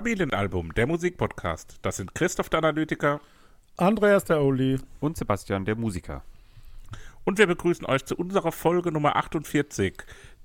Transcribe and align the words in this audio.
Familienalbum, 0.00 0.72
der 0.72 0.86
Musikpodcast. 0.86 1.76
Das 1.82 1.98
sind 1.98 2.14
Christoph 2.14 2.48
der 2.48 2.60
Analytiker 2.60 3.20
Andreas 3.76 4.24
der 4.24 4.40
Oli 4.40 4.80
und 4.98 5.18
Sebastian 5.18 5.66
der 5.66 5.76
Musiker. 5.76 6.22
Und 7.24 7.36
wir 7.36 7.46
begrüßen 7.46 7.84
euch 7.84 8.06
zu 8.06 8.16
unserer 8.16 8.50
Folge 8.50 8.92
Nummer 8.92 9.16
48, 9.16 9.92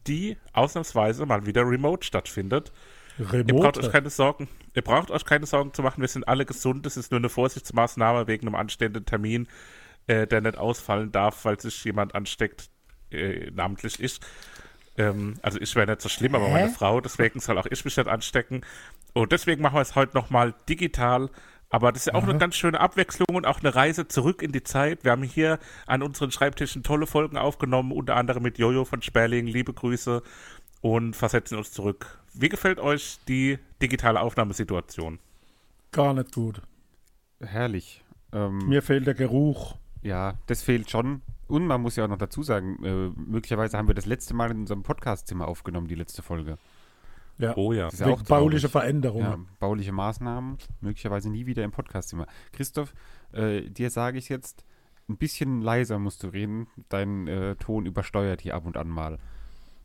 die 0.08 0.36
ausnahmsweise 0.52 1.26
mal 1.26 1.46
wieder 1.46 1.62
remote 1.62 2.06
stattfindet. 2.06 2.74
Remote. 3.18 3.38
Ihr 3.38 3.62
braucht 3.62 3.78
euch 3.78 3.90
keine 3.94 4.10
Sorgen. 4.10 4.50
Ihr 4.74 4.82
braucht 4.82 5.10
euch 5.10 5.24
keine 5.24 5.46
Sorgen 5.46 5.74
zu 5.74 5.84
machen. 5.84 6.02
Wir 6.02 6.10
sind 6.10 6.28
alle 6.28 6.46
gesund. 6.46 6.86
Es 6.86 6.98
ist 6.98 7.12
nur 7.12 7.22
eine 7.22 7.30
Vorsichtsmaßnahme 7.30 8.28
wegen 8.28 8.48
einem 8.48 8.56
anstehenden 8.56 9.06
Termin, 9.06 9.48
äh, 10.08 10.28
der 10.28 10.42
nicht 10.42 10.58
ausfallen 10.58 11.14
darf, 11.14 11.46
weil 11.46 11.62
sich 11.62 11.82
jemand 11.86 12.14
ansteckt, 12.14 12.70
äh, 13.10 13.52
namentlich 13.52 14.04
ich. 14.04 14.20
Ähm, 14.98 15.36
also 15.42 15.60
ich 15.60 15.76
wäre 15.76 15.88
nicht 15.88 16.02
so 16.02 16.10
schlimm, 16.10 16.36
aber 16.36 16.48
Hä? 16.48 16.54
meine 16.54 16.70
Frau, 16.70 17.02
deswegen 17.02 17.40
soll 17.40 17.58
auch 17.58 17.66
ich 17.70 17.84
mich 17.84 17.98
nicht 17.98 18.08
anstecken. 18.08 18.62
Und 19.16 19.32
deswegen 19.32 19.62
machen 19.62 19.76
wir 19.76 19.82
es 19.82 19.96
heute 19.96 20.16
nochmal 20.16 20.54
digital. 20.68 21.30
Aber 21.70 21.92
das 21.92 22.02
ist 22.02 22.08
ja 22.08 22.14
auch 22.16 22.24
Aha. 22.24 22.32
eine 22.32 22.38
ganz 22.40 22.56
schöne 22.56 22.80
Abwechslung 22.80 23.28
und 23.34 23.48
auch 23.48 23.62
eine 23.62 23.74
Reise 23.74 24.08
zurück 24.08 24.42
in 24.42 24.52
die 24.52 24.62
Zeit. 24.62 25.04
Wir 25.04 25.12
haben 25.12 25.24
hier 25.24 25.58
an 25.88 26.04
unseren 26.04 26.32
Schreibtischen 26.32 26.84
tolle 26.84 27.08
Folgen 27.08 27.38
aufgenommen, 27.38 27.92
unter 27.92 28.18
anderem 28.18 28.44
mit 28.44 28.58
Jojo 28.58 28.84
von 28.84 29.02
Sperling. 29.02 29.48
Liebe 29.48 29.74
Grüße 29.74 30.22
und 30.82 31.16
versetzen 31.16 31.58
uns 31.58 31.72
zurück. 31.72 32.20
Wie 32.34 32.50
gefällt 32.50 32.80
euch 32.80 33.18
die 33.28 33.58
digitale 33.82 34.20
Aufnahmesituation? 34.20 35.20
Gar 35.92 36.14
nicht 36.14 36.34
gut. 36.34 36.62
Herrlich. 37.40 38.04
Ähm, 38.34 38.68
Mir 38.68 38.82
fehlt 38.82 39.08
der 39.08 39.14
Geruch. 39.14 39.78
Ja, 40.04 40.36
das 40.48 40.62
fehlt 40.62 40.90
schon. 40.92 41.22
Und 41.48 41.68
man 41.68 41.82
muss 41.82 41.96
ja 41.96 42.04
auch 42.04 42.10
noch 42.10 42.18
dazu 42.18 42.44
sagen, 42.44 42.84
äh, 42.84 43.10
möglicherweise 43.18 43.78
haben 43.78 43.88
wir 43.88 43.96
das 43.96 44.06
letzte 44.08 44.34
Mal 44.34 44.52
in 44.52 44.60
unserem 44.60 44.84
Podcastzimmer 44.84 45.48
aufgenommen, 45.48 45.88
die 45.88 45.96
letzte 45.96 46.22
Folge. 46.22 46.58
Ja. 47.38 47.56
Oh 47.58 47.74
ja. 47.74 47.90
Wegen 47.92 48.24
bauliche 48.24 48.70
Veränderungen. 48.70 49.26
Ja, 49.26 49.40
bauliche 49.60 49.92
Maßnahmen, 49.92 50.58
möglicherweise 50.82 51.30
nie 51.30 51.46
wieder 51.46 51.64
im 51.64 51.72
Podcastzimmer. 51.72 52.28
Christoph, 52.54 52.94
äh, 53.34 53.62
dir 53.70 53.90
sage 53.90 54.18
ich 54.18 54.30
jetzt, 54.30 54.66
ein 55.10 55.18
bisschen 55.18 55.62
leiser 55.62 56.00
musst 56.00 56.24
du 56.24 56.28
reden. 56.28 56.68
Dein 56.90 57.28
äh, 57.28 57.56
Ton 57.56 57.86
übersteuert 57.86 58.42
hier 58.42 58.56
ab 58.56 58.66
und 58.66 58.78
an 58.78 58.88
mal. 58.88 59.20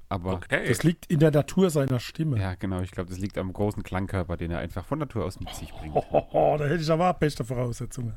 Aber 0.09 0.35
okay. 0.35 0.67
das 0.67 0.83
liegt 0.83 1.07
in 1.07 1.21
der 1.21 1.31
Natur 1.31 1.71
seiner 1.71 2.01
Stimme. 2.01 2.41
Ja, 2.41 2.57
genau. 2.57 2.81
Ich 2.81 2.91
glaube, 2.91 3.09
das 3.11 3.19
liegt 3.21 3.39
am 3.39 3.53
großen 3.53 3.85
Klangkörper, 3.85 4.37
den 4.37 4.51
er 4.51 4.59
einfach 4.59 4.85
von 4.85 4.99
Natur 4.99 5.25
aus 5.25 5.39
mit 5.39 5.51
sich 5.55 5.73
bringt. 5.73 5.95
Oh, 5.95 6.57
da 6.59 6.65
hätte 6.65 6.83
ich 6.83 6.91
aber 6.91 7.15
beste 7.15 7.45
Voraussetzungen. 7.45 8.17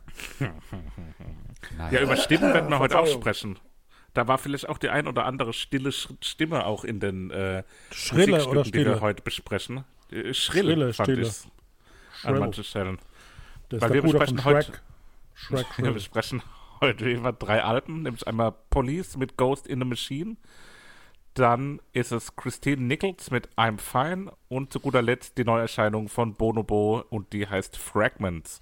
ja, 1.92 2.02
über 2.02 2.16
Stimmen 2.17 2.52
werden 2.52 2.70
wir 2.70 2.80
heute 2.80 2.98
auch 2.98 3.06
sprechen. 3.06 3.59
Da 4.14 4.28
war 4.28 4.38
vielleicht 4.38 4.69
auch 4.69 4.78
die 4.78 4.89
ein 4.89 5.08
oder 5.08 5.25
andere 5.25 5.53
stille 5.53 5.92
Stimme 5.92 6.66
auch 6.66 6.83
in 6.83 7.00
den 7.00 7.31
äh, 7.31 7.64
Schrille 7.92 8.45
oder 8.47 8.64
stille? 8.66 8.86
die 8.86 8.89
wir 8.92 9.02
heute 9.02 9.23
besprechen. 9.23 9.86
Äh, 10.11 10.33
Schrill, 10.33 10.66
Schrille, 10.66 10.94
fand 10.94 11.08
stille. 11.08 11.28
ich 11.28 12.25
an 12.25 12.39
manchen 12.39 12.64
Stellen. 12.64 13.00
Das 13.70 13.81
Weil 13.81 13.94
wir 13.94 14.02
besprechen 14.03 14.44
heute 14.45 14.73
Shrek, 15.33 15.66
wir 15.78 15.92
besprechen 15.92 16.44
heute 16.80 17.09
immer 17.09 17.33
drei 17.33 17.64
Alben, 17.64 18.03
nämlich 18.03 18.28
einmal 18.28 18.54
Police 18.70 19.17
mit 19.17 19.38
Ghost 19.38 19.67
in 19.67 19.80
the 19.80 19.86
Machine, 19.86 20.38
dann 21.33 21.82
ist 21.93 22.11
es 22.11 22.36
Christine 22.36 22.83
Nichols 22.83 23.32
mit 23.32 23.49
I'm 23.58 23.80
Fine 23.80 24.32
und 24.49 24.71
zu 24.71 24.80
guter 24.80 25.02
Letzt 25.02 25.38
die 25.38 25.43
Neuerscheinung 25.43 26.08
von 26.08 26.36
Bonobo 26.36 27.04
und 27.09 27.33
die 27.33 27.48
heißt 27.48 27.77
Fragments. 27.77 28.61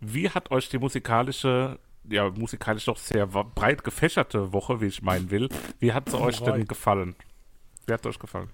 Wie 0.00 0.30
hat 0.30 0.50
euch 0.50 0.68
die 0.68 0.78
musikalische, 0.78 1.78
ja, 2.08 2.30
musikalisch 2.30 2.84
doch 2.86 2.96
sehr 2.98 3.26
breit 3.26 3.84
gefächerte 3.84 4.52
Woche, 4.52 4.80
wie 4.80 4.86
ich 4.86 5.02
meinen 5.02 5.30
will, 5.30 5.48
wie 5.78 5.92
hat 5.92 6.08
es 6.08 6.14
euch 6.14 6.40
denn 6.40 6.66
gefallen? 6.66 7.14
Wie 7.86 7.92
hat 7.92 8.00
es 8.00 8.06
euch 8.06 8.18
gefallen? 8.18 8.50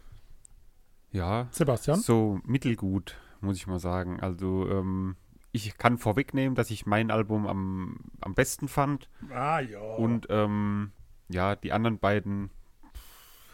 Ja, 1.11 1.49
Sebastian? 1.51 2.01
So 2.01 2.41
mittelgut, 2.45 3.17
muss 3.41 3.57
ich 3.57 3.67
mal 3.67 3.79
sagen. 3.81 4.21
Also, 4.21 4.69
ähm, 4.71 5.17
ich 5.53 5.79
kann 5.79 5.97
vorwegnehmen, 5.99 6.55
dass 6.55 6.71
ich 6.71 6.85
mein 6.87 7.11
Album 7.11 7.47
am, 7.47 7.97
am 8.21 8.35
besten 8.35 8.69
fand. 8.69 9.09
Ah, 9.31 9.61
ja. 9.61 9.81
Und 9.81 10.27
ähm, 10.29 10.93
ja, 11.29 11.57
die 11.57 11.73
anderen 11.73 11.99
beiden 11.99 12.51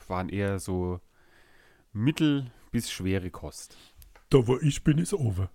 waren 0.08 0.28
eher 0.28 0.58
so 0.58 1.00
mittel- 1.92 2.50
bis 2.72 2.90
schwere 2.90 3.30
Kost. 3.30 3.76
Da 4.30 4.46
wo 4.48 4.58
ich 4.58 4.82
bin, 4.82 4.98
ist 4.98 5.14
over. 5.14 5.48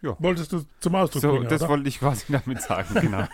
Ja. 0.00 0.16
Wolltest 0.18 0.52
du 0.52 0.64
zum 0.80 0.94
Ausdruck 0.94 1.22
so, 1.22 1.30
bringen, 1.30 1.48
das 1.48 1.62
oder? 1.62 1.70
wollte 1.70 1.88
ich 1.88 1.98
quasi 1.98 2.32
damit 2.32 2.62
sagen, 2.62 2.94
genau. 2.94 3.24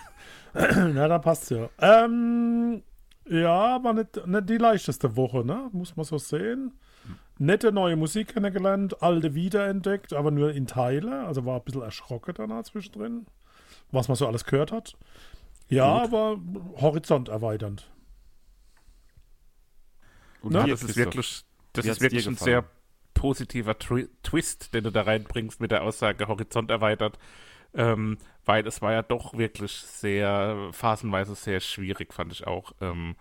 Na, 0.93 1.07
da 1.07 1.19
passt 1.19 1.51
ja. 1.51 1.69
Ähm, 1.79 2.81
ja, 3.27 3.83
war 3.83 3.93
nicht, 3.93 4.25
nicht 4.25 4.49
die 4.49 4.57
leichteste 4.57 5.15
Woche, 5.15 5.45
ne? 5.45 5.69
Muss 5.73 5.95
man 5.95 6.05
so 6.05 6.17
sehen. 6.17 6.73
Nette 7.37 7.71
neue 7.71 7.97
Musik 7.97 8.33
kennengelernt, 8.33 9.01
alte 9.03 9.35
wiederentdeckt, 9.35 10.13
aber 10.13 10.31
nur 10.31 10.53
in 10.53 10.67
Teile. 10.67 11.25
Also 11.25 11.45
war 11.45 11.57
ein 11.57 11.63
bisschen 11.63 11.81
erschrocken 11.81 12.33
danach 12.35 12.63
zwischendrin, 12.63 13.25
was 13.91 14.07
man 14.07 14.15
so 14.15 14.25
alles 14.25 14.45
gehört 14.45 14.71
hat. 14.71 14.95
Ja, 15.67 15.99
Gut. 15.99 16.13
aber 16.13 16.39
Horizont 16.79 17.27
erweiternd. 17.29 17.91
Und 20.41 20.53
ja, 20.53 20.65
das 20.65 20.83
ist 20.83 20.95
wirklich, 20.95 21.43
das 21.73 21.85
ist 21.85 22.01
wirklich 22.01 22.27
ein 22.27 22.37
sehr 22.37 22.63
positiver 23.15 23.79
Twi 23.79 24.07
Twist, 24.21 24.75
den 24.75 24.83
du 24.83 24.91
da 24.91 25.01
reinbringst 25.01 25.59
mit 25.59 25.71
der 25.71 25.81
Aussage 25.81 26.27
Horizont 26.27 26.69
erweitert. 26.69 27.17
Ähm, 27.73 28.19
weil 28.45 28.65
es 28.67 28.81
war 28.81 28.93
ja 28.93 29.01
doch 29.01 29.37
wirklich 29.37 29.71
sehr, 29.71 30.69
phasenweise 30.71 31.33
sehr 31.33 31.59
schwierig, 31.59 32.13
fand 32.13 32.31
ich 32.31 32.45
auch. 32.45 32.73
Ähm, 32.79 33.15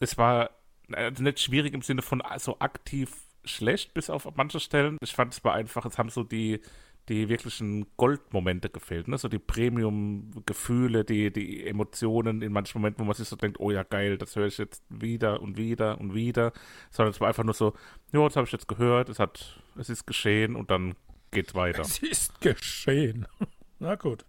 es 0.00 0.18
war 0.18 0.50
also 0.92 1.22
nicht 1.22 1.40
schwierig 1.40 1.74
im 1.74 1.82
Sinne 1.82 2.02
von 2.02 2.22
so 2.38 2.58
aktiv 2.58 3.10
schlecht, 3.44 3.94
bis 3.94 4.10
auf 4.10 4.28
manche 4.36 4.60
Stellen. 4.60 4.98
Ich 5.00 5.14
fand 5.14 5.32
es 5.32 5.44
war 5.44 5.54
einfach, 5.54 5.84
es 5.84 5.98
haben 5.98 6.10
so 6.10 6.24
die, 6.24 6.60
die 7.08 7.28
wirklichen 7.28 7.86
Goldmomente 7.96 8.68
gefehlt, 8.68 9.08
ne? 9.08 9.18
So 9.18 9.28
die 9.28 9.38
Premium-Gefühle, 9.38 11.04
die, 11.04 11.32
die 11.32 11.66
Emotionen 11.66 12.42
in 12.42 12.52
manchen 12.52 12.80
Momenten, 12.80 13.00
wo 13.00 13.04
man 13.06 13.14
sich 13.14 13.28
so 13.28 13.36
denkt, 13.36 13.58
oh 13.60 13.70
ja, 13.70 13.82
geil, 13.82 14.18
das 14.18 14.36
höre 14.36 14.46
ich 14.46 14.58
jetzt 14.58 14.82
wieder 14.88 15.40
und 15.40 15.56
wieder 15.56 16.00
und 16.00 16.14
wieder. 16.14 16.52
Sondern 16.90 17.12
es 17.12 17.20
war 17.20 17.28
einfach 17.28 17.44
nur 17.44 17.54
so, 17.54 17.74
ja, 18.12 18.22
das 18.24 18.36
habe 18.36 18.46
ich 18.46 18.52
jetzt 18.52 18.68
gehört, 18.68 19.08
es 19.08 19.18
hat, 19.18 19.60
es 19.76 19.88
ist 19.88 20.06
geschehen 20.06 20.54
und 20.56 20.70
dann 20.70 20.94
geht's 21.30 21.54
weiter. 21.54 21.82
Es 21.82 21.98
ist 21.98 22.40
geschehen. 22.40 23.26
Na 23.78 23.94
gut. 23.94 24.24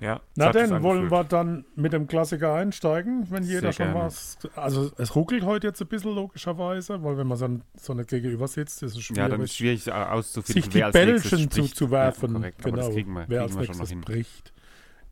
Ja, 0.00 0.20
Na 0.34 0.50
denn, 0.50 0.82
wollen 0.82 1.10
wir 1.10 1.24
dann 1.24 1.66
mit 1.76 1.92
dem 1.92 2.06
Klassiker 2.06 2.54
einsteigen, 2.54 3.30
wenn 3.30 3.42
jeder 3.42 3.60
Sehr 3.60 3.72
schon 3.72 3.92
gerne. 3.92 4.06
was. 4.06 4.38
Also 4.56 4.90
es 4.96 5.14
ruckelt 5.14 5.44
heute 5.44 5.66
jetzt 5.66 5.80
ein 5.82 5.88
bisschen 5.88 6.14
logischerweise, 6.14 7.02
weil 7.02 7.18
wenn 7.18 7.26
man 7.26 7.38
dann 7.38 7.62
so 7.78 7.92
nicht 7.92 8.08
gegenüber 8.08 8.48
sitzt, 8.48 8.82
ist 8.82 8.96
es 8.96 9.02
schwierig. 9.02 9.18
Ja, 9.18 9.28
dann 9.28 9.42
ist 9.42 9.50
es 9.50 9.56
schwierig 9.58 9.92
auszufinden, 9.92 10.62
sich 10.62 10.72
die 10.72 10.90
Bällchen 10.90 11.50
zuzuwerfen. 11.50 12.32
Ja, 12.32 12.38
korrekt, 12.38 12.64
genau, 12.64 12.76
das 12.76 12.90
kriegen 12.94 13.12
wir, 13.12 13.24
wer 13.28 13.42
als 13.42 13.54
nächstes 13.54 13.94
bricht. 14.00 14.54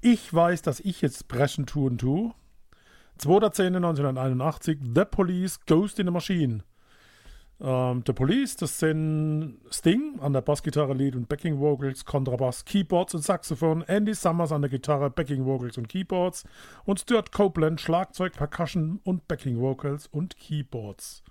Ich 0.01 0.33
weiß, 0.33 0.63
dass 0.63 0.81
ich 0.81 1.03
jetzt 1.03 1.29
brechen 1.29 1.67
tun 1.67 1.99
tue. 1.99 2.33
2.10.1981, 3.21 4.79
The 4.95 5.05
Police 5.05 5.61
Ghost 5.67 5.99
in 5.99 6.07
the 6.07 6.13
Machine. 6.13 6.63
Ähm, 7.61 8.03
The 8.07 8.13
Police, 8.13 8.57
das 8.57 8.79
sind 8.79 9.59
Sting 9.71 10.21
an 10.21 10.33
der 10.33 10.43
Bassgitarre, 10.43 10.95
Lead 10.95 11.17
und 11.17 11.29
Backing 11.29 11.59
Vocals, 11.59 12.05
Kontrabass, 12.05 12.65
Keyboards 12.65 13.15
und 13.15 13.23
Saxophon, 13.23 13.83
Andy 13.83 14.15
Summers 14.15 14.53
an 14.53 14.63
der 14.63 14.71
Gitarre, 14.71 15.11
Backing 15.11 15.45
Vocals 15.45 15.77
und 15.77 15.89
Keyboards 15.89 16.45
und 16.85 17.01
Stuart 17.01 17.33
Copeland, 17.33 17.81
Schlagzeug, 17.81 18.35
Percussion 18.35 19.01
und 19.03 19.27
Backing 19.27 19.59
Vocals 19.59 20.07
und 20.07 20.37
Keyboards. 20.37 21.23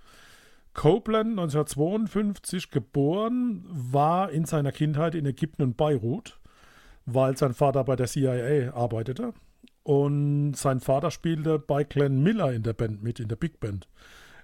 Copeland, 0.74 1.31
1952 1.31 2.69
geboren, 2.69 3.65
war 3.68 4.30
in 4.30 4.45
seiner 4.45 4.71
Kindheit 4.71 5.15
in 5.15 5.25
Ägypten 5.25 5.63
und 5.63 5.77
Beirut, 5.77 6.39
weil 7.06 7.35
sein 7.38 7.53
Vater 7.53 7.83
bei 7.83 7.95
der 7.95 8.07
CIA 8.07 8.73
arbeitete. 8.73 9.33
Und 9.83 10.53
sein 10.56 10.81
Vater 10.81 11.09
spielte 11.09 11.57
bei 11.57 11.85
Glenn 11.85 12.21
Miller 12.21 12.51
in 12.51 12.62
der 12.62 12.73
Band 12.73 13.01
mit, 13.01 13.21
in 13.21 13.30
der 13.30 13.38
Big 13.38 13.62
Band. 13.62 13.88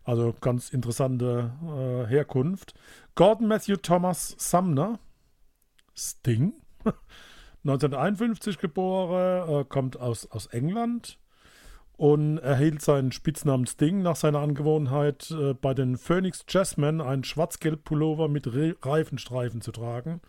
Also 0.03 0.33
ganz 0.41 0.69
interessante 0.69 1.51
äh, 1.63 2.09
Herkunft. 2.09 2.73
Gordon 3.15 3.47
Matthew 3.47 3.77
Thomas 3.77 4.35
Sumner, 4.37 4.99
Sting, 5.95 6.53
1951 7.63 8.57
geboren, 8.57 9.61
äh, 9.61 9.65
kommt 9.65 9.97
aus, 9.97 10.29
aus 10.31 10.47
England 10.47 11.17
und 11.95 12.39
erhielt 12.39 12.81
seinen 12.81 13.11
Spitznamen 13.11 13.65
Sting 13.65 14.01
nach 14.01 14.17
seiner 14.17 14.39
Angewohnheit, 14.39 15.31
äh, 15.31 15.53
bei 15.53 15.73
den 15.73 15.97
Phoenix 15.97 16.43
Jazzmen 16.49 16.99
einen 16.99 17.23
schwarz-gelb 17.23 17.85
Pullover 17.85 18.27
mit 18.27 18.47
Re 18.47 18.75
Reifenstreifen 18.81 19.61
zu 19.61 19.71
tragen. 19.71 20.19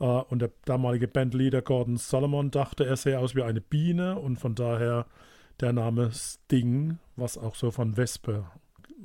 Äh, 0.00 0.04
und 0.04 0.40
der 0.40 0.52
damalige 0.64 1.08
Bandleader 1.08 1.60
Gordon 1.60 1.98
Solomon 1.98 2.50
dachte, 2.50 2.86
er 2.86 2.96
sähe 2.96 3.18
aus 3.18 3.34
wie 3.34 3.42
eine 3.42 3.60
Biene 3.60 4.18
und 4.18 4.38
von 4.38 4.54
daher 4.54 5.06
der 5.60 5.74
Name 5.74 6.10
Sting, 6.12 6.98
was 7.16 7.36
auch 7.36 7.56
so 7.56 7.70
von 7.70 7.96
Wespe 7.98 8.46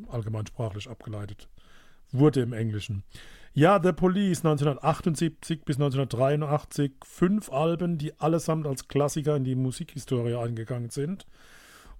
allgemeinsprachlich 0.10 0.90
abgeleitet 0.90 1.48
wurde 2.12 2.42
im 2.42 2.54
Englischen. 2.54 3.04
Ja, 3.54 3.82
The 3.82 3.92
Police 3.92 4.46
1978 4.46 5.66
bis 5.66 5.78
1983, 5.78 6.92
fünf 7.04 7.52
Alben, 7.52 7.98
die 7.98 8.14
allesamt 8.20 8.68
als 8.68 8.88
Klassiker 8.88 9.36
in 9.36 9.44
die 9.44 9.56
Musikhistorie 9.56 10.36
eingegangen 10.36 10.92
sind. 10.92 11.26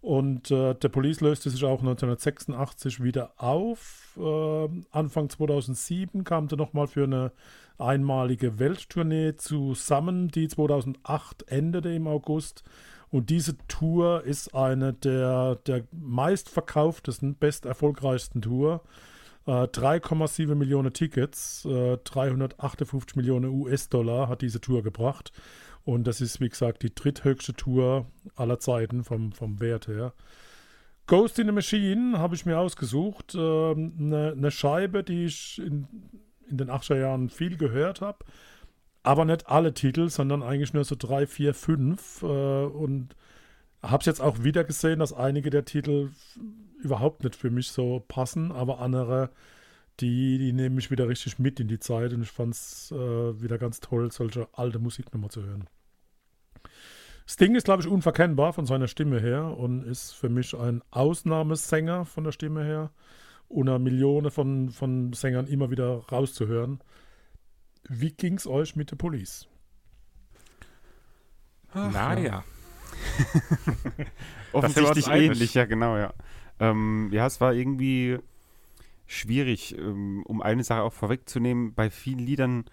Und 0.02 0.52
äh, 0.52 0.76
der 0.76 0.90
Police 0.90 1.22
löste 1.22 1.50
sich 1.50 1.64
auch 1.64 1.80
1986 1.80 3.02
wieder 3.02 3.34
auf. 3.38 4.16
Äh, 4.18 4.68
Anfang 4.92 5.30
2007 5.30 6.24
kam 6.24 6.48
er 6.52 6.58
nochmal 6.58 6.88
für 6.88 7.06
eine 7.06 7.32
einmalige 7.80 8.60
Welttournee 8.60 9.36
zusammen, 9.38 10.28
die 10.28 10.48
2008 10.48 11.48
endete 11.48 11.90
im 11.90 12.08
August. 12.08 12.64
Und 13.10 13.30
diese 13.30 13.58
Tour 13.68 14.24
ist 14.24 14.54
eine 14.54 14.94
der, 14.94 15.56
der 15.68 15.84
meistverkauftesten, 15.92 17.36
besterfolgreichsten 17.36 18.42
Tour. 18.42 18.84
Äh, 19.46 19.68
3,7 19.68 20.56
Millionen 20.56 20.92
Tickets, 20.92 21.66
äh, 21.66 21.98
358 22.04 23.16
Millionen 23.16 23.50
US-Dollar 23.50 24.28
hat 24.28 24.42
diese 24.42 24.60
Tour 24.60 24.84
gebracht. 24.84 25.32
Und 25.86 26.06
das 26.06 26.20
ist, 26.20 26.42
wie 26.42 26.50
gesagt, 26.50 26.84
die 26.84 26.94
dritthöchste 26.94 27.54
Tour 27.54 28.08
aller 28.36 28.60
Zeiten 28.60 29.06
vom, 29.06 29.32
vom 29.32 29.62
Wert 29.62 29.88
her. 29.88 30.14
Ghost 31.06 31.40
in 31.40 31.48
the 31.48 31.54
Machine 31.54 32.20
habe 32.20 32.36
ich 32.36 32.46
mir 32.46 32.60
ausgesucht. 32.60 33.36
Eine 33.36 33.72
ähm, 33.78 33.94
ne, 33.96 34.34
ne 34.36 34.52
Scheibe, 34.52 35.06
die 35.06 35.24
ich 35.24 35.60
in, 35.60 35.88
in 36.50 36.58
den 36.58 36.70
80er 36.70 37.00
Jahren 37.00 37.30
viel 37.30 37.56
gehört 37.56 38.02
habe. 38.02 38.26
Aber 39.04 39.26
nicht 39.26 39.48
alle 39.48 39.74
Titel, 39.74 40.10
sondern 40.10 40.44
eigentlich 40.44 40.74
nur 40.74 40.84
so 40.84 40.96
drei, 40.98 41.28
vier, 41.28 41.54
fünf. 41.54 42.22
Äh, 42.24 42.26
und 42.26 43.16
habe 43.82 44.02
es 44.02 44.06
jetzt 44.06 44.22
auch 44.22 44.44
wieder 44.44 44.64
gesehen, 44.64 45.00
dass 45.00 45.14
einige 45.14 45.50
der 45.50 45.66
Titel 45.66 46.12
überhaupt 46.82 47.24
nicht 47.24 47.36
für 47.36 47.50
mich 47.50 47.70
so 47.70 48.04
passen, 48.08 48.52
aber 48.52 48.80
andere, 48.80 49.30
die, 50.00 50.38
die 50.38 50.54
nehmen 50.54 50.76
mich 50.76 50.92
wieder 50.92 51.08
richtig 51.08 51.40
mit 51.40 51.60
in 51.60 51.68
die 51.68 51.80
Zeit 51.80 52.14
und 52.14 52.22
ich 52.22 52.32
fand 52.32 52.54
es 52.54 52.92
äh, 52.92 53.42
wieder 53.42 53.58
ganz 53.58 53.80
toll, 53.80 54.12
solche 54.12 54.48
alte 54.54 54.80
Musik 54.80 55.14
nochmal 55.14 55.32
zu 55.32 55.44
hören. 55.44 55.68
Sting 57.30 57.56
ist, 57.56 57.66
glaube 57.66 57.82
ich, 57.82 57.90
unverkennbar 57.90 58.54
von 58.54 58.66
seiner 58.66 58.88
Stimme 58.88 59.20
her 59.20 59.58
und 59.58 59.84
ist 59.84 60.14
für 60.14 60.30
mich 60.30 60.56
ein 60.56 60.82
Ausnahmesänger 60.92 62.06
von 62.06 62.24
der 62.24 62.32
Stimme 62.32 62.64
her. 62.64 62.92
Unter 63.50 63.80
Millionen 63.80 64.32
von, 64.32 64.70
von 64.70 65.12
Sängern 65.14 65.48
immer 65.48 65.70
wieder 65.70 66.04
rauszuhören. 66.10 66.80
Wie 67.88 68.12
ging 68.12 68.36
es 68.36 68.48
euch 68.48 68.76
mit 68.76 68.92
der 68.92 68.98
Police? 68.98 69.48
naja. 71.74 72.44
Offensichtlich 74.54 75.08
ähnlich, 75.08 75.54
ja, 75.54 75.66
genau, 75.66 75.98
ja. 75.98 76.14
Ähm, 76.60 77.10
ja, 77.12 77.28
es 77.28 77.40
war 77.40 77.54
irgendwie 77.54 78.18
schwierig, 79.06 79.78
ähm, 79.78 80.24
um 80.26 80.42
eine 80.42 80.64
Sache 80.64 80.82
auch 80.82 80.94
vorwegzunehmen. 80.94 81.74
Bei 81.74 81.90
vielen 81.90 82.20
Liedern 82.20 82.66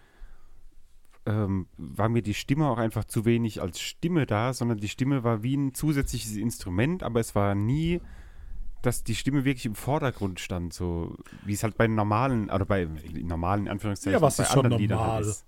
ähm, 1.26 1.66
war 1.76 2.08
mir 2.08 2.22
die 2.22 2.34
Stimme 2.34 2.68
auch 2.68 2.78
einfach 2.78 3.04
zu 3.04 3.24
wenig 3.24 3.60
als 3.60 3.80
Stimme 3.80 4.26
da, 4.26 4.52
sondern 4.52 4.78
die 4.78 4.88
Stimme 4.88 5.24
war 5.24 5.42
wie 5.42 5.56
ein 5.56 5.74
zusätzliches 5.74 6.36
Instrument, 6.36 7.02
aber 7.02 7.20
es 7.20 7.34
war 7.34 7.54
nie, 7.54 8.00
dass 8.84 9.04
die 9.04 9.14
Stimme 9.14 9.44
wirklich 9.44 9.66
im 9.66 9.74
Vordergrund 9.74 10.40
stand, 10.40 10.74
so 10.74 11.16
wie 11.44 11.54
es 11.54 11.62
halt 11.62 11.76
bei 11.76 11.86
normalen, 11.86 12.50
oder 12.50 12.64
bei 12.64 12.88
normalen 13.22 13.68
Anführungszeichen 13.68 14.12
ja, 14.12 14.20
was 14.20 14.36
bei 14.36 14.44
ist 14.44 14.52
schon 14.52 14.66
anderen 14.66 14.80
Liedern 14.80 14.98
normal? 14.98 15.16
halt 15.16 15.26
ist. 15.26 15.44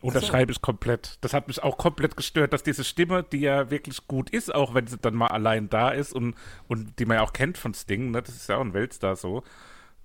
Unterschreibe 0.00 0.52
ich 0.52 0.60
komplett. 0.60 1.18
Das 1.22 1.32
hat 1.32 1.48
mich 1.48 1.62
auch 1.62 1.78
komplett 1.78 2.16
gestört, 2.16 2.52
dass 2.52 2.62
diese 2.62 2.84
Stimme, 2.84 3.22
die 3.22 3.40
ja 3.40 3.70
wirklich 3.70 4.06
gut 4.06 4.30
ist, 4.30 4.54
auch 4.54 4.74
wenn 4.74 4.86
sie 4.86 4.98
dann 4.98 5.14
mal 5.14 5.28
allein 5.28 5.68
da 5.68 5.88
ist 5.90 6.12
und, 6.12 6.34
und 6.68 6.98
die 6.98 7.06
man 7.06 7.16
ja 7.16 7.22
auch 7.22 7.32
kennt 7.32 7.58
von 7.58 7.74
Sting, 7.74 8.10
ne? 8.10 8.22
das 8.22 8.36
ist 8.36 8.48
ja 8.48 8.56
auch 8.56 8.60
ein 8.60 8.74
Weltstar 8.74 9.16
so. 9.16 9.42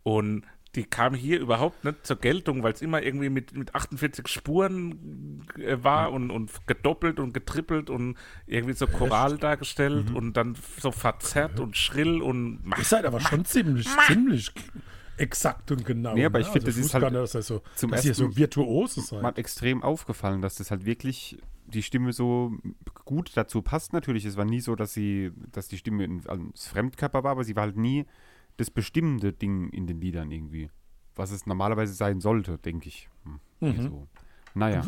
Und 0.03 0.43
die 0.75 0.85
kam 0.85 1.13
hier 1.13 1.39
überhaupt 1.39 1.83
nicht 1.83 2.05
zur 2.05 2.15
Geltung, 2.15 2.63
weil 2.63 2.73
es 2.73 2.81
immer 2.81 3.01
irgendwie 3.01 3.29
mit, 3.29 3.55
mit 3.55 3.75
48 3.75 4.27
Spuren 4.27 5.45
äh, 5.57 5.83
war 5.83 6.09
mhm. 6.09 6.15
und, 6.15 6.31
und 6.31 6.67
gedoppelt 6.67 7.19
und 7.19 7.33
getrippelt 7.33 7.89
und 7.89 8.17
irgendwie 8.45 8.73
so 8.73 8.87
choral 8.87 9.33
Echt? 9.33 9.43
dargestellt 9.43 10.11
mhm. 10.11 10.15
und 10.15 10.37
dann 10.37 10.55
so 10.79 10.91
verzerrt 10.91 11.57
mhm. 11.57 11.63
und 11.63 11.77
schrill 11.77 12.21
und. 12.21 12.61
Ihr 12.77 12.83
seid 12.83 13.05
aber 13.05 13.19
schon 13.19 13.43
ziemlich, 13.45 13.87
ziemlich 14.07 14.51
exakt 15.17 15.71
und 15.71 15.85
genau. 15.85 16.13
Nee, 16.13 16.25
aber 16.25 16.39
ich 16.39 16.47
ne? 16.47 16.53
finde, 16.53 16.67
also 16.67 16.79
das 16.79 16.85
ist 16.85 16.93
halt 16.93 17.13
dass 17.13 17.35
er 17.35 17.41
so, 17.41 17.61
zum 17.75 17.91
dass 17.91 18.05
ersten 18.05 18.23
ihr 18.23 18.29
so 18.29 18.37
virtuos 18.37 18.95
seid. 18.95 19.21
Mir 19.21 19.27
hat 19.27 19.37
extrem 19.37 19.83
aufgefallen, 19.83 20.41
dass 20.41 20.55
das 20.55 20.71
halt 20.71 20.85
wirklich 20.85 21.37
die 21.65 21.83
Stimme 21.83 22.13
so 22.13 22.53
gut 23.05 23.31
dazu 23.35 23.61
passt. 23.61 23.93
Natürlich, 23.93 24.25
es 24.25 24.37
war 24.37 24.45
nie 24.45 24.61
so, 24.61 24.75
dass 24.75 24.93
sie, 24.93 25.31
dass 25.51 25.67
die 25.67 25.77
Stimme 25.77 26.21
als 26.27 26.67
Fremdkörper 26.67 27.23
war, 27.23 27.31
aber 27.31 27.43
sie 27.43 27.55
war 27.55 27.63
halt 27.63 27.77
nie 27.77 28.05
das 28.61 28.71
bestimmende 28.71 29.33
Ding 29.33 29.69
in 29.69 29.87
den 29.87 29.99
Liedern 29.99 30.31
irgendwie. 30.31 30.69
Was 31.15 31.31
es 31.31 31.45
normalerweise 31.45 31.93
sein 31.93 32.21
sollte, 32.21 32.57
denke 32.57 32.87
ich. 32.87 33.09
Hm, 33.23 33.39
mhm. 33.59 33.81
so. 33.81 34.07
Naja. 34.53 34.83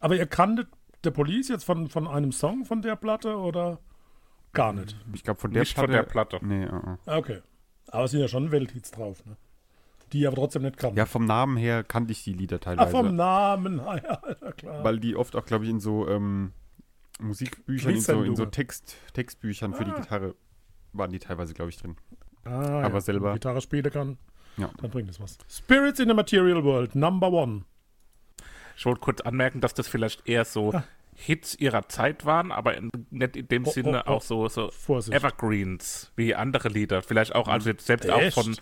Aber 0.00 0.16
ihr 0.16 0.26
kanntet 0.26 0.68
The 1.04 1.10
Police 1.10 1.48
jetzt 1.48 1.64
von, 1.64 1.88
von 1.88 2.08
einem 2.08 2.32
Song 2.32 2.64
von 2.64 2.82
der 2.82 2.96
Platte 2.96 3.36
oder 3.36 3.78
gar 4.52 4.72
nicht? 4.72 4.96
Ich 5.12 5.22
glaube 5.22 5.40
von 5.40 5.52
der 5.52 5.62
Nicht 5.62 5.74
Platte. 5.74 5.86
von 5.86 5.92
der 5.92 6.02
Platte. 6.02 6.38
Nee, 6.42 6.66
uh 6.66 6.70
-uh. 6.70 6.98
Okay. 7.18 7.42
Aber 7.88 8.04
es 8.04 8.10
sind 8.10 8.20
ja 8.20 8.28
schon 8.28 8.50
Welthits 8.50 8.90
drauf, 8.90 9.24
ne? 9.26 9.36
Die 10.12 10.26
aber 10.26 10.36
trotzdem 10.36 10.62
nicht 10.62 10.76
kannten. 10.76 10.96
Ja, 10.96 11.06
vom 11.06 11.24
Namen 11.26 11.56
her 11.56 11.82
kannte 11.84 12.12
ich 12.12 12.24
die 12.24 12.32
Lieder 12.32 12.60
teilweise. 12.60 12.88
Ah, 12.88 12.90
vom 12.90 13.14
Namen, 13.16 13.78
ja, 13.84 13.96
ja, 14.42 14.52
klar. 14.52 14.84
Weil 14.84 14.98
die 15.00 15.16
oft 15.16 15.36
auch, 15.36 15.44
glaube 15.44 15.64
ich, 15.64 15.70
in 15.70 15.80
so 15.80 16.08
ähm, 16.08 16.52
Musikbüchern, 17.20 17.94
in 17.94 18.00
so, 18.00 18.22
in 18.22 18.36
so. 18.36 18.46
Text, 18.46 18.96
Textbüchern 19.12 19.74
für 19.74 19.84
die 19.84 19.90
Ah. 19.92 20.00
Gitarre 20.00 20.34
waren 20.92 21.10
die 21.10 21.18
teilweise, 21.18 21.54
glaube 21.54 21.70
ich, 21.70 21.76
drin. 21.76 21.96
Ah, 22.44 22.82
aber 22.82 22.94
ja. 22.94 23.00
selber- 23.00 23.26
Wenn 23.28 23.34
Gitarre 23.34 23.60
spielen 23.60 23.90
kann, 23.92 24.18
Ja. 24.56 24.70
dann 24.80 24.90
bringt 24.90 25.10
es 25.10 25.20
was. 25.20 25.38
Spirits 25.48 25.98
in 26.00 26.08
the 26.08 26.14
Material 26.14 26.62
World, 26.64 26.94
Number 26.94 27.30
One. 27.30 27.62
Ich 28.76 28.84
wollte 28.86 29.00
kurz 29.00 29.20
anmerken, 29.20 29.60
dass 29.60 29.74
das 29.74 29.88
vielleicht 29.88 30.28
eher 30.28 30.44
so 30.44 30.72
Ah. 30.72 30.84
Hits 31.16 31.54
ihrer 31.54 31.88
Zeit 31.88 32.24
waren, 32.26 32.50
aber 32.50 32.76
in, 32.76 32.90
nicht 33.10 33.36
in 33.36 33.46
dem 33.46 33.66
Oh, 33.66 33.70
Sinne 33.70 34.02
oh, 34.06 34.10
oh. 34.10 34.12
auch 34.14 34.22
so, 34.22 34.48
so 34.48 34.70
Vorsicht. 34.72 35.16
Evergreens 35.16 36.10
wie 36.16 36.34
andere 36.34 36.68
Lieder. 36.68 37.02
Vielleicht 37.02 37.34
auch, 37.36 37.46
also 37.46 37.70
jetzt 37.70 37.86
selbst 37.86 38.08
Echt? 38.08 38.36
auch 38.36 38.42
von, 38.42 38.56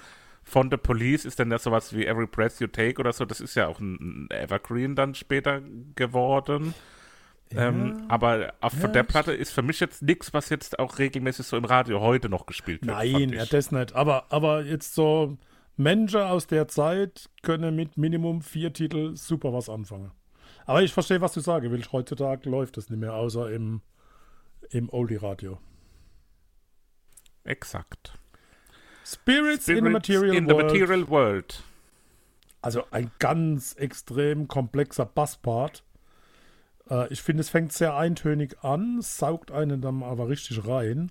von 0.44 0.70
The 0.70 0.76
Police 0.76 1.24
ist 1.24 1.38
dann 1.40 1.50
ja 1.50 1.58
sowas 1.58 1.94
wie 1.94 2.04
Every 2.06 2.26
Breath 2.26 2.60
You 2.60 2.66
Take 2.66 3.00
oder 3.00 3.14
so. 3.14 3.24
Das 3.24 3.40
ist 3.40 3.54
ja 3.54 3.68
auch 3.68 3.80
ein 3.80 4.28
Evergreen 4.30 4.94
dann 4.94 5.14
später 5.14 5.62
geworden. 5.96 6.74
Ähm, 7.56 8.04
aber 8.08 8.54
auf, 8.60 8.72
von 8.72 8.92
der? 8.92 9.02
Platte 9.02 9.32
ist 9.32 9.52
für 9.52 9.62
mich 9.62 9.80
jetzt 9.80 10.02
nichts, 10.02 10.32
was 10.32 10.48
jetzt 10.48 10.78
auch 10.78 10.98
regelmäßig 10.98 11.46
so 11.46 11.56
im 11.56 11.64
Radio 11.64 12.00
heute 12.00 12.28
noch 12.28 12.46
gespielt 12.46 12.86
wird. 12.86 12.96
Nein, 12.96 13.30
ja, 13.30 13.44
das 13.46 13.72
nicht. 13.72 13.94
Aber, 13.94 14.26
aber 14.30 14.64
jetzt 14.64 14.94
so 14.94 15.36
Menschen 15.76 16.20
aus 16.20 16.46
der 16.46 16.68
Zeit 16.68 17.30
können 17.42 17.74
mit 17.74 17.96
Minimum 17.96 18.42
vier 18.42 18.72
Titel 18.72 19.16
super 19.16 19.52
was 19.52 19.68
anfangen. 19.68 20.12
Aber 20.66 20.82
ich 20.82 20.92
verstehe, 20.92 21.20
was 21.20 21.32
du 21.32 21.40
sagen 21.40 21.70
willst. 21.70 21.92
Heutzutage 21.92 22.48
läuft 22.48 22.76
das 22.76 22.88
nicht 22.88 23.00
mehr, 23.00 23.14
außer 23.14 23.50
im, 23.50 23.82
im 24.70 24.88
Oldie-Radio. 24.90 25.58
Exakt. 27.44 28.18
Spirits, 29.04 29.68
in 29.68 29.76
the 29.76 29.80
Spirits 29.80 29.92
Material 29.92 30.36
in 30.36 30.48
the 30.48 30.54
World. 30.54 30.66
Material 30.66 31.08
World. 31.08 31.62
Also 32.60 32.84
ein 32.92 33.10
ganz 33.18 33.74
extrem 33.74 34.46
komplexer 34.46 35.04
Basspart. 35.04 35.82
Äh, 36.92 37.12
ich 37.12 37.22
finde, 37.22 37.40
es 37.40 37.48
fängt 37.48 37.72
sehr 37.72 37.96
eintönig 37.96 38.62
an, 38.62 39.00
saugt 39.00 39.50
einen 39.50 39.80
dann 39.80 40.02
aber 40.02 40.28
richtig 40.28 40.66
rein. 40.66 41.10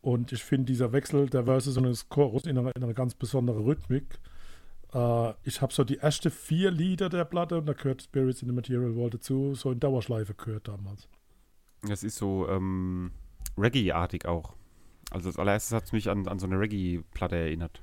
Und 0.00 0.32
ich 0.32 0.44
finde, 0.44 0.66
dieser 0.66 0.92
Wechsel 0.92 1.28
der 1.28 1.44
Verses 1.44 1.76
und 1.76 1.82
des 1.82 2.08
Chorus 2.08 2.46
in 2.46 2.56
einer, 2.56 2.74
in 2.74 2.82
einer 2.82 2.94
ganz 2.94 3.14
besonderen 3.14 3.64
Rhythmik. 3.64 4.18
Äh, 4.94 5.32
ich 5.42 5.60
habe 5.60 5.74
so 5.74 5.84
die 5.84 5.98
ersten 5.98 6.30
vier 6.30 6.70
Lieder 6.70 7.08
der 7.08 7.24
Platte, 7.24 7.58
und 7.58 7.66
da 7.66 7.74
gehört 7.74 8.02
Spirits 8.02 8.40
in 8.40 8.48
the 8.48 8.54
Material 8.54 8.94
World 8.94 9.14
dazu, 9.14 9.54
so 9.54 9.72
in 9.72 9.80
Dauerschleife 9.80 10.34
gehört 10.34 10.68
damals. 10.68 11.08
Das 11.82 12.02
ist 12.02 12.16
so 12.16 12.48
ähm, 12.48 13.10
Reggae-artig 13.58 14.26
auch. 14.26 14.54
Also 15.10 15.28
als 15.28 15.38
allererstes 15.38 15.74
hat 15.74 15.84
es 15.84 15.92
mich 15.92 16.08
an, 16.08 16.28
an 16.28 16.38
so 16.38 16.46
eine 16.46 16.58
Reggae-Platte 16.58 17.36
erinnert. 17.36 17.82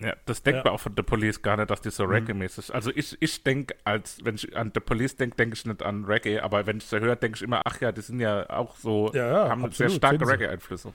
Ja, 0.00 0.14
das 0.24 0.42
denkt 0.42 0.58
Ja. 0.58 0.64
man 0.64 0.72
auch 0.74 0.80
von 0.80 0.94
The 0.96 1.02
Police 1.02 1.42
gar 1.42 1.56
nicht, 1.58 1.70
dass 1.70 1.82
die 1.82 1.90
so 1.90 2.04
Mhm. 2.06 2.12
Reggae-mäßig 2.12 2.72
Also 2.74 2.90
ich, 2.94 3.16
ich 3.20 3.42
denke, 3.42 3.74
als 3.84 4.24
wenn 4.24 4.34
ich 4.36 4.56
an 4.56 4.72
The 4.74 4.80
Police 4.80 5.16
denke, 5.16 5.36
denke 5.36 5.54
ich 5.54 5.64
nicht 5.66 5.82
an 5.82 6.04
Reggae, 6.06 6.40
aber 6.40 6.66
wenn 6.66 6.78
ich 6.78 6.84
so 6.86 6.98
höre, 6.98 7.16
denke 7.16 7.36
ich 7.36 7.42
immer, 7.42 7.62
ach 7.66 7.80
ja, 7.80 7.92
die 7.92 8.00
sind 8.00 8.18
ja 8.20 8.48
auch 8.48 8.76
so, 8.76 9.10
Ja, 9.12 9.26
ja, 9.28 9.48
haben 9.50 9.64
absolut, 9.64 9.74
sehr 9.76 9.90
starke 9.90 10.24
sie. 10.24 10.32
Reggae-Einflüsse. 10.32 10.94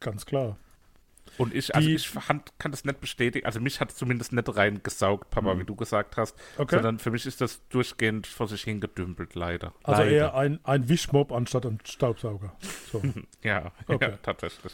Ganz 0.00 0.24
klar. 0.24 0.56
Und 1.36 1.54
ich, 1.54 1.74
also 1.74 1.86
Die- 1.86 1.94
ich 1.94 2.10
kann 2.58 2.70
das 2.70 2.84
nicht 2.84 3.00
bestätigen, 3.00 3.44
also 3.44 3.60
mich 3.60 3.80
hat 3.80 3.90
es 3.90 3.96
zumindest 3.96 4.32
nicht 4.32 4.56
reingesaugt, 4.56 5.30
Papa, 5.30 5.54
Mhm. 5.54 5.60
wie 5.60 5.64
du 5.64 5.76
gesagt 5.76 6.16
hast, 6.16 6.34
Okay. 6.56 6.76
sondern 6.76 6.98
für 6.98 7.10
mich 7.10 7.26
ist 7.26 7.40
das 7.40 7.60
durchgehend 7.68 8.26
vor 8.26 8.48
sich 8.48 8.62
hingedümpelt, 8.62 9.34
leider. 9.34 9.74
Also 9.82 10.02
leider. 10.02 10.10
eher 10.14 10.34
ein, 10.34 10.58
ein 10.64 10.88
Wischmob 10.88 11.30
anstatt 11.32 11.66
ein 11.66 11.78
Staubsauger. 11.84 12.54
So. 12.92 13.02
Ja, 13.42 13.72
Okay. 13.88 14.10
ja, 14.12 14.18
tatsächlich. 14.22 14.72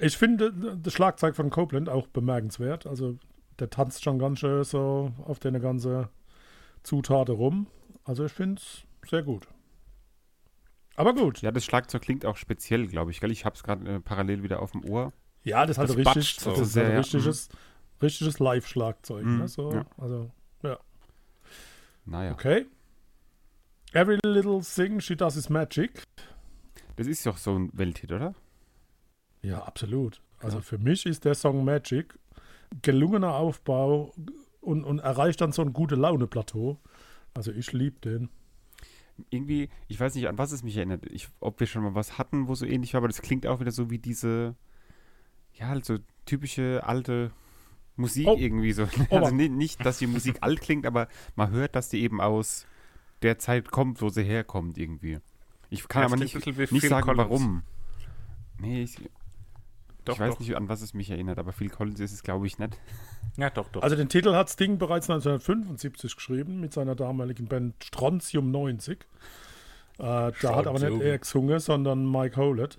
Ich 0.00 0.16
finde 0.16 0.52
das 0.52 0.92
Schlagzeug 0.94 1.36
von 1.36 1.50
Copeland 1.50 1.88
auch 1.88 2.06
bemerkenswert. 2.06 2.86
Also 2.86 3.18
der 3.58 3.68
tanzt 3.70 4.02
schon 4.02 4.18
ganz 4.18 4.38
schön 4.38 4.64
so 4.64 5.12
auf 5.24 5.38
deine 5.38 5.60
ganze 5.60 6.08
Zutaten 6.82 7.34
rum. 7.34 7.66
Also 8.04 8.24
ich 8.24 8.32
finde 8.32 8.60
es 8.62 8.84
sehr 9.08 9.22
gut. 9.22 9.46
Aber 10.96 11.14
gut. 11.14 11.42
Ja, 11.42 11.50
das 11.52 11.64
Schlagzeug 11.64 12.02
klingt 12.02 12.24
auch 12.24 12.36
speziell, 12.36 12.86
glaube 12.86 13.10
ich. 13.10 13.20
Gell? 13.20 13.30
Ich 13.30 13.44
habe 13.44 13.56
es 13.56 13.62
gerade 13.62 13.86
äh, 13.96 14.00
parallel 14.00 14.42
wieder 14.42 14.60
auf 14.62 14.72
dem 14.72 14.84
Ohr. 14.84 15.12
Ja, 15.44 15.64
das 15.66 15.76
ist 15.76 15.78
halt 15.78 15.90
Das 15.90 15.96
richtig, 15.96 16.36
so. 16.40 16.50
das 16.50 16.60
ist 16.60 16.76
halt 16.76 16.88
ja. 16.92 16.98
richtiges, 16.98 17.48
richtiges 18.02 18.38
Live-Schlagzeug. 18.38 19.24
Mhm, 19.24 19.38
Ne? 19.38 19.48
So, 19.48 19.72
ja. 19.72 19.84
Also, 19.98 20.30
Naja. 22.06 22.32
okay. 22.32 22.66
Every 23.92 24.18
little 24.24 24.60
thing 24.62 25.00
she 25.00 25.14
does 25.16 25.36
is 25.36 25.48
magic. 25.48 26.02
Das 26.96 27.06
ist 27.06 27.24
doch 27.26 27.36
so 27.36 27.56
ein 27.58 27.70
Welthit, 27.72 28.10
oder? 28.12 28.34
Ja, 29.42 29.62
absolut. 29.64 30.20
Also 30.40 30.58
ja. 30.58 30.62
für 30.62 30.78
mich 30.78 31.06
ist 31.06 31.24
der 31.24 31.34
Song 31.34 31.64
Magic 31.64 32.18
gelungener 32.82 33.34
Aufbau 33.34 34.12
und, 34.60 34.84
und 34.84 34.98
erreicht 35.00 35.40
dann 35.40 35.52
so 35.52 35.62
ein 35.62 35.72
gute 35.72 35.96
Laune-Plateau. 35.96 36.78
Also 37.34 37.52
ich 37.52 37.72
liebe 37.72 38.00
den. 38.00 38.28
Irgendwie, 39.28 39.68
ich 39.88 40.00
weiß 40.00 40.14
nicht, 40.14 40.28
an 40.28 40.38
was 40.38 40.52
es 40.52 40.62
mich 40.62 40.76
erinnert. 40.76 41.04
Ich, 41.06 41.28
ob 41.40 41.60
wir 41.60 41.66
schon 41.66 41.82
mal 41.82 41.94
was 41.94 42.16
hatten, 42.16 42.48
wo 42.48 42.54
so 42.54 42.64
ähnlich 42.64 42.94
war, 42.94 42.98
aber 42.98 43.08
das 43.08 43.20
klingt 43.20 43.46
auch 43.46 43.60
wieder 43.60 43.70
so 43.70 43.90
wie 43.90 43.98
diese, 43.98 44.56
ja, 45.54 45.68
halt 45.68 45.84
so 45.84 45.98
typische 46.24 46.82
alte 46.86 47.30
Musik 47.96 48.26
oh. 48.26 48.36
irgendwie 48.38 48.72
so. 48.72 48.88
Oh. 49.10 49.18
Also 49.18 49.34
nicht, 49.34 49.52
nicht, 49.52 49.84
dass 49.84 49.98
die 49.98 50.06
Musik 50.06 50.38
alt 50.40 50.60
klingt, 50.62 50.86
aber 50.86 51.08
man 51.36 51.50
hört, 51.50 51.76
dass 51.76 51.90
die 51.90 52.00
eben 52.00 52.20
aus 52.20 52.66
der 53.20 53.38
Zeit 53.38 53.70
kommt, 53.70 54.00
wo 54.00 54.08
sie 54.08 54.22
herkommt 54.22 54.78
irgendwie. 54.78 55.18
Ich 55.68 55.86
kann 55.86 56.02
das 56.02 56.12
aber 56.12 56.22
nicht, 56.22 56.34
nicht 56.72 56.88
sagen, 56.88 57.06
Collins. 57.06 57.18
warum. 57.18 57.62
Nee, 58.58 58.82
ich, 58.82 58.96
doch, 60.04 60.14
ich 60.14 60.20
weiß 60.20 60.34
doch. 60.34 60.40
nicht, 60.40 60.56
an 60.56 60.68
was 60.68 60.82
es 60.82 60.94
mich 60.94 61.10
erinnert, 61.10 61.38
aber 61.38 61.52
Phil 61.52 61.68
Collins 61.68 62.00
ist 62.00 62.12
es, 62.12 62.22
glaube 62.22 62.46
ich, 62.46 62.58
nicht. 62.58 62.78
Ja, 63.36 63.50
doch, 63.50 63.68
doch. 63.68 63.82
Also 63.82 63.96
den 63.96 64.08
Titel 64.08 64.34
hat 64.34 64.50
Sting 64.50 64.78
bereits 64.78 65.08
1975 65.08 66.16
geschrieben 66.16 66.60
mit 66.60 66.72
seiner 66.72 66.94
damaligen 66.94 67.46
Band 67.46 67.74
Strontium 67.82 68.50
90. 68.50 68.98
Äh, 68.98 69.02
da 69.98 70.32
hat 70.42 70.66
aber 70.66 70.78
nicht 70.78 71.02
er 71.02 71.18
gesungen, 71.18 71.60
sondern 71.60 72.10
Mike 72.10 72.36
Howlett. 72.36 72.78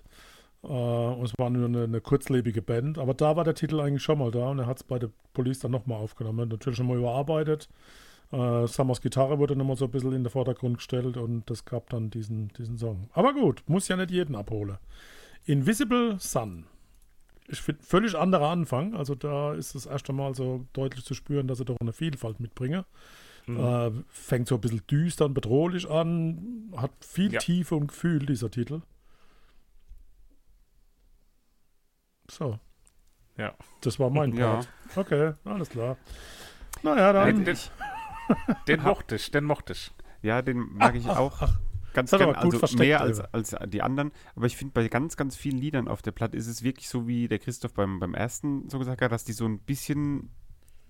Äh, 0.63 0.67
und 0.67 1.25
es 1.25 1.33
war 1.37 1.49
nur 1.49 1.65
eine, 1.65 1.83
eine, 1.83 2.01
kurzlebige 2.01 2.61
Band. 2.61 2.97
Aber 2.97 3.13
da 3.13 3.35
war 3.35 3.43
der 3.43 3.55
Titel 3.55 3.79
eigentlich 3.79 4.03
schon 4.03 4.19
mal 4.19 4.31
da 4.31 4.49
und 4.49 4.59
er 4.59 4.67
hat 4.67 4.77
es 4.77 4.83
bei 4.83 4.99
der 4.99 5.09
Police 5.33 5.59
dann 5.59 5.71
nochmal 5.71 5.99
aufgenommen. 5.99 6.49
Natürlich 6.49 6.77
schon 6.77 6.87
mal 6.87 6.97
überarbeitet. 6.97 7.69
Äh, 8.31 8.67
Summers 8.67 9.01
Gitarre 9.01 9.39
wurde 9.39 9.55
nochmal 9.55 9.75
so 9.75 9.85
ein 9.85 9.91
bisschen 9.91 10.13
in 10.13 10.23
den 10.23 10.29
Vordergrund 10.29 10.77
gestellt 10.77 11.17
und 11.17 11.49
das 11.49 11.65
gab 11.65 11.89
dann 11.89 12.09
diesen, 12.09 12.49
diesen 12.57 12.77
Song. 12.77 13.09
Aber 13.13 13.33
gut, 13.33 13.63
muss 13.67 13.87
ja 13.87 13.97
nicht 13.97 14.11
jeden 14.11 14.35
abholen. 14.35 14.77
Invisible 15.45 16.17
Sun. 16.19 16.65
Ich 17.47 17.61
finde, 17.61 17.83
völlig 17.83 18.15
anderer 18.15 18.49
Anfang. 18.49 18.95
Also 18.95 19.15
da 19.15 19.53
ist 19.53 19.75
es 19.75 19.85
erst 19.85 20.09
einmal 20.09 20.35
so 20.35 20.65
deutlich 20.73 21.05
zu 21.05 21.13
spüren, 21.13 21.47
dass 21.47 21.59
er 21.59 21.65
doch 21.65 21.77
eine 21.81 21.93
Vielfalt 21.93 22.39
mitbringe. 22.39 22.85
Mhm. 23.47 23.59
Äh, 23.59 23.91
fängt 24.07 24.47
so 24.47 24.55
ein 24.55 24.61
bisschen 24.61 24.85
düster 24.87 25.25
und 25.25 25.33
bedrohlich 25.33 25.89
an, 25.89 26.71
hat 26.75 26.91
viel 27.01 27.33
ja. 27.33 27.39
Tiefe 27.39 27.75
und 27.75 27.87
Gefühl, 27.87 28.25
dieser 28.25 28.51
Titel. 28.51 28.81
So. 32.29 32.59
Ja. 33.37 33.53
Das 33.81 33.99
war 33.99 34.09
mein 34.09 34.33
Part. 34.33 34.69
Ja. 34.95 35.01
Okay, 35.01 35.33
alles 35.43 35.69
klar. 35.69 35.97
Naja, 36.83 37.13
dann. 37.13 37.43
Den, 37.43 37.57
den 38.67 38.81
mochte 38.81 39.15
ich, 39.15 39.31
den 39.31 39.43
mochte 39.43 39.73
ich. 39.73 39.91
Ja, 40.21 40.41
den 40.41 40.57
mag 40.75 40.91
ach, 40.91 40.95
ich 40.95 41.07
auch. 41.07 41.41
Ach, 41.41 41.59
ganz 41.93 42.11
gerne, 42.11 42.37
also 42.37 42.77
mehr 42.77 43.01
als, 43.01 43.19
als 43.19 43.55
die 43.67 43.81
anderen. 43.81 44.11
Aber 44.35 44.45
ich 44.45 44.57
finde, 44.57 44.73
bei 44.73 44.87
ganz, 44.87 45.17
ganz 45.17 45.35
vielen 45.35 45.57
Liedern 45.57 45.87
auf 45.87 46.01
der 46.01 46.11
Platte 46.11 46.37
ist 46.37 46.47
es 46.47 46.63
wirklich 46.63 46.89
so, 46.89 47.07
wie 47.07 47.27
der 47.27 47.39
Christoph 47.39 47.73
beim, 47.73 47.99
beim 47.99 48.13
ersten 48.13 48.69
so 48.69 48.79
gesagt 48.79 49.01
hat, 49.01 49.11
dass 49.11 49.23
die 49.23 49.33
so 49.33 49.45
ein 49.45 49.59
bisschen 49.59 50.29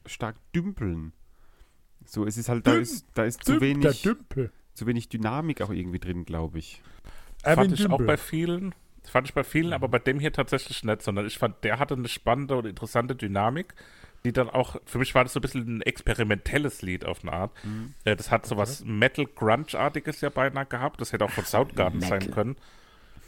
stark 0.05 0.36
dümpeln. 0.53 1.13
So, 2.05 2.25
es 2.25 2.38
ist 2.38 2.50
halt, 2.50 2.65
da 2.65 2.74
ist, 2.74 3.08
da 3.13 3.25
ist 3.25 3.43
zu 3.43 3.62
wenig, 3.62 4.08
zu 4.74 4.88
wenig 4.88 5.10
Dynamik 5.10 5.62
auch 5.62 5.70
irgendwie 5.70 6.00
drin, 6.00 6.25
glaube 6.25 6.60
ich. 6.60 6.81
Fand 7.43 7.74
ich 7.74 7.89
auch 7.89 8.01
bei 8.01 8.17
vielen. 8.17 8.74
Das 9.01 9.12
fand 9.12 9.27
ich 9.27 9.34
bei 9.34 9.43
vielen, 9.43 9.74
aber 9.74 9.88
bei 9.88 10.00
dem 10.00 10.20
hier 10.20 10.31
tatsächlich 10.31 10.84
nicht, 10.84 11.01
sondern 11.01 11.25
ich 11.25 11.38
fand, 11.38 11.63
der 11.63 11.79
hatte 11.79 11.96
eine 11.96 12.08
spannende 12.08 12.55
und 12.55 12.67
interessante 12.67 13.15
Dynamik, 13.15 13.74
die 14.23 14.31
dann 14.31 14.49
auch, 14.49 14.75
für 14.85 14.99
mich 14.99 15.15
war 15.15 15.23
das 15.23 15.33
so 15.33 15.39
ein 15.39 15.41
bisschen 15.41 15.77
ein 15.77 15.81
experimentelles 15.81 16.81
Lied 16.81 17.05
auf 17.05 17.23
eine 17.23 17.33
Art. 17.33 17.51
Mhm. 17.63 17.93
Äh, 18.03 18.15
das 18.15 18.31
hat 18.31 18.45
so 18.45 18.57
was 18.57 18.83
Metal-Grunge-artiges 18.85 20.21
ja 20.21 20.29
beinahe 20.29 20.65
gehabt, 20.65 21.01
das 21.01 21.11
hätte 21.11 21.25
auch 21.25 21.31
von 21.31 21.45
Soundgarden 21.45 22.01
sein 22.01 22.31
können. 22.31 22.55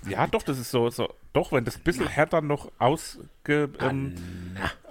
Ja, 0.08 0.28
doch, 0.28 0.44
das 0.44 0.60
ist 0.60 0.70
so, 0.70 0.90
so 0.90 1.14
doch, 1.32 1.52
wenn 1.52 1.66
das 1.66 1.78
ein 1.78 1.84
bisschen 1.84 2.08
härter 2.08 2.42
noch 2.42 2.72
ausge, 2.78 3.70
ähm, 3.80 4.16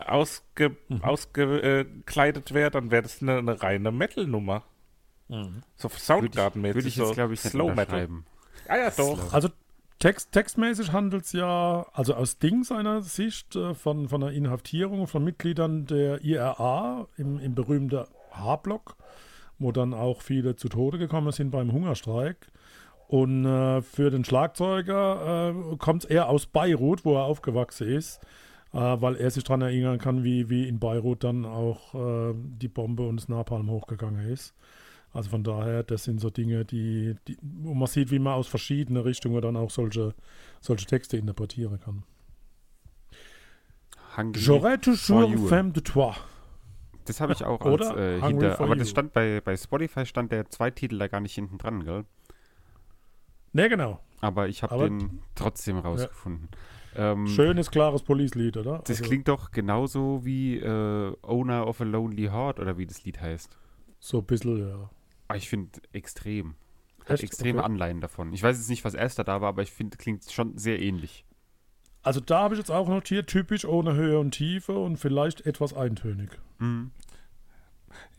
ausge, 0.06 0.76
mhm. 0.88 1.02
ausgekleidet 1.02 2.54
wäre, 2.54 2.70
dann 2.70 2.90
wäre 2.90 3.02
das 3.02 3.22
eine, 3.22 3.38
eine, 3.38 3.62
reine 3.62 3.92
Metal-Nummer. 3.92 4.62
Mhm. 5.28 5.62
So 5.76 5.88
Soundgarden-mäßig. 5.88 6.74
Würde 6.74 6.88
ich, 6.88 6.96
würd 6.96 7.04
ich 7.04 7.08
jetzt, 7.08 7.14
glaube 7.14 7.34
ich, 7.34 7.40
Slow 7.40 7.74
Metal. 7.74 8.08
Ja, 8.68 8.76
ja, 8.76 8.90
doch. 8.90 9.32
Also 9.32 9.50
Text, 10.02 10.32
textmäßig 10.32 10.90
handelt 10.90 11.26
es 11.26 11.32
ja, 11.32 11.86
also 11.92 12.14
aus 12.14 12.40
Ding 12.40 12.64
seiner 12.64 13.02
Sicht, 13.02 13.54
äh, 13.54 13.72
von, 13.72 14.08
von 14.08 14.24
einer 14.24 14.32
Inhaftierung 14.32 15.06
von 15.06 15.22
Mitgliedern 15.22 15.86
der 15.86 16.24
IRA 16.24 17.06
im, 17.16 17.38
im 17.38 17.54
berühmten 17.54 18.06
H-Block, 18.32 18.96
wo 19.60 19.70
dann 19.70 19.94
auch 19.94 20.20
viele 20.20 20.56
zu 20.56 20.68
Tode 20.68 20.98
gekommen 20.98 21.30
sind 21.30 21.52
beim 21.52 21.70
Hungerstreik. 21.70 22.48
Und 23.06 23.44
äh, 23.44 23.80
für 23.80 24.10
den 24.10 24.24
Schlagzeuger 24.24 25.54
äh, 25.54 25.76
kommt 25.76 26.02
es 26.02 26.10
eher 26.10 26.28
aus 26.28 26.46
Beirut, 26.46 27.04
wo 27.04 27.14
er 27.14 27.22
aufgewachsen 27.22 27.86
ist, 27.86 28.18
äh, 28.72 28.78
weil 28.78 29.14
er 29.14 29.30
sich 29.30 29.44
daran 29.44 29.62
erinnern 29.62 29.98
kann, 29.98 30.24
wie, 30.24 30.50
wie 30.50 30.66
in 30.66 30.80
Beirut 30.80 31.22
dann 31.22 31.44
auch 31.44 31.94
äh, 31.94 32.34
die 32.34 32.66
Bombe 32.66 33.06
und 33.06 33.18
das 33.18 33.28
Napalm 33.28 33.70
hochgegangen 33.70 34.28
ist. 34.28 34.52
Also 35.12 35.30
von 35.30 35.44
daher, 35.44 35.82
das 35.82 36.04
sind 36.04 36.20
so 36.20 36.30
Dinge, 36.30 36.64
die, 36.64 37.16
die, 37.28 37.36
wo 37.42 37.74
man 37.74 37.86
sieht, 37.86 38.10
wie 38.10 38.18
man 38.18 38.34
aus 38.34 38.48
verschiedenen 38.48 39.02
Richtungen 39.02 39.40
dann 39.42 39.56
auch 39.56 39.70
solche, 39.70 40.14
solche 40.60 40.86
Texte 40.86 41.18
interpretieren 41.18 41.78
kann. 41.80 42.04
J'aurais 44.34 44.78
toujours 44.78 45.48
femme 45.48 45.72
de 45.72 45.82
toi. 45.82 46.12
Das 47.06 47.20
habe 47.20 47.32
ich 47.32 47.44
auch 47.44 47.60
als, 47.62 47.90
äh, 47.96 48.20
hinter, 48.20 48.60
aber 48.60 48.76
das 48.76 48.90
stand 48.90 49.12
bei, 49.12 49.40
bei 49.40 49.56
Spotify 49.56 50.06
stand 50.06 50.30
der 50.32 50.48
Zweititel 50.50 50.98
da 50.98 51.08
gar 51.08 51.20
nicht 51.20 51.34
hinten 51.34 51.58
dran, 51.58 51.84
gell? 51.84 52.04
Ne, 53.52 53.68
genau. 53.68 54.00
Aber 54.20 54.48
ich 54.48 54.62
habe 54.62 54.88
den 54.88 55.20
trotzdem 55.34 55.78
rausgefunden. 55.78 56.48
Ja. 56.94 57.12
Ähm, 57.12 57.26
Schönes, 57.26 57.70
klares 57.70 58.02
Police-Lied, 58.02 58.56
oder? 58.56 58.82
Das 58.84 58.98
also, 58.98 59.04
klingt 59.04 59.28
doch 59.28 59.50
genauso 59.50 60.24
wie 60.24 60.58
äh, 60.58 61.16
Owner 61.22 61.66
of 61.66 61.80
a 61.80 61.84
Lonely 61.84 62.26
Heart 62.26 62.60
oder 62.60 62.78
wie 62.78 62.86
das 62.86 63.02
Lied 63.04 63.20
heißt. 63.20 63.56
So 63.98 64.18
ein 64.18 64.24
bisschen, 64.24 64.68
ja. 64.68 64.90
Ah, 65.32 65.36
ich 65.36 65.48
finde 65.48 65.80
extrem. 65.92 66.54
Hat 67.06 67.22
extreme 67.22 67.58
okay. 67.58 67.66
Anleihen 67.66 68.00
davon. 68.00 68.32
Ich 68.32 68.42
weiß 68.42 68.56
jetzt 68.56 68.68
nicht, 68.68 68.84
was 68.84 68.94
erster 68.94 69.24
da 69.24 69.40
war, 69.40 69.48
aber 69.48 69.62
ich 69.62 69.72
finde, 69.72 69.96
klingt 69.96 70.30
schon 70.30 70.56
sehr 70.56 70.80
ähnlich. 70.80 71.24
Also 72.02 72.20
da 72.20 72.40
habe 72.40 72.54
ich 72.54 72.58
jetzt 72.58 72.70
auch 72.70 72.88
notiert, 72.88 73.28
typisch 73.28 73.64
ohne 73.64 73.94
Höhe 73.94 74.18
und 74.18 74.32
Tiefe 74.32 74.76
und 74.76 74.96
vielleicht 74.96 75.46
etwas 75.46 75.72
eintönig. 75.72 76.30
Mhm. 76.58 76.90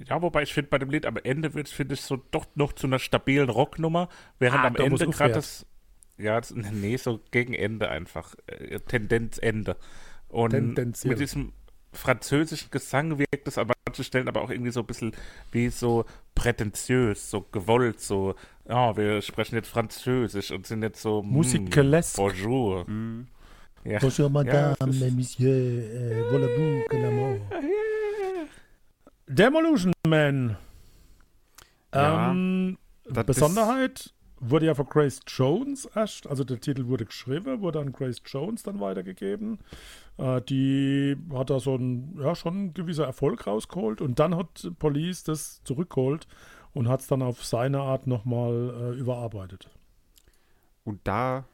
Ja, 0.08 0.22
wobei 0.22 0.44
ich 0.44 0.54
finde, 0.54 0.70
bei 0.70 0.78
dem 0.78 0.90
Lied 0.90 1.06
am 1.06 1.18
Ende 1.18 1.54
wird 1.54 1.68
es, 1.68 1.74
finde 1.74 1.96
ich, 1.96 2.02
so 2.02 2.18
doch 2.32 2.46
noch 2.56 2.74
zu 2.74 2.88
einer 2.88 3.00
stabilen 3.00 3.50
Rocknummer, 3.50 4.10
während 4.40 4.64
ah, 4.64 4.68
am 4.68 4.76
Ende 4.76 5.08
gerade 5.08 5.34
das. 5.34 5.66
Ja, 6.18 6.40
das, 6.40 6.54
nee, 6.54 6.96
so 6.98 7.20
gegen 7.32 7.54
Ende 7.54 7.90
einfach. 7.90 8.36
Äh, 8.48 8.80
Tendenzende. 8.80 9.78
Und 10.28 10.52
Tendenziell. 10.52 11.12
mit 11.12 11.20
diesem 11.20 11.54
französischen 11.94 12.70
Gesang 12.72 13.18
wirkt 13.18 13.48
es 13.48 13.58
an 13.58 13.72
manchen 13.86 14.04
Stellen 14.04 14.28
aber 14.28 14.42
auch 14.42 14.50
irgendwie 14.50 14.72
so 14.72 14.82
ein 14.82 14.86
bisschen 14.86 15.14
wie 15.52 15.70
so 15.70 16.06
prätentiös, 16.36 17.30
so 17.30 17.42
gewollt, 17.52 18.00
so, 18.00 18.36
ja, 18.68 18.90
oh, 18.90 18.98
wir 18.98 19.22
sprechen 19.22 19.56
jetzt 19.56 19.70
Französisch 19.70 20.52
und 20.52 20.68
sind 20.68 20.84
jetzt 20.84 21.02
so 21.02 21.22
hm, 21.22 21.30
Musikalesque. 21.30 22.18
Bonjour. 22.18 22.90
Mm. 22.90 23.28
Ja. 23.86 24.00
Bonjour, 24.00 24.30
Madame, 24.30 24.76
ja, 24.80 24.86
les 24.88 25.12
Messieurs, 25.12 25.84
äh, 25.94 26.24
voilà-vous, 26.32 26.88
que 26.90 26.98
l'amour. 26.98 27.38
Demolition 29.28 29.94
Man. 30.08 30.58
Ja, 31.94 32.32
ähm, 32.32 32.78
Besonderheit 33.26 34.14
wurde 34.50 34.66
ja 34.66 34.76
von 34.76 34.86
Grace 34.88 35.22
Jones 35.28 35.86
erst, 35.96 36.28
also 36.28 36.44
der 36.44 36.60
Titel 36.60 36.88
wurde 36.88 37.06
geschrieben, 37.06 37.62
wurde 37.62 37.80
an 37.80 37.92
Grace 37.92 38.22
Jones 38.26 38.64
dann 38.64 38.80
weitergegeben. 38.80 39.60
Äh, 40.18 40.42
die 40.42 41.18
hat 41.34 41.50
da 41.50 41.60
so 41.60 41.76
ein, 41.76 42.18
ja, 42.20 42.36
schon 42.36 42.66
ein 42.66 42.74
gewisser 42.74 43.06
Erfolg 43.06 43.48
rausgeholt 43.48 44.02
und 44.02 44.20
dann 44.20 44.36
hat 44.36 44.72
Police 44.80 45.24
das 45.24 45.64
zurückgeholt 45.64 46.28
und 46.74 46.88
hat 46.88 47.02
es 47.02 47.08
dann 47.08 47.22
auf 47.22 47.44
seine 47.44 47.82
Art 47.82 48.08
nochmal 48.08 48.94
äh, 48.94 49.00
überarbeitet. 49.00 49.70
Und 50.84 51.00
da 51.04 51.46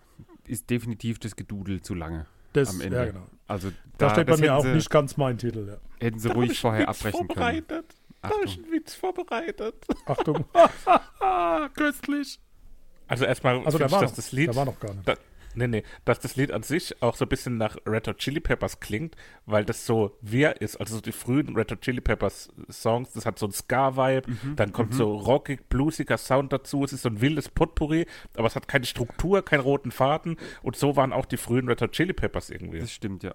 ist 0.46 0.70
definitiv 0.70 1.20
das 1.20 1.36
Gedudel 1.36 1.82
zu 1.82 1.94
lange. 1.94 2.26
Das, 2.54 2.70
am 2.70 2.82
Ende. 2.82 2.98
Ja, 2.98 3.06
genau. 3.06 3.28
Also 3.48 3.70
da, 3.98 4.08
da 4.08 4.10
steht 4.12 4.28
bei 4.28 4.38
mir 4.38 4.56
auch 4.56 4.64
sie, 4.64 4.74
nicht 4.74 4.90
ganz 4.90 5.18
mein 5.18 5.38
Titel. 5.38 5.68
Ja. 5.68 5.78
Hätten 6.00 6.20
sie 6.20 6.30
da 6.30 6.34
ruhig 6.34 6.60
vorher 6.60 6.90
abbrechen 6.90 7.28
können. 7.28 7.64
Da 8.22 8.30
habe 8.30 8.46
ich 8.46 8.58
einen 8.58 8.72
Witz 8.72 8.96
vorbereitet. 8.96 9.86
Achtung. 10.06 10.46
Köstlich. 11.76 12.40
Also 13.10 13.26
erstmal 13.26 13.66
also 13.66 13.78
finde 13.78 13.94
ich, 13.94 14.00
dass 14.00 14.14
das 14.14 14.32
Lied. 14.32 14.48
Der 14.48 14.56
war 14.56 14.66
noch 14.66 14.80
gar 14.80 14.94
nicht. 14.94 15.08
Da, 15.08 15.16
nee, 15.56 15.68
nee, 15.68 15.84
dass 16.06 16.20
das 16.20 16.36
Lied 16.36 16.52
an 16.52 16.62
sich 16.62 17.02
auch 17.02 17.16
so 17.16 17.26
ein 17.26 17.30
bisschen 17.30 17.58
nach 17.58 17.76
Red 17.88 18.08
Hot 18.08 18.20
Chili 18.20 18.40
Peppers 18.40 18.80
klingt, 18.80 19.16
weil 19.48 19.66
das 19.66 19.86
so 19.86 20.16
wir 20.22 20.62
ist. 20.62 20.78
Also 20.78 20.96
so 20.96 21.02
die 21.02 21.12
frühen 21.12 21.56
Red 21.56 21.72
Hot 21.72 21.82
Chili 21.82 22.02
Peppers 22.02 22.50
Songs, 22.72 23.12
das 23.14 23.26
hat 23.26 23.40
so 23.40 23.48
ein 23.48 23.52
Ska-Vibe, 23.52 24.30
mhm, 24.30 24.56
dann 24.56 24.72
kommt 24.72 24.92
mhm. 24.92 24.98
so 24.98 25.16
rockig, 25.16 25.68
bluesiger 25.70 26.20
Sound 26.20 26.54
dazu. 26.54 26.84
Es 26.84 26.94
ist 26.94 27.02
so 27.02 27.10
ein 27.10 27.20
wildes 27.20 27.50
Potpourri, 27.50 28.06
aber 28.38 28.48
es 28.48 28.56
hat 28.56 28.68
keine 28.68 28.86
Struktur, 28.86 29.44
keinen 29.44 29.62
roten 29.62 29.92
Faden. 29.92 30.38
Und 30.62 30.76
so 30.76 30.96
waren 30.96 31.12
auch 31.12 31.26
die 31.26 31.38
frühen 31.38 31.68
Red 31.68 31.82
Hot 31.82 31.94
Chili 31.94 32.14
Peppers 32.14 32.52
irgendwie. 32.52 32.80
Das 32.80 32.92
stimmt, 32.92 33.24
ja. 33.24 33.34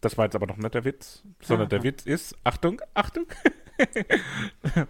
Das 0.00 0.16
war 0.16 0.26
jetzt 0.26 0.36
aber 0.36 0.46
noch 0.46 0.58
nicht 0.58 0.74
der 0.74 0.84
Witz, 0.84 1.24
sondern 1.40 1.68
der 1.68 1.82
Witz 1.82 2.04
ist, 2.04 2.36
Achtung, 2.44 2.80
Achtung, 2.94 3.26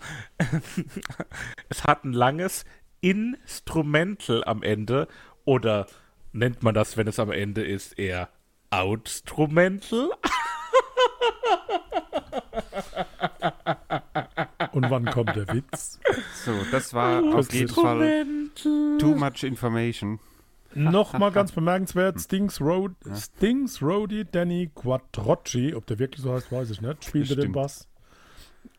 es 1.68 1.84
hat 1.84 2.04
ein 2.04 2.12
langes, 2.12 2.64
Instrumental 3.00 4.44
am 4.44 4.62
Ende 4.62 5.08
oder 5.44 5.86
nennt 6.32 6.62
man 6.62 6.74
das, 6.74 6.96
wenn 6.96 7.08
es 7.08 7.18
am 7.18 7.30
Ende 7.30 7.64
ist, 7.64 7.98
eher 7.98 8.28
Outstrumental? 8.70 10.10
Und 14.72 14.90
wann 14.90 15.06
kommt 15.06 15.34
der 15.34 15.48
Witz? 15.48 15.98
So, 16.44 16.52
das 16.70 16.92
war 16.92 17.22
auf 17.34 17.52
jeden 17.52 17.68
Fall 17.68 18.26
too 18.62 19.14
much 19.14 19.42
information. 19.42 20.20
Nochmal 20.74 21.32
ganz 21.32 21.52
bemerkenswert, 21.52 22.20
Stings, 22.20 22.60
Road, 22.60 22.92
Stings 23.14 23.80
Roadie 23.80 24.26
Danny 24.30 24.70
Quattrocci, 24.74 25.74
ob 25.74 25.86
der 25.86 25.98
wirklich 25.98 26.20
so 26.22 26.34
heißt, 26.34 26.52
weiß 26.52 26.70
ich 26.70 26.82
nicht, 26.82 27.04
spielte 27.04 27.36
den 27.36 27.52
Bass. 27.52 27.88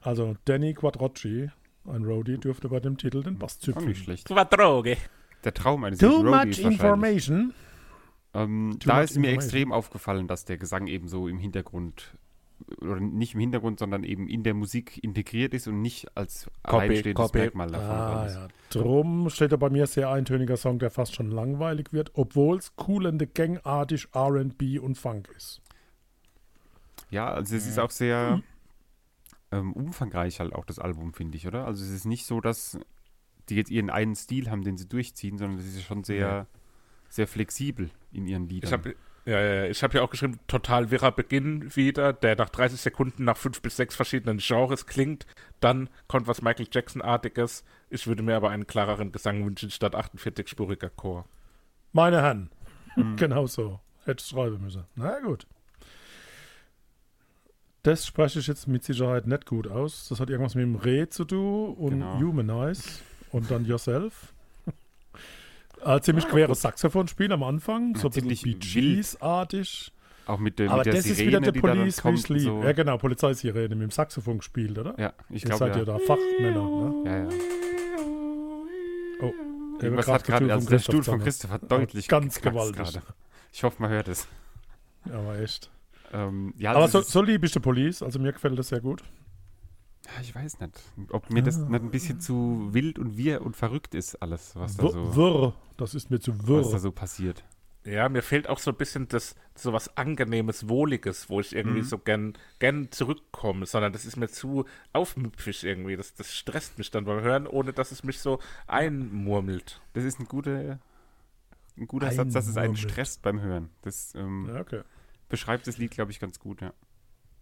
Also 0.01 0.35
Danny 0.45 0.75
Quattrocci, 0.75 1.49
ein 1.87 2.03
Roadie, 2.05 2.37
dürfte 2.37 2.69
bei 2.69 2.79
dem 2.79 2.97
Titel 2.97 3.23
den 3.23 3.37
Bass 3.37 3.59
züpfen. 3.59 3.83
Auch 3.83 3.87
nicht 3.87 4.03
schlecht. 4.03 4.27
Quadroge. 4.27 4.97
Der 5.43 5.53
Traum 5.53 5.83
eines 5.83 5.99
Too 5.99 6.07
Roadies 6.21 6.57
much 6.63 6.71
information. 6.71 7.53
Ähm, 8.33 8.77
Too 8.79 8.87
da 8.89 8.95
much 8.95 9.03
ist 9.05 9.17
mir 9.17 9.31
extrem 9.31 9.71
aufgefallen, 9.71 10.27
dass 10.27 10.45
der 10.45 10.57
Gesang 10.57 10.87
eben 10.87 11.07
so 11.07 11.27
im 11.27 11.37
Hintergrund 11.39 12.17
oder 12.81 12.99
nicht 12.99 13.35
im 13.35 13.39
Hintergrund, 13.39 13.79
sondern 13.79 14.03
eben 14.03 14.27
in 14.27 14.43
der 14.43 14.53
Musik 14.53 15.01
integriert 15.03 15.53
ist 15.53 15.67
und 15.67 15.81
nicht 15.81 16.07
als 16.17 16.49
alleinstehendes 16.63 17.13
Copy. 17.13 17.37
Merkmal 17.37 17.69
davon 17.69 17.89
Ah, 17.89 18.27
ja. 18.27 18.47
Drum 18.71 19.29
steht 19.29 19.51
er 19.51 19.57
bei 19.57 19.69
mir 19.69 19.85
sehr 19.85 20.09
eintöniger 20.09 20.57
Song, 20.57 20.79
der 20.79 20.89
fast 20.89 21.15
schon 21.15 21.29
langweilig 21.29 21.93
wird, 21.93 22.11
obwohl 22.15 22.57
es 22.57 22.75
coolende 22.75 23.27
gangartig 23.27 24.07
R&B 24.13 24.79
und 24.79 24.97
Funk 24.97 25.29
ist. 25.37 25.61
Ja, 27.09 27.31
also 27.31 27.55
es 27.55 27.67
ist 27.67 27.79
auch 27.79 27.91
sehr 27.91 28.41
ähm, 29.51 29.73
umfangreich 29.73 30.39
halt 30.39 30.53
auch 30.53 30.65
das 30.65 30.79
Album, 30.79 31.13
finde 31.13 31.37
ich, 31.37 31.47
oder? 31.47 31.65
Also 31.65 31.83
es 31.83 31.91
ist 31.91 32.05
nicht 32.05 32.25
so, 32.25 32.41
dass 32.41 32.79
die 33.49 33.55
jetzt 33.55 33.71
ihren 33.71 33.89
einen 33.89 34.15
Stil 34.15 34.49
haben, 34.49 34.63
den 34.63 34.77
sie 34.77 34.87
durchziehen, 34.87 35.37
sondern 35.37 35.59
es 35.59 35.65
ist 35.65 35.83
schon 35.83 36.03
sehr, 36.03 36.47
sehr 37.09 37.27
flexibel 37.27 37.89
in 38.11 38.27
ihren 38.27 38.47
Liedern. 38.47 38.67
Ich 38.67 38.73
habe 38.73 38.95
ja, 39.27 39.41
ja, 39.41 39.65
ich 39.65 39.83
hab 39.83 39.93
ja 39.93 40.01
auch 40.03 40.09
geschrieben, 40.09 40.39
total 40.47 40.89
wirrer 40.89 41.11
Beginn 41.11 41.75
wieder, 41.75 42.13
der 42.13 42.37
nach 42.37 42.47
30 42.47 42.79
Sekunden 42.79 43.25
nach 43.25 43.35
fünf 43.35 43.61
bis 43.61 43.75
sechs 43.75 43.93
verschiedenen 43.93 44.37
Genres 44.37 44.85
klingt. 44.85 45.25
Dann 45.59 45.89
kommt 46.07 46.27
was 46.27 46.41
Michael 46.41 46.69
Jackson-artiges. 46.71 47.65
Ich 47.89 48.07
würde 48.07 48.23
mir 48.23 48.37
aber 48.37 48.51
einen 48.51 48.67
klareren 48.67 49.11
Gesang 49.11 49.45
wünschen 49.45 49.69
statt 49.69 49.95
48-spuriger 49.95 50.89
Chor. 50.95 51.25
Meine 51.91 52.21
Herren, 52.21 52.49
genau 53.17 53.47
so. 53.47 53.81
Hätte 54.05 54.23
ich 54.23 54.29
schreiben 54.29 54.61
müssen. 54.61 54.85
Na 54.95 55.19
gut. 55.19 55.45
Das 57.87 58.05
spreche 58.05 58.39
ich 58.39 58.47
jetzt 58.47 58.67
mit 58.67 58.83
Sicherheit 58.83 59.27
nicht 59.27 59.45
gut 59.45 59.65
aus. 59.65 60.09
Das 60.09 60.19
hat 60.19 60.29
irgendwas 60.29 60.55
mit 60.55 60.63
dem 60.63 60.75
Re 60.75 61.07
zu 61.07 61.23
tun 61.23 61.73
und 61.75 61.91
Genau. 61.91 62.19
Humanize 62.19 62.83
und 63.31 63.49
dann 63.49 63.63
Yourself. 63.65 64.33
Äh, 65.85 66.01
ziemlich 66.01 66.27
queres 66.27 66.63
Saxophonspiel 66.63 67.31
am 67.31 67.43
Anfang, 67.43 67.95
so 67.95 68.07
ein 68.07 68.11
bisschen 68.11 68.21
ziemlich 68.35 68.41
Bee 68.41 68.55
Gees-artig. 68.55 69.93
auch 70.25 70.39
mit 70.39 70.57
der, 70.59 70.69
Aber 70.71 70.77
mit 70.79 70.87
der 70.87 70.93
das 70.95 71.03
Sirene, 71.03 71.21
ist 71.21 71.27
wieder 71.27 71.39
der 71.39 71.59
Police 71.61 72.01
kommt. 72.01 72.19
So. 72.19 72.63
Ja, 72.63 72.71
genau, 72.73 72.97
Polizeisirene 72.97 73.69
mit 73.75 73.83
dem 73.83 73.91
Saxophon 73.91 74.39
gespielt, 74.39 74.77
oder? 74.79 74.99
Ja, 74.99 75.13
ich 75.29 75.43
Ihr 75.43 75.49
glaube 75.51 75.59
seid 75.59 75.73
ja 75.75 75.79
ja. 75.83 75.85
da 75.85 75.99
Fachmänner, 75.99 76.63
ne? 76.63 77.03
ja, 77.05 77.17
ja. 77.19 77.29
Oh, 79.21 79.33
Irgendwas 79.81 80.07
hat 80.07 80.23
gerade, 80.25 80.51
also 80.51 80.67
der 80.67 80.79
Stuhl 80.79 81.03
von 81.03 81.19
Christoph 81.21 81.51
hat 81.51 81.71
deutlich 81.71 82.07
Ganz 82.09 82.41
gewaltig. 82.41 82.75
gerade. 82.75 83.01
Ich 83.53 83.63
hoffe, 83.63 83.81
man 83.81 83.91
hört 83.91 84.07
es. 84.09 84.27
Ja, 85.05 85.19
aber 85.19 85.39
echt. 85.39 85.69
Ähm, 86.13 86.53
ja, 86.57 86.71
Aber 86.73 86.87
so, 86.87 86.99
ist- 86.99 87.09
so 87.11 87.21
liebe 87.21 87.45
ich 87.45 87.51
die 87.51 87.59
Police, 87.59 88.01
also 88.01 88.19
mir 88.19 88.33
gefällt 88.33 88.57
das 88.57 88.69
sehr 88.69 88.81
gut. 88.81 89.03
Ja, 90.05 90.21
ich 90.21 90.33
weiß 90.33 90.59
nicht, 90.61 90.79
ob 91.09 91.29
mir 91.29 91.43
das 91.43 91.57
nicht 91.57 91.81
ein 91.83 91.91
bisschen 91.91 92.19
zu 92.21 92.69
wild 92.71 92.97
und 92.97 93.17
wir 93.17 93.41
und 93.41 93.55
verrückt 93.57 93.93
ist, 93.93 94.15
alles, 94.21 94.55
was 94.55 94.77
da 94.77 94.89
so, 94.89 95.15
Wirr, 95.15 95.53
das 95.75 95.93
ist 95.95 96.09
mir 96.09 96.19
zu 96.19 96.31
was 96.39 96.45
da 96.67 96.71
wirr. 96.73 96.79
so 96.79 96.91
passiert. 96.91 97.43
Ja, 97.83 98.07
mir 98.09 98.21
fehlt 98.21 98.47
auch 98.49 98.59
so 98.59 98.71
ein 98.71 98.77
bisschen 98.77 99.07
das, 99.07 99.35
so 99.55 99.71
was 99.73 99.95
Angenehmes, 99.97 100.67
Wohliges, 100.67 101.29
wo 101.29 101.39
ich 101.39 101.55
irgendwie 101.55 101.83
so 101.83 101.97
gern, 101.97 102.33
gern 102.59 102.91
zurückkomme, 102.91 103.65
sondern 103.65 103.93
das 103.93 104.05
ist 104.05 104.17
mir 104.17 104.27
zu 104.27 104.65
aufmüpfig 104.93 105.63
irgendwie. 105.63 105.95
Das, 105.95 106.13
das 106.13 106.33
stresst 106.35 106.77
mich 106.77 106.91
dann 106.91 107.05
beim 107.05 107.21
Hören, 107.21 107.47
ohne 107.47 107.71
dass 107.73 107.91
es 107.91 108.03
mich 108.03 108.19
so 108.19 108.39
einmurmelt. 108.67 109.81
Das 109.93 110.03
ist 110.03 110.19
ein 110.19 110.25
guter, 110.25 110.79
ein 111.77 111.87
guter 111.87 112.11
Satz, 112.11 112.33
dass 112.33 112.47
es 112.47 112.57
einen 112.57 112.75
stresst 112.75 113.21
beim 113.21 113.39
Hören. 113.41 113.69
Das 113.83 114.13
ähm, 114.15 114.49
Ja, 114.53 114.59
okay. 114.61 114.81
Beschreibt 115.29 115.67
das 115.67 115.77
Lied, 115.77 115.91
glaube 115.91 116.11
ich, 116.11 116.19
ganz 116.19 116.39
gut, 116.39 116.61
ja. 116.61 116.73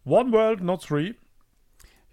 One 0.06 0.32
World, 0.32 0.62
not 0.62 0.84
three. 0.84 1.14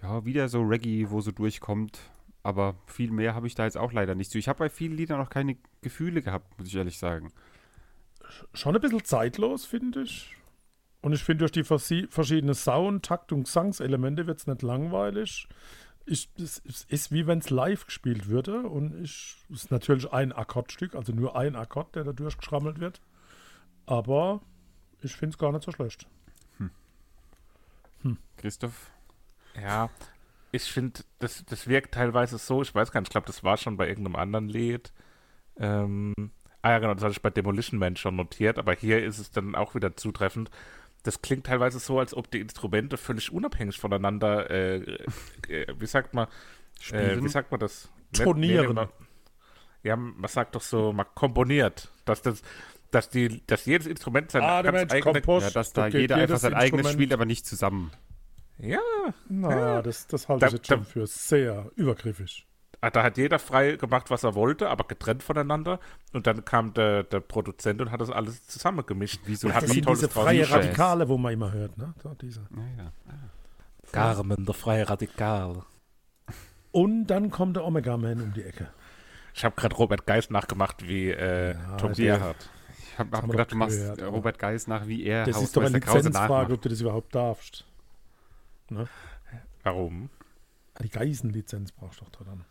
Ja, 0.02 0.24
wieder 0.24 0.48
so 0.48 0.62
Reggae, 0.62 1.11
wo 1.11 1.20
so 1.20 1.30
durchkommt, 1.30 2.00
aber 2.42 2.74
viel 2.87 3.11
mehr 3.11 3.35
habe 3.35 3.46
ich 3.46 3.54
da 3.54 3.64
jetzt 3.64 3.76
auch 3.76 3.92
leider 3.92 4.14
nicht 4.14 4.30
zu. 4.30 4.38
Ich 4.38 4.48
habe 4.48 4.58
bei 4.58 4.68
vielen 4.68 4.96
Liedern 4.96 5.18
noch 5.18 5.30
keine 5.30 5.56
Gefühle 5.80 6.22
gehabt, 6.22 6.58
muss 6.58 6.68
ich 6.68 6.74
ehrlich 6.74 6.98
sagen. 6.98 7.32
Schon 8.54 8.74
ein 8.74 8.80
bisschen 8.80 9.04
zeitlos, 9.04 9.64
finde 9.64 10.02
ich. 10.02 10.35
Und 11.02 11.12
ich 11.12 11.24
finde, 11.24 11.48
durch 11.48 11.52
die 11.52 11.64
verschiedenen 11.64 12.54
Sound-, 12.54 13.04
Takt- 13.04 13.32
und 13.32 13.44
Gesangselemente 13.44 14.26
wird 14.26 14.38
es 14.38 14.46
nicht 14.46 14.62
langweilig. 14.62 15.48
Ich, 16.06 16.30
es, 16.37 16.62
es 16.64 16.85
ist 16.85 17.12
wie 17.12 17.26
wenn 17.26 17.40
es 17.40 17.50
live 17.50 17.87
gespielt 17.87 18.28
würde. 18.28 18.62
Und 18.62 18.94
ich, 19.02 19.37
es 19.52 19.64
ist 19.64 19.70
natürlich 19.70 20.12
ein 20.12 20.32
Akkordstück, 20.32 20.94
also 20.94 21.12
nur 21.12 21.37
ein 21.37 21.56
Akkord, 21.56 21.96
der 21.96 22.04
da 22.04 22.12
durchgeschrammelt 22.12 22.78
wird. 22.78 23.00
Aber 23.85 24.40
ich 25.02 25.14
finde 25.14 25.34
es 25.34 25.38
gar 25.38 25.52
nicht 25.52 25.64
so 25.64 25.72
schlecht. 25.72 26.06
Christoph? 28.42 28.90
Ja, 29.60 29.88
ich 30.50 30.64
finde, 30.64 31.00
das, 31.20 31.44
das 31.44 31.68
wirkt 31.68 31.94
teilweise 31.94 32.38
so, 32.38 32.60
ich 32.60 32.74
weiß 32.74 32.90
gar 32.90 33.00
nicht, 33.00 33.08
ich 33.08 33.12
glaube, 33.12 33.26
das 33.26 33.44
war 33.44 33.56
schon 33.56 33.76
bei 33.76 33.88
irgendeinem 33.88 34.16
anderen 34.16 34.48
Lied. 34.48 34.92
Ähm, 35.56 36.12
ah 36.60 36.70
ja, 36.70 36.78
genau, 36.80 36.94
das 36.94 37.04
hatte 37.04 37.12
ich 37.12 37.22
bei 37.22 37.30
Demolition 37.30 37.78
Man 37.78 37.96
schon 37.96 38.16
notiert, 38.16 38.58
aber 38.58 38.74
hier 38.74 39.02
ist 39.04 39.18
es 39.18 39.30
dann 39.30 39.54
auch 39.54 39.74
wieder 39.74 39.96
zutreffend. 39.96 40.50
Das 41.04 41.22
klingt 41.22 41.46
teilweise 41.46 41.78
so, 41.78 41.98
als 42.00 42.14
ob 42.14 42.30
die 42.30 42.40
Instrumente 42.40 42.96
völlig 42.96 43.32
unabhängig 43.32 43.78
voneinander, 43.78 44.50
äh, 44.50 44.76
äh, 45.48 45.74
wie 45.78 45.86
sagt 45.86 46.14
man, 46.14 46.26
äh, 46.26 46.80
Spielen? 46.80 47.24
wie 47.24 47.28
sagt 47.28 47.50
man 47.50 47.60
das? 47.60 47.90
Tonieren. 48.12 48.74
man, 48.74 48.88
ja, 49.82 49.96
man 49.96 50.28
sagt 50.28 50.54
doch 50.54 50.60
so, 50.60 50.92
man 50.92 51.06
komponiert, 51.14 51.90
dass 52.04 52.22
das, 52.22 52.42
dass 52.92 53.11
die, 53.11 53.44
dass 53.46 53.66
jedes 53.66 53.87
Instrument 53.88 54.31
sein 54.31 54.42
Ah, 54.42 54.62
ganz 54.62 54.76
Mensch, 54.78 54.92
eigene, 54.92 55.12
Kompost. 55.20 55.46
ja, 55.46 55.50
dass 55.52 55.72
da 55.72 55.88
geht 55.88 56.00
jeder 56.02 56.16
einfach 56.16 56.38
sein 56.38 56.55
eigenes 56.55 56.92
spielt, 56.92 57.12
aber 57.12 57.24
nicht 57.24 57.44
zusammen. 57.46 57.90
ja, 58.59 58.78
Na, 59.28 59.83
das, 59.83 60.07
das 60.07 60.28
halte 60.28 60.42
Da- 60.42 60.46
ich 60.46 60.52
jetzt 60.55 60.66
schon 60.68 60.78
da- 60.81 60.85
für 60.85 61.07
sehr 61.07 61.70
übergriffig. 61.74 62.46
Ah, 62.85 62.90
Da 62.90 63.05
hat 63.05 63.16
jeder 63.16 63.38
frei 63.38 63.76
gemacht, 63.76 64.11
was 64.11 64.24
er 64.24 64.35
wollte, 64.35 64.68
aber 64.68 64.85
getrennt 64.88 65.22
voneinander. 65.22 65.78
Und 66.12 66.26
dann 66.26 66.44
kam 66.44 66.74
der, 66.74 67.05
der 67.05 67.20
Produzent 67.20 67.81
und 67.81 67.92
hat 67.92 68.00
das 68.00 68.11
alles 68.11 68.44
zusammengemischt. 68.48 69.20
Wie 69.24 69.37
so 69.37 69.46
und 69.46 69.55
hat 69.55 69.62
Das 69.62 69.70
ein 69.70 69.74
sind 69.74 69.88
diese 69.88 70.09
freie. 70.09 70.50
Radikale, 70.50 71.09
wo 71.09 71.16
man 71.16 71.33
immer 71.33 71.52
hört. 71.52 71.78
Ne? 71.78 71.94
Da, 72.02 72.14
diese. 72.20 72.40
Ja, 72.57 72.85
ja. 72.85 72.92
Carmen, 73.92 74.44
der 74.44 74.55
freie 74.55 74.88
Radikal. 74.88 75.62
Und 76.72 77.07
dann 77.07 77.31
kommt 77.31 77.57
der 77.57 77.64
Omega 77.64 77.96
Man 77.96 78.20
um 78.20 78.33
die 78.33 78.42
Ecke. 78.42 78.68
Ich 79.35 79.44
habe 79.44 79.55
gerade 79.55 79.76
Robert 79.76 80.07
Geist 80.07 80.31
nachgemacht, 80.31 80.87
wie 80.88 81.11
äh, 81.11 81.52
Ja, 81.55 81.76
Tom 81.76 81.92
Gerhardt. 81.92 82.50
Ich 82.92 82.98
habe 82.98 83.16
hab 83.16 83.31
gedacht, 83.31 83.52
du 83.52 83.57
machst 83.57 83.78
gehört, 83.78 84.02
Robert 84.02 84.38
Geis 84.38 84.66
nach, 84.66 84.87
wie 84.87 85.05
er 85.05 85.24
Das 85.24 85.40
ist 85.40 85.57
doch 85.57 85.62
eine 85.62 85.81
Krause 85.81 85.98
Lizenzfrage, 86.09 86.33
nachmacht. 86.33 86.52
ob 86.52 86.62
du 86.62 86.68
das 86.68 86.81
überhaupt 86.81 87.14
darfst. 87.14 87.64
Warum? 89.62 90.11
Die 90.83 90.88
Geisenlizenz 90.88 91.72
brauchst 91.72 92.00
du 92.00 92.05
doch 92.05 92.12
da 92.12 92.24
dann. 92.24 92.44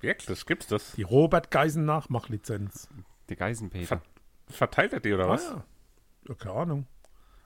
Wirklich? 0.00 0.46
Gibt's 0.46 0.66
das? 0.66 0.92
Die 0.92 1.02
Robert 1.02 1.50
Geisen 1.50 1.84
Nachmachlizenz. 1.84 2.88
Der 3.28 3.36
Geisenpeter. 3.36 3.86
Ver 3.86 4.02
verteilt 4.48 4.92
er 4.92 5.00
die 5.00 5.12
oder 5.12 5.28
was? 5.28 5.46
Ah, 5.46 5.54
ja. 5.54 5.64
ja, 6.28 6.34
keine 6.34 6.54
Ahnung. 6.54 6.86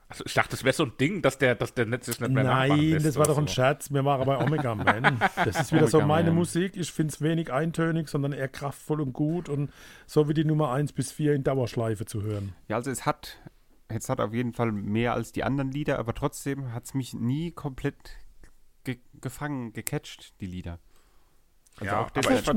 Also 0.09 0.23
ich 0.25 0.33
dachte, 0.33 0.51
das 0.51 0.63
wäre 0.63 0.73
so 0.73 0.85
ein 0.85 0.93
Ding, 0.99 1.21
dass 1.21 1.37
der, 1.37 1.55
dass 1.55 1.73
der 1.73 1.85
nicht, 1.85 2.05
sich 2.05 2.19
nicht 2.21 2.31
mehr 2.31 2.45
Nein, 2.45 2.79
lässt 2.91 3.05
das 3.05 3.15
war 3.17 3.25
doch 3.25 3.37
ein 3.37 3.47
so. 3.47 3.53
Scherz. 3.53 3.91
Wir 3.91 4.05
waren 4.05 4.25
bei 4.25 4.37
Omega 4.37 4.73
Man. 4.73 5.19
Das 5.35 5.59
ist 5.59 5.73
wieder 5.73 5.87
so 5.87 5.97
Omega 5.97 6.07
meine 6.07 6.29
Man. 6.29 6.37
Musik. 6.37 6.77
Ich 6.77 6.91
finde 6.93 7.13
es 7.13 7.21
wenig 7.21 7.51
eintönig, 7.51 8.07
sondern 8.07 8.31
eher 8.31 8.47
kraftvoll 8.47 9.01
und 9.01 9.11
gut 9.11 9.49
und 9.49 9.69
so 10.05 10.29
wie 10.29 10.33
die 10.33 10.45
Nummer 10.45 10.71
1 10.71 10.93
bis 10.93 11.11
4 11.11 11.33
in 11.33 11.43
Dauerschleife 11.43 12.05
zu 12.05 12.21
hören. 12.21 12.53
Ja, 12.69 12.77
also 12.77 12.89
es 12.89 13.05
hat, 13.05 13.37
es 13.89 14.07
hat 14.07 14.21
auf 14.21 14.33
jeden 14.33 14.53
Fall 14.53 14.71
mehr 14.71 15.13
als 15.13 15.33
die 15.33 15.43
anderen 15.43 15.71
Lieder, 15.71 15.99
aber 15.99 16.13
trotzdem 16.13 16.71
hat 16.73 16.85
es 16.85 16.93
mich 16.93 17.13
nie 17.13 17.51
komplett 17.51 17.97
ge 18.85 18.99
gefangen, 19.19 19.73
gecatcht, 19.73 20.39
die 20.39 20.45
Lieder. 20.47 20.79
Also 21.79 21.85
Ja, 21.85 22.01
auch 22.01 22.09
das, 22.11 22.25
fand, 22.25 22.47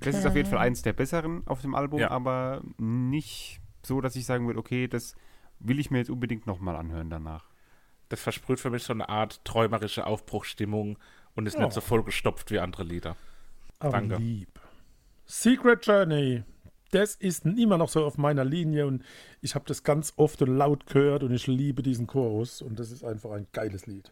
das 0.00 0.14
ist 0.16 0.26
auf 0.26 0.34
jeden 0.36 0.48
Fall 0.50 0.58
eins 0.58 0.82
der 0.82 0.94
besseren 0.94 1.46
auf 1.46 1.60
dem 1.62 1.76
Album, 1.76 2.00
Ja. 2.00 2.10
aber 2.10 2.62
nicht 2.76 3.60
so, 3.84 4.00
dass 4.00 4.16
ich 4.16 4.26
sagen 4.26 4.46
würde, 4.48 4.58
okay, 4.58 4.88
das 4.88 5.14
will 5.60 5.78
ich 5.78 5.90
mir 5.90 5.98
jetzt 5.98 6.10
unbedingt 6.10 6.46
nochmal 6.46 6.76
anhören 6.76 7.10
danach. 7.10 7.44
das 8.10 8.20
versprüht 8.22 8.58
für 8.58 8.70
mich 8.70 8.84
so 8.84 8.94
eine 8.94 9.10
Art 9.10 9.44
träumerische 9.44 10.06
Aufbruchsstimmung 10.06 10.98
und 11.34 11.44
ist 11.46 11.58
Ja. 11.58 11.64
nicht 11.64 11.74
so 11.74 11.82
vollgestopft 11.82 12.50
wie 12.50 12.58
andere 12.58 12.82
Lieder. 12.84 13.16
Aber 13.80 13.92
Danke. 13.92 14.16
lieb. 14.16 14.58
Secret 15.26 15.84
Journey. 15.86 16.42
Das 16.90 17.16
ist 17.16 17.44
immer 17.44 17.76
noch 17.76 17.90
so 17.90 18.06
auf 18.06 18.16
meiner 18.16 18.46
Linie 18.46 18.86
und 18.86 19.04
ich 19.42 19.54
habe 19.54 19.66
das 19.66 19.82
ganz 19.82 20.14
oft 20.16 20.40
und 20.40 20.56
laut 20.56 20.86
gehört 20.86 21.22
und 21.22 21.34
ich 21.34 21.46
liebe 21.46 21.82
diesen 21.82 22.06
Chorus 22.06 22.62
und 22.62 22.78
das 22.78 22.90
ist 22.92 23.04
einfach 23.04 23.32
ein 23.32 23.46
geiles 23.52 23.84
Lied. 23.86 24.10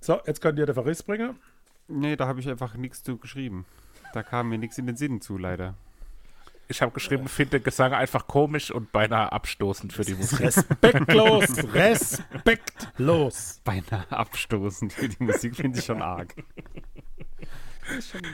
So, 0.00 0.20
jetzt 0.26 0.40
könnt 0.40 0.58
ihr 0.60 0.66
den 0.66 0.74
Verriss 0.74 1.02
bringen. 1.02 1.36
Nee, 1.88 2.14
da 2.14 2.28
habe 2.28 2.38
ich 2.38 2.48
einfach 2.48 2.74
nichts 2.76 3.02
zu 3.02 3.18
geschrieben. 3.18 3.66
Da 4.12 4.22
kam 4.22 4.48
mir 4.50 4.58
nichts 4.58 4.78
in 4.78 4.86
den 4.86 4.96
Sinn 4.96 5.20
zu, 5.20 5.36
leider. 5.36 5.74
Ich 6.70 6.82
habe 6.82 6.92
geschrieben, 6.92 7.26
finde 7.26 7.60
Gesang 7.60 7.92
einfach 7.92 8.28
komisch 8.28 8.70
und 8.70 8.92
beinahe 8.92 9.32
abstoßend 9.32 9.92
für 9.92 10.04
die 10.04 10.14
Musik. 10.14 10.38
Respektlos, 10.38 11.48
respektlos. 11.74 13.60
Beinahe 13.64 14.06
abstoßend 14.10 14.92
für 14.92 15.08
die 15.08 15.20
Musik 15.24 15.56
finde 15.56 15.80
ich 15.80 15.84
schon 15.84 16.00
arg. 16.00 16.32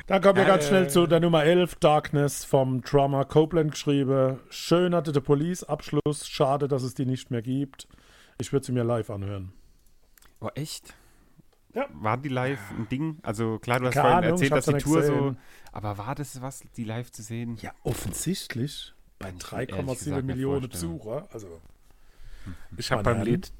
Dann 0.07 0.21
kommen 0.21 0.37
wir 0.37 0.45
äh, 0.45 0.49
ganz 0.49 0.67
schnell 0.67 0.91
zu 0.91 1.07
der 1.07 1.21
Nummer 1.21 1.45
11, 1.45 1.77
Darkness 1.77 2.45
vom 2.45 2.83
Drummer 2.83 3.25
Copeland 3.25 3.71
geschrieben. 3.71 4.39
Schön 4.51 4.95
hatte 4.95 5.13
der 5.13 5.23
Police-Abschluss. 5.23 6.29
Schade, 6.29 6.69
dass 6.69 6.83
es 6.83 6.93
die 6.93 7.07
nicht 7.07 7.31
mehr 7.31 7.41
gibt. 7.41 7.89
Ich 8.39 8.53
würde 8.53 8.67
sie 8.67 8.73
mir 8.73 8.85
live 8.85 9.09
anhören. 9.09 9.55
Oh, 10.41 10.51
echt? 10.55 10.95
Ja. 11.77 11.87
War 11.93 12.17
die 12.17 12.31
live 12.31 12.59
ein 12.71 12.89
Ding? 12.89 13.19
Also 13.23 13.59
klar, 13.59 13.81
du 13.81 13.87
hast 13.87 13.95
Keine 13.95 14.09
vorhin 14.09 14.31
erzählt, 14.31 14.53
dass 14.53 14.65
die 14.65 14.79
Tour 14.79 15.03
so. 15.03 15.37
Aber 15.73 15.99
war 15.99 16.15
das 16.15 16.41
was, 16.41 16.65
die 16.75 16.85
live 16.85 17.13
zu 17.13 17.23
sehen? 17.23 17.59
Ja, 17.61 17.73
offensichtlich. 17.83 18.95
Bei 19.19 19.29
3,7 19.29 20.23
Millionen 20.23 20.71
Besucher. 20.71 21.29
Also. 21.31 21.61
Ich 22.79 22.91
habe 22.91 23.03
beim 23.03 23.23
Lied 23.23 23.53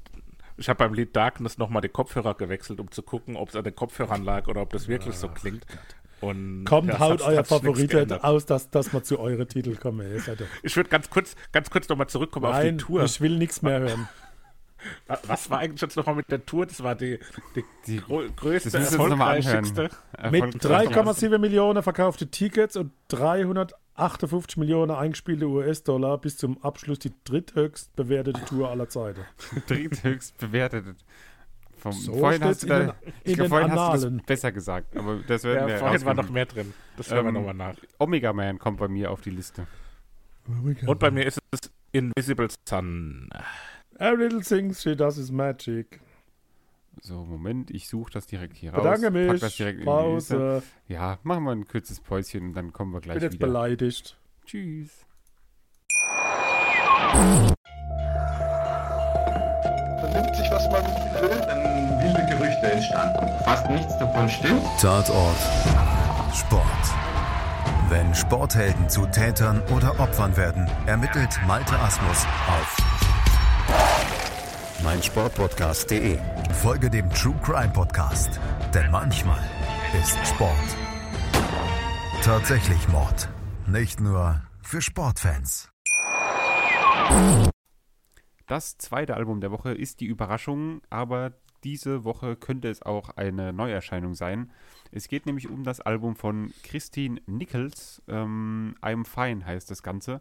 ich 0.59 0.67
habe 0.69 0.79
beim 0.79 0.95
Lied 0.95 1.15
Darkness 1.15 1.59
nochmal 1.59 1.83
die 1.83 1.89
Kopfhörer 1.89 2.33
gewechselt, 2.33 2.79
um 2.79 2.89
zu 2.89 3.03
gucken, 3.03 3.35
ob 3.35 3.49
es 3.49 3.55
an 3.55 3.63
den 3.63 3.75
Kopfhörern 3.75 4.23
lag 4.23 4.47
oder 4.47 4.61
ob 4.63 4.71
das 4.71 4.87
wirklich 4.87 5.13
so 5.13 5.27
klingt. 5.27 5.63
Und 6.19 6.65
Kommt, 6.65 6.89
ja, 6.89 6.97
haut 6.97 7.21
euer 7.21 7.43
Favorit 7.43 7.93
aus, 8.23 8.47
dass, 8.47 8.71
dass 8.71 8.91
wir 8.91 9.03
zu 9.03 9.19
euren 9.19 9.47
Titel 9.47 9.75
kommen. 9.75 10.19
Ich 10.63 10.75
würde 10.75 10.89
ganz 10.89 11.11
kurz, 11.11 11.35
ganz 11.51 11.69
kurz 11.69 11.87
nochmal 11.87 12.07
zurückkommen 12.07 12.49
Nein, 12.49 12.55
auf 12.55 12.63
die 12.63 12.77
Tour. 12.77 13.03
Ich 13.03 13.21
will 13.21 13.37
nichts 13.37 13.61
mehr 13.61 13.81
hören. 13.81 14.09
Was 15.27 15.49
war 15.49 15.59
eigentlich 15.59 15.81
jetzt 15.81 15.95
nochmal 15.95 16.15
mit 16.15 16.31
der 16.31 16.45
Tour? 16.45 16.65
Das 16.65 16.83
war 16.83 16.95
die, 16.95 17.19
die, 17.55 17.63
die 17.87 18.01
größte, 18.35 18.77
erfolgreichste. 18.77 19.89
Mit 20.31 20.43
3,7 20.63 21.37
Millionen 21.37 21.83
verkaufte 21.83 22.27
Tickets 22.27 22.75
und 22.75 22.91
358 23.09 24.57
Millionen 24.57 24.91
eingespielte 24.91 25.47
US-Dollar 25.47 26.17
bis 26.19 26.37
zum 26.37 26.61
Abschluss 26.63 26.99
die 26.99 27.13
dritthöchst 27.23 27.95
bewertete 27.95 28.43
Tour 28.45 28.69
aller 28.69 28.89
Zeiten. 28.89 29.21
dritthöchst 29.67 30.37
bewertete. 30.37 30.95
Vom, 31.77 31.91
so 31.91 32.13
vorhin 32.13 32.43
hast 32.43 32.63
du 32.63 32.67
da, 32.67 32.95
ich 33.23 33.35
glaube, 33.35 33.49
vorhin 33.49 33.71
hast 33.71 34.03
du 34.03 34.09
das 34.09 34.25
besser 34.25 34.51
gesagt, 34.51 34.97
aber 34.97 35.19
das 35.27 35.43
werden 35.43 35.67
ja, 35.69 35.75
wir 35.75 35.77
Vorhin 35.77 36.05
war 36.05 36.13
noch 36.15 36.29
mehr 36.29 36.47
drin. 36.47 36.73
Das 36.97 37.11
hören 37.11 37.27
ähm, 37.27 37.33
wir 37.33 37.39
nochmal 37.39 37.53
nach. 37.53 37.75
Omega 37.99 38.33
Man 38.33 38.57
kommt 38.57 38.79
bei 38.79 38.87
mir 38.87 39.11
auf 39.11 39.21
die 39.21 39.29
Liste. 39.29 39.67
Omega 40.47 40.87
und 40.87 40.99
bei 40.99 41.11
mir 41.11 41.25
ist 41.25 41.39
es 41.51 41.71
Invisible 41.91 42.47
Sun. 42.67 43.29
Every 43.99 44.25
little 44.25 44.43
thing 44.43 44.73
she 44.73 44.95
does 44.95 45.17
is 45.17 45.31
magic. 45.31 45.99
So, 47.01 47.25
Moment, 47.25 47.71
ich 47.71 47.87
suche 47.87 48.11
das 48.11 48.27
direkt 48.27 48.55
hier 48.55 48.71
raus. 48.71 48.83
Bedanke 48.83 49.11
mich. 49.11 49.27
Pack 49.27 49.39
das 49.39 49.55
direkt 49.55 49.85
Pause. 49.85 50.61
Ja, 50.87 51.17
machen 51.23 51.43
wir 51.45 51.51
ein 51.51 51.67
kurzes 51.67 51.99
Päuschen 51.99 52.49
und 52.49 52.53
dann 52.53 52.73
kommen 52.73 52.93
wir 52.93 53.01
gleich 53.01 53.17
wieder. 53.17 53.29
Bin 53.29 53.33
jetzt 53.33 53.39
beleidigt. 53.39 54.17
Tschüss. 54.45 55.05
Man 59.93 60.13
nimmt 60.13 60.35
sich, 60.35 60.51
was 60.51 60.69
man 60.69 60.83
will. 61.21 61.29
Dann 61.29 61.99
wilde 62.03 62.25
Gerüchte 62.29 62.71
entstanden. 62.71 63.27
Fast 63.45 63.69
nichts 63.69 63.97
davon 63.97 64.29
stimmt. 64.29 64.61
Tatort. 64.79 65.37
Sport. 66.35 66.63
Wenn 67.89 68.13
Sporthelden 68.13 68.89
zu 68.89 69.07
Tätern 69.07 69.61
oder 69.75 69.99
Opfern 69.99 70.37
werden, 70.37 70.69
ermittelt 70.85 71.39
Malte 71.47 71.79
Asmus 71.79 72.25
auf 72.47 72.77
meinsportpodcast.de. 74.83 76.19
Folge 76.61 76.89
dem 76.89 77.09
True 77.11 77.39
Crime 77.43 77.73
Podcast, 77.73 78.39
denn 78.73 78.91
manchmal 78.91 79.43
ist 79.93 80.17
Sport 80.27 80.77
tatsächlich 82.27 82.89
Mord. 82.89 83.29
Nicht 83.67 84.01
nur 84.01 84.41
für 84.61 84.81
Sportfans. 84.81 85.71
Das 88.47 88.77
zweite 88.77 89.15
Album 89.15 89.39
der 89.39 89.49
Woche 89.51 89.71
ist 89.71 90.01
die 90.01 90.07
Überraschung, 90.07 90.81
aber 90.89 91.31
diese 91.63 92.03
Woche 92.03 92.35
könnte 92.35 92.67
es 92.67 92.81
auch 92.81 93.11
eine 93.11 93.53
Neuerscheinung 93.53 94.13
sein. 94.13 94.51
Es 94.91 95.07
geht 95.07 95.25
nämlich 95.25 95.49
um 95.49 95.63
das 95.63 95.79
Album 95.79 96.17
von 96.17 96.53
Christine 96.63 97.21
Nichols. 97.27 98.01
Ähm, 98.09 98.75
I'm 98.81 99.05
Fine 99.05 99.45
heißt 99.45 99.71
das 99.71 99.81
Ganze. 99.81 100.19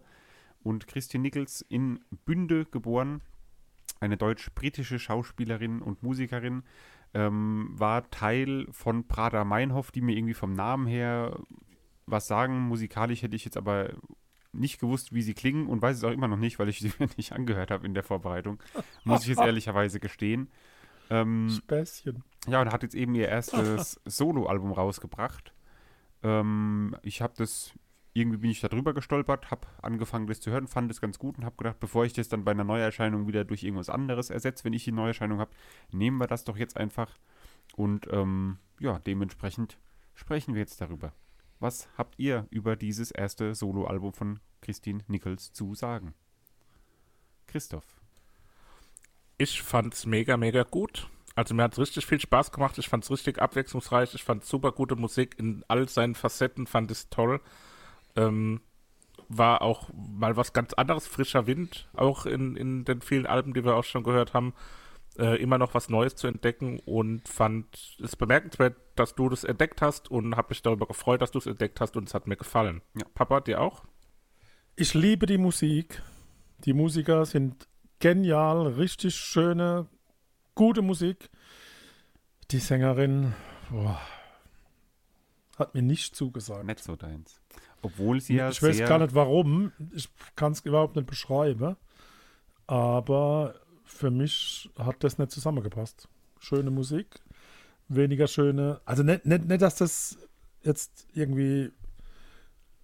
Und 0.63 0.87
Christine 0.87 1.23
Nichols 1.23 1.61
in 1.69 1.99
Bünde 2.25 2.67
geboren, 2.67 3.21
eine 4.01 4.17
deutsch-britische 4.17 4.99
Schauspielerin 4.99 5.83
und 5.83 6.03
Musikerin, 6.03 6.63
ähm, 7.15 7.71
war 7.73 8.11
Teil 8.11 8.67
von 8.71 9.07
Prada 9.09 9.45
Meinhof, 9.45 9.91
die 9.91 10.01
mir 10.01 10.17
irgendwie 10.17 10.35
vom 10.35 10.53
Namen 10.53 10.87
her 10.87 11.39
was 12.07 12.27
sagen. 12.27 12.61
Musikalisch 12.69 13.23
hätte 13.23 13.37
ich 13.37 13.45
jetzt 13.45 13.57
aber 13.57 13.91
nicht 14.53 14.81
gewusst, 14.81 15.13
wie 15.13 15.23
sie 15.23 15.35
klingen 15.35 15.67
und 15.67 15.83
weiß 15.83 15.97
es 15.97 16.05
auch 16.05 16.11
immer 16.11 16.29
noch 16.29 16.37
nicht, 16.37 16.59
weil 16.59 16.69
ich 16.69 16.79
sie 16.79 16.93
mir 16.99 17.09
nicht 17.17 17.33
angehört 17.33 17.71
habe 17.71 17.87
in 17.87 17.95
der 17.95 18.03
Vorbereitung. 18.03 18.63
Muss 19.05 19.23
ich 19.23 19.29
jetzt 19.29 19.41
ehrlicherweise 19.41 20.01
gestehen. 20.01 20.49
Ähm, 21.11 21.51
Späßchen. 21.51 22.23
Ja, 22.49 22.61
und 22.61 22.73
hat 22.73 22.83
jetzt 22.83 22.95
eben 22.95 23.15
ihr 23.15 23.29
erstes 23.29 24.01
Soloalbum 24.05 24.73
rausgebracht. 24.73 25.53
Ähm, 26.23 26.97
ich 27.03 27.23
habe 27.23 27.35
das 27.37 27.73
irgendwie 28.17 28.39
bin 28.39 28.51
ich 28.51 28.61
da 28.61 28.69
drüber 28.69 28.95
gestolpert, 28.95 29.51
habe 29.51 29.67
angefangen, 29.83 30.27
das 30.27 30.41
zu 30.41 30.51
hören, 30.51 30.67
fand 30.67 30.91
es 30.91 31.01
ganz 31.01 31.19
gut 31.19 31.37
und 31.39 31.45
habe 31.45 31.57
gedacht, 31.57 31.79
bevor 31.81 32.05
ich 32.05 32.13
das 32.13 32.29
dann 32.29 32.45
bei 32.45 32.53
einer 32.53 32.65
Neuerscheinung 32.65 33.27
wieder 33.27 33.45
durch 33.45 33.63
irgendwas 33.63 33.91
anderes 33.91 34.31
ersetze, 34.31 34.65
wenn 34.65 34.73
ich 34.73 34.85
die 34.85 34.93
Neuerscheinung 34.93 35.39
habe, 35.39 35.51
nehmen 35.93 36.19
wir 36.19 36.27
das 36.27 36.45
doch 36.45 36.57
jetzt 36.57 36.77
einfach. 36.77 37.19
Und 37.77 38.09
ähm, 38.11 38.59
ja, 38.81 38.99
dementsprechend 39.01 39.79
sprechen 40.15 40.55
wir 40.55 40.61
jetzt 40.61 40.81
darüber. 40.81 41.13
Was 41.59 41.89
habt 41.97 42.19
ihr 42.19 42.47
über 42.51 42.77
dieses 42.77 43.11
erste 43.11 43.55
Soloalbum 43.55 44.13
von 44.13 44.41
Christine 44.61 45.05
Nichols 45.09 45.53
zu 45.53 45.75
sagen? 45.75 46.15
Christoph. 47.47 48.01
Ich 49.39 49.63
fand's 49.63 50.07
mega, 50.07 50.37
mega 50.37 50.63
gut. 50.63 51.09
Also 51.35 51.55
mir 51.55 51.65
hat 51.65 51.75
es 51.75 51.79
richtig 51.79 52.07
viel 52.07 52.21
Spaß 52.21 52.51
gemacht. 52.51 52.79
Ich 52.79 52.89
fand 52.89 53.05
es 53.05 53.11
richtig 53.11 53.41
abwechslungsreich. 53.41 54.15
Ich 54.15 54.25
fand 54.25 54.45
super 54.45 54.73
gute 54.73 54.97
Musik 54.97 55.39
in 55.39 55.65
all 55.69 55.87
seinen 55.89 56.15
Facetten. 56.15 56.67
Fand 56.67 56.91
es 56.91 57.11
toll. 57.11 57.41
Ähm, 58.17 58.61
war 59.29 59.63
auch 59.63 59.91
mal 59.93 60.37
was 60.37 60.53
ganz 60.53 60.73
anderes, 60.75 61.07
frischer 61.07 61.47
Wind, 61.47 61.89
auch 61.95 62.27
in, 62.27 62.57
in 62.57 62.85
den 62.85 63.01
vielen 63.01 63.27
Alben, 63.27 63.55
die 63.55 63.65
wir 63.65 63.75
auch 63.75 63.85
schon 63.85 64.05
gehört 64.05 64.35
haben, 64.35 64.55
äh, 65.19 65.41
immer 65.41 65.59
noch 65.59 65.75
was 65.75 65.89
Neues 65.89 66.15
zu 66.15 66.27
entdecken 66.27 66.79
und 66.85 67.29
fand 67.29 67.99
es 68.03 68.17
bemerkenswert, 68.17 68.77
dass 68.95 69.15
du 69.15 69.29
das 69.29 69.45
entdeckt 69.45 69.83
hast 69.83 70.11
und 70.11 70.37
habe 70.37 70.51
mich 70.51 70.63
darüber 70.63 70.87
gefreut, 70.87 71.23
dass 71.23 71.31
du 71.31 71.39
es 71.39 71.47
entdeckt 71.47 71.81
hast 71.81 71.97
und 71.97 72.09
es 72.09 72.15
hat 72.15 72.27
mir 72.27 72.37
gefallen. 72.37 72.83
Ja. 72.95 73.07
Papa, 73.15 73.41
dir 73.41 73.61
auch? 73.61 73.85
Ich 74.77 74.95
liebe 74.95 75.27
die 75.27 75.39
Musik. 75.39 76.03
Die 76.65 76.73
Musiker 76.73 77.25
sind 77.27 77.67
genial, 77.99 78.67
richtig 78.67 79.15
schöne, 79.17 79.87
gute 80.55 80.83
Musik. 80.83 81.31
Die 82.51 82.59
Sängerin 82.59 83.35
boah, 83.71 84.01
hat 85.59 85.75
mir 85.75 85.83
nicht 85.83 86.15
zugesagt. 86.15 86.65
Nicht 86.65 86.83
so 86.83 86.97
deins. 86.97 87.41
Obwohl 87.83 88.21
sie 88.21 88.37
ja 88.37 88.51
Ich 88.51 88.63
weiß 88.63 88.79
gar 88.81 88.99
nicht 88.99 89.15
warum. 89.15 89.73
Ich 89.95 90.09
kann 90.35 90.53
es 90.53 90.61
überhaupt 90.61 90.97
nicht 90.97 91.07
beschreiben. 91.07 91.77
Aber 92.67 93.55
für 93.85 94.11
mich 94.11 94.71
hat 94.79 94.97
das 95.05 95.19
nicht 95.19 95.31
zusammengepasst. 95.31 96.09
Schöne 96.41 96.71
Musik, 96.71 97.21
weniger 97.89 98.27
schöne. 98.27 98.81
Also 98.85 99.03
nicht, 99.03 99.25
nicht, 99.25 99.47
nicht 99.47 99.63
dass 99.63 99.77
das 99.77 100.19
jetzt 100.63 101.07
irgendwie 101.15 101.71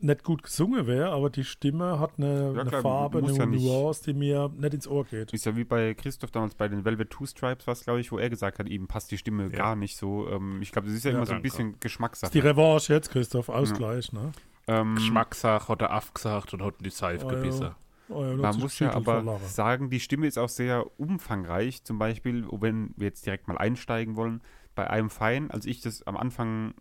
nicht 0.03 0.25
gut 0.25 0.43
gesungen 0.43 0.87
wäre, 0.87 1.11
aber 1.11 1.31
die 1.31 1.45
Stimme 1.45 1.99
hat 2.01 2.13
eine, 2.19 2.53
ja, 2.55 2.61
eine 2.63 2.71
Farbe, 2.71 3.19
eine 3.19 3.33
ja 3.33 3.47
Nuance, 3.47 4.03
die 4.05 4.15
mir 4.15 4.51
nicht 4.57 4.75
ins 4.75 4.89
Ohr 4.89 5.05
geht. 5.05 5.33
Ist 5.33 5.47
ja 5.47 5.57
wie 5.57 5.65
bei 5.65 5.95
Christoph 5.95 6.31
damals 6.31 6.55
bei 6.55 6.69
den 6.69 6.85
Velvet 6.85 7.11
Two 7.11 7.27
Stripes, 7.27 7.67
was 7.67 7.85
glaube 7.85 8.01
ich, 8.01 8.11
wo 8.11 8.19
er 8.19 8.29
gesagt 8.29 8.59
hat, 8.59 8.69
ihm 8.69 8.89
passt 8.89 9.11
die 9.11 9.19
Stimme 9.19 9.45
ja. 9.45 9.49
gar 9.51 9.77
nicht 9.77 9.97
so. 9.97 10.29
Ähm, 10.29 10.61
ich 10.61 10.73
glaube, 10.73 10.89
das 10.89 10.97
ist 10.97 11.05
ja, 11.05 11.13
immer 11.13 11.27
so 11.27 11.35
ein 11.35 11.43
bisschen 11.43 11.79
Geschmackssache. 11.79 12.29
Ist 12.29 12.35
die 12.35 12.41
Revanche 12.41 12.95
jetzt, 12.95 13.11
Christoph, 13.11 13.49
Ausgleich, 13.49 14.13
ne? 14.13 14.33
Ähm, 14.67 14.95
Geschmackssache 14.95 15.69
hat 15.69 15.83
er 15.83 15.97
aufgesagt 15.97 16.55
und 16.55 16.63
hat 16.63 16.75
die 16.81 16.91
Seife 16.91 17.27
oh, 17.27 17.29
gebissen. 17.29 17.71
Oh, 18.09 18.25
ja, 18.25 18.37
Man 18.37 18.59
muss 18.59 18.79
ja 18.79 18.93
aber 18.93 19.41
sagen, 19.41 19.91
die 19.91 20.01
Stimme 20.01 20.27
ist 20.27 20.39
auch 20.39 20.49
sehr 20.49 20.87
umfangreich. 21.01 21.83
Zum 21.85 21.99
Beispiel, 21.99 22.47
wenn 22.51 22.95
wir 22.97 23.09
jetzt 23.09 23.27
direkt 23.27 23.49
mal 23.49 23.59
einsteigen 23.59 24.17
wollen, 24.17 24.43
bei 24.75 24.89
einem 24.89 25.11
Fein, 25.11 25.51
als 25.51 25.67
ich 25.67 25.81
das 25.81 26.03
am 26.07 26.17
Anfang 26.17 26.75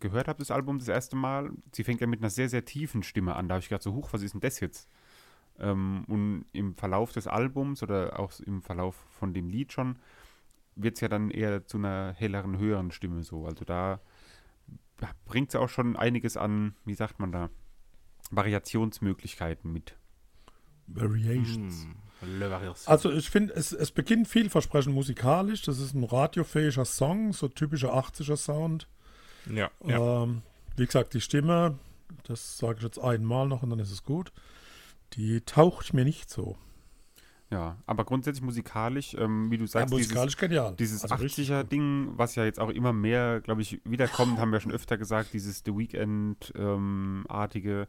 gehört 0.00 0.28
habe, 0.28 0.38
das 0.38 0.50
Album 0.50 0.78
das 0.78 0.88
erste 0.88 1.16
Mal, 1.16 1.50
sie 1.72 1.84
fängt 1.84 2.00
ja 2.00 2.06
mit 2.06 2.20
einer 2.20 2.30
sehr, 2.30 2.48
sehr 2.48 2.64
tiefen 2.64 3.02
Stimme 3.02 3.34
an. 3.34 3.48
Da 3.48 3.54
habe 3.54 3.62
ich 3.62 3.68
gedacht, 3.68 3.82
so, 3.82 3.94
huch, 3.94 4.12
was 4.12 4.22
ist 4.22 4.32
denn 4.34 4.40
das 4.40 4.60
jetzt? 4.60 4.88
Ähm, 5.58 6.04
und 6.08 6.46
im 6.52 6.74
Verlauf 6.74 7.12
des 7.12 7.26
Albums 7.26 7.82
oder 7.82 8.18
auch 8.18 8.32
im 8.40 8.62
Verlauf 8.62 8.96
von 9.18 9.34
dem 9.34 9.48
Lied 9.48 9.72
schon, 9.72 9.96
wird 10.74 10.94
es 10.94 11.00
ja 11.00 11.08
dann 11.08 11.30
eher 11.30 11.66
zu 11.66 11.78
einer 11.78 12.14
helleren, 12.16 12.58
höheren 12.58 12.90
Stimme 12.90 13.22
so. 13.22 13.46
Also 13.46 13.64
da 13.64 14.00
bringt 15.24 15.52
sie 15.52 15.60
auch 15.60 15.68
schon 15.68 15.96
einiges 15.96 16.36
an, 16.36 16.74
wie 16.84 16.94
sagt 16.94 17.20
man 17.20 17.32
da, 17.32 17.50
Variationsmöglichkeiten 18.30 19.72
mit. 19.72 19.96
Variations. 20.86 21.84
Hm, 21.84 21.96
also 22.86 23.10
ich 23.10 23.30
finde, 23.30 23.54
es, 23.54 23.72
es 23.72 23.90
beginnt 23.90 24.28
vielversprechend 24.28 24.94
musikalisch. 24.94 25.62
Das 25.62 25.78
ist 25.78 25.94
ein 25.94 26.04
radiofähiger 26.04 26.84
Song, 26.84 27.32
so 27.32 27.48
typischer 27.48 27.94
80er 27.94 28.36
Sound. 28.36 28.88
Ja. 29.50 29.70
ja. 29.84 30.22
Ähm, 30.22 30.42
wie 30.76 30.86
gesagt, 30.86 31.14
die 31.14 31.20
Stimme 31.20 31.78
das 32.24 32.58
sage 32.58 32.78
ich 32.78 32.84
jetzt 32.84 32.98
einmal 32.98 33.46
noch 33.46 33.62
und 33.62 33.70
dann 33.70 33.78
ist 33.78 33.90
es 33.90 34.04
gut, 34.04 34.32
die 35.14 35.40
taucht 35.42 35.94
mir 35.94 36.04
nicht 36.04 36.30
so. 36.30 36.56
Ja, 37.52 37.76
aber 37.86 38.04
grundsätzlich 38.06 38.42
musikalisch, 38.42 39.12
ähm, 39.14 39.50
wie 39.50 39.58
du 39.58 39.66
sagst, 39.66 39.92
ja, 39.92 39.98
musikalisch 39.98 40.36
dieses, 40.36 40.40
genial. 40.40 40.74
dieses 40.76 41.02
Also 41.02 41.16
richtig 41.16 41.48
gut. 41.48 41.56
80er-Ding, 41.58 42.12
was 42.16 42.34
ja 42.34 42.44
jetzt 42.46 42.58
auch 42.58 42.70
immer 42.70 42.94
mehr, 42.94 43.42
glaube 43.42 43.60
ich, 43.60 43.82
wiederkommt, 43.84 44.38
haben 44.38 44.52
wir 44.52 44.60
schon 44.60 44.72
öfter 44.72 44.96
gesagt, 44.96 45.34
dieses 45.34 45.62
The 45.64 45.76
Weekend-artige. 45.76 47.88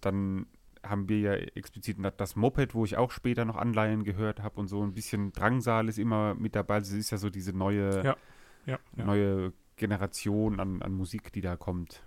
dann 0.00 0.46
haben 0.82 1.08
wir 1.08 1.18
ja 1.18 1.32
explizit 1.34 1.96
das 2.16 2.36
Moped, 2.36 2.74
wo 2.74 2.84
ich 2.84 2.96
auch 2.96 3.10
später 3.10 3.44
noch 3.44 3.56
Anleihen 3.56 4.04
gehört 4.04 4.40
habe 4.42 4.60
und 4.60 4.68
so 4.68 4.80
ein 4.82 4.94
bisschen 4.94 5.32
Drangsal 5.32 5.88
ist 5.88 5.98
immer 5.98 6.34
mit 6.34 6.54
dabei. 6.54 6.78
Das 6.78 6.92
ist 6.92 7.10
ja 7.10 7.18
so 7.18 7.30
diese 7.30 7.52
neue, 7.52 8.04
Ja, 8.04 8.16
ja. 8.64 8.78
neue 8.96 9.52
Generation 9.76 10.60
an, 10.60 10.80
an 10.80 10.92
Musik, 10.92 11.32
die 11.32 11.40
da 11.42 11.56
kommt, 11.56 12.04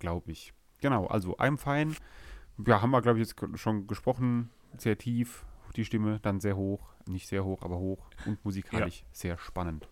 glaube 0.00 0.32
ich. 0.32 0.52
Genau, 0.80 1.06
also 1.06 1.38
I'm 1.38 1.56
Fine. 1.56 1.94
Ja, 2.66 2.82
haben 2.82 2.90
wir, 2.90 3.00
glaube 3.00 3.20
ich, 3.20 3.28
jetzt 3.28 3.40
schon 3.58 3.86
gesprochen. 3.86 4.50
Sehr 4.76 4.98
tief, 4.98 5.46
die 5.76 5.84
Stimme, 5.84 6.20
dann 6.22 6.40
sehr 6.40 6.56
hoch. 6.56 6.94
Nicht 7.06 7.28
sehr 7.28 7.44
hoch, 7.44 7.62
aber 7.62 7.78
hoch. 7.78 8.08
Und 8.26 8.44
musikalisch 8.44 9.04
sehr 9.12 9.38
spannend. 9.38 9.88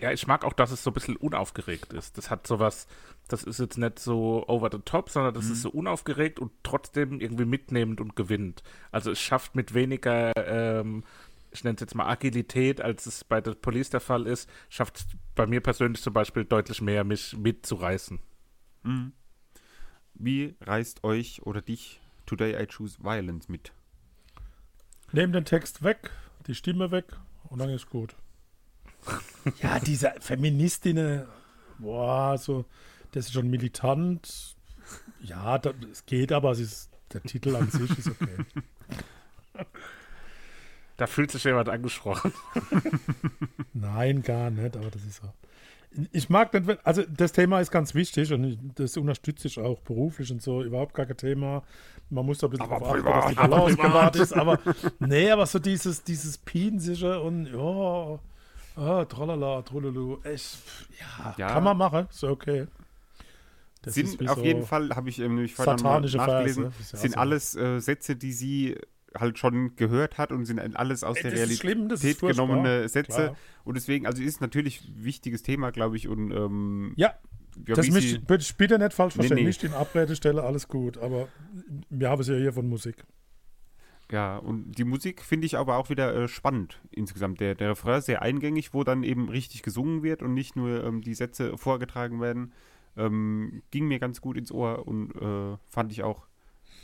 Ja, 0.00 0.12
ich 0.12 0.26
mag 0.26 0.44
auch, 0.44 0.52
dass 0.52 0.70
es 0.70 0.82
so 0.84 0.90
ein 0.90 0.94
bisschen 0.94 1.16
unaufgeregt 1.16 1.92
ist. 1.92 2.18
Das 2.18 2.30
hat 2.30 2.46
sowas, 2.46 2.86
das 3.26 3.42
ist 3.42 3.58
jetzt 3.58 3.78
nicht 3.78 3.98
so 3.98 4.46
over 4.46 4.68
the 4.70 4.78
top, 4.84 5.10
sondern 5.10 5.34
das 5.34 5.50
ist 5.50 5.62
so 5.62 5.70
unaufgeregt 5.70 6.38
und 6.38 6.52
trotzdem 6.62 7.20
irgendwie 7.20 7.44
mitnehmend 7.44 8.00
und 8.00 8.14
gewinnt. 8.14 8.62
Also 8.92 9.10
es 9.10 9.20
schafft 9.20 9.56
mit 9.56 9.74
weniger, 9.74 10.32
ähm, 10.36 11.02
ich 11.50 11.64
nenne 11.64 11.74
es 11.74 11.80
jetzt 11.80 11.96
mal 11.96 12.06
Agilität, 12.06 12.80
als 12.80 13.06
es 13.06 13.24
bei 13.24 13.40
der 13.40 13.54
Police 13.54 13.90
der 13.90 14.00
Fall 14.00 14.26
ist, 14.28 14.48
schafft 14.68 14.98
es 14.98 15.06
bei 15.34 15.46
mir 15.46 15.60
persönlich 15.60 16.00
zum 16.00 16.12
Beispiel 16.12 16.44
deutlich 16.44 16.80
mehr, 16.80 17.02
mich 17.02 17.36
mitzureißen. 17.36 18.20
Wie 20.14 20.54
reißt 20.60 21.02
euch 21.02 21.42
oder 21.42 21.60
dich 21.60 22.00
Today 22.26 22.62
I 22.62 22.66
Choose 22.66 23.02
Violence 23.02 23.48
mit? 23.48 23.72
Nehm 25.12 25.32
den 25.32 25.44
Text 25.44 25.82
weg, 25.82 26.10
die 26.46 26.54
Stimme 26.54 26.90
weg 26.90 27.06
und 27.48 27.58
dann 27.58 27.70
ist 27.70 27.88
gut. 27.88 28.14
ja, 29.62 29.78
diese 29.78 30.12
Feministinnen, 30.20 31.26
boah, 31.78 32.36
so, 32.36 32.64
das 33.12 33.26
ist 33.26 33.32
schon 33.32 33.48
militant. 33.48 34.56
Ja, 35.20 35.60
es 35.90 36.06
geht, 36.06 36.32
aber 36.32 36.52
es 36.52 36.60
ist, 36.60 36.90
der 37.12 37.22
Titel 37.22 37.56
an 37.56 37.70
sich 37.70 37.90
ist 37.98 38.08
okay. 38.08 38.44
Da 40.98 41.06
fühlt 41.06 41.30
sich 41.30 41.44
jemand 41.44 41.68
angesprochen. 41.68 42.32
Nein, 43.72 44.22
gar 44.22 44.50
nicht, 44.50 44.76
aber 44.76 44.90
das 44.90 45.04
ist 45.04 45.22
so. 45.22 45.32
Ich 46.12 46.28
mag 46.28 46.50
wenn- 46.52 46.78
also 46.84 47.02
das 47.08 47.32
Thema 47.32 47.60
ist 47.60 47.70
ganz 47.70 47.94
wichtig 47.94 48.32
und 48.32 48.44
ich- 48.44 48.58
das 48.74 48.96
unterstütze 48.96 49.48
ich 49.48 49.58
auch 49.58 49.80
beruflich 49.80 50.30
und 50.30 50.42
so, 50.42 50.62
überhaupt 50.62 50.94
gar 50.94 51.06
kein 51.06 51.16
Thema. 51.16 51.62
Man 52.10 52.26
muss 52.26 52.38
da 52.38 52.46
ein 52.46 52.50
bisschen 52.50 52.66
Aber 52.66 52.78
drauf 52.78 52.88
achten, 52.90 53.02
privat, 53.04 53.24
dass 53.24 53.30
die 53.30 53.36
Balance 53.36 53.76
gewahrt 53.76 54.16
ist, 54.16 54.32
aber 54.34 54.58
nee, 55.00 55.30
aber 55.30 55.46
so 55.46 55.58
dieses, 55.58 56.02
dieses 56.04 56.36
Piensische 56.38 57.20
und 57.20 57.46
ja, 57.46 58.18
ah, 58.76 59.04
tralala, 59.06 59.62
trululu, 59.62 60.18
echt, 60.24 60.58
ja, 61.00 61.34
Ja. 61.38 61.48
kann 61.48 61.64
man 61.64 61.76
machen, 61.76 62.06
ist 62.10 62.22
okay. 62.24 62.66
Das 63.82 63.94
sind 63.94 64.28
auf 64.28 64.38
so- 64.38 64.44
jeden 64.44 64.64
Fall, 64.66 64.90
habe 64.94 65.08
ich 65.08 65.18
ähm, 65.20 65.36
nämlich 65.36 65.54
vorhin 65.54 65.76
nachgelesen, 65.84 66.64
Verse, 66.72 66.80
ist 66.82 66.92
ja 66.92 66.98
sind 66.98 67.14
so. 67.14 67.20
alles 67.20 67.54
äh, 67.56 67.78
Sätze, 67.80 68.16
die 68.16 68.32
sie 68.32 68.76
halt 69.16 69.38
schon 69.38 69.74
gehört 69.76 70.18
hat 70.18 70.32
und 70.32 70.44
sind 70.44 70.58
alles 70.76 71.02
aus 71.04 71.16
Ey, 71.18 71.22
der 71.24 71.32
Realität 71.32 71.58
schlimm, 71.58 71.88
genommene 72.20 72.88
Sätze. 72.88 73.12
klar. 73.12 73.36
Und 73.64 73.76
deswegen, 73.76 74.06
also 74.06 74.22
ist 74.22 74.40
natürlich 74.40 74.82
ein 74.86 75.04
wichtiges 75.04 75.42
Thema, 75.42 75.70
glaube 75.70 75.96
ich. 75.96 76.08
Und 76.08 76.30
ähm, 76.30 76.92
Ja, 76.96 77.14
ja, 77.66 77.74
das 77.74 77.86
wie 77.86 77.90
möchte 77.90 78.08
sie- 78.08 78.16
ich 78.16 78.24
bitte- 78.26 78.54
bitte 78.56 78.78
nicht 78.78 78.92
falsch 78.92 79.14
Nee, 79.16 79.20
verstehen, 79.22 79.36
nee. 79.38 79.44
nicht 79.44 79.64
in 79.64 79.72
Abrede 79.72 80.14
stelle, 80.14 80.42
alles 80.42 80.68
gut, 80.68 80.98
aber 80.98 81.28
wir 81.90 82.10
haben 82.10 82.20
es 82.20 82.28
ja 82.28 82.34
hier 82.36 82.52
von 82.52 82.68
Musik. 82.68 83.04
Ja, 84.10 84.38
und 84.38 84.72
die 84.78 84.84
Musik 84.84 85.22
finde 85.22 85.46
ich 85.46 85.58
aber 85.58 85.76
auch 85.76 85.90
wieder 85.90 86.14
äh, 86.14 86.28
spannend 86.28 86.80
insgesamt. 86.90 87.40
Der, 87.40 87.54
der 87.54 87.70
Refrain 87.70 88.00
sehr 88.00 88.22
eingängig, 88.22 88.72
wo 88.72 88.82
dann 88.84 89.02
eben 89.02 89.28
richtig 89.28 89.62
gesungen 89.62 90.02
wird 90.02 90.22
und 90.22 90.32
nicht 90.32 90.56
nur 90.56 90.82
ähm, 90.84 91.02
die 91.02 91.12
Sätze 91.14 91.58
vorgetragen 91.58 92.20
werden. 92.20 92.52
Ähm, 92.96 93.62
ging 93.70 93.86
mir 93.86 93.98
ganz 93.98 94.20
gut 94.22 94.36
ins 94.38 94.50
Ohr 94.50 94.86
und 94.88 95.14
äh, 95.14 95.58
fand 95.68 95.92
ich 95.92 96.02
auch 96.02 96.26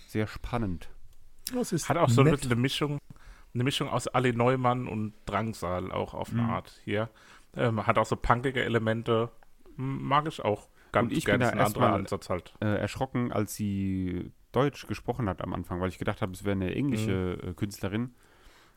sehr 0.07 0.27
spannend. 0.27 0.91
Das 1.53 1.73
ist 1.73 1.89
Hat 1.89 1.97
auch 1.97 2.09
so 2.09 2.23
ein 2.23 2.27
nett. 2.27 2.37
bisschen 2.37 2.53
eine 2.53 2.61
Mischung, 2.61 2.99
eine 3.55 3.65
Mischung 3.65 3.89
aus 3.89 4.09
Ali 4.09 4.33
Neumann 4.33 4.89
und 4.89 5.13
Drangsal 5.27 5.93
auch 5.93 6.15
auf 6.15 6.31
eine 6.33 6.43
Mhm. 6.43 6.51
Art 6.51 6.81
hier. 6.85 7.11
Ähm, 7.57 7.87
hat 7.87 7.99
auch 7.99 8.07
so 8.07 8.17
punkige 8.17 8.63
Elemente. 8.65 9.31
Mag 9.77 10.27
ich 10.27 10.43
auch 10.45 10.69
ganz 10.93 11.11
Und 11.13 11.19
ich 11.19 11.25
gerne. 11.25 11.39
bin 11.39 11.47
da 11.49 11.53
ein 11.53 11.67
anderer 11.67 11.83
erstmal- 11.85 12.01
Ansatz 12.01 12.31
halt. 12.31 12.55
Äh, 12.61 12.77
erschrocken, 12.79 13.33
als 13.33 13.55
sie 13.55 14.33
Deutsch 14.53 14.87
gesprochen 14.87 15.29
hat 15.29 15.43
am 15.43 15.53
Anfang, 15.53 15.81
weil 15.81 15.89
ich 15.89 15.99
gedacht 15.99 16.23
habe, 16.23 16.33
es 16.33 16.45
wäre 16.45 16.53
eine 16.53 16.75
englische 16.75 17.39
Mhm. 17.43 17.49
äh, 17.51 17.55
Künstlerin 17.55 18.15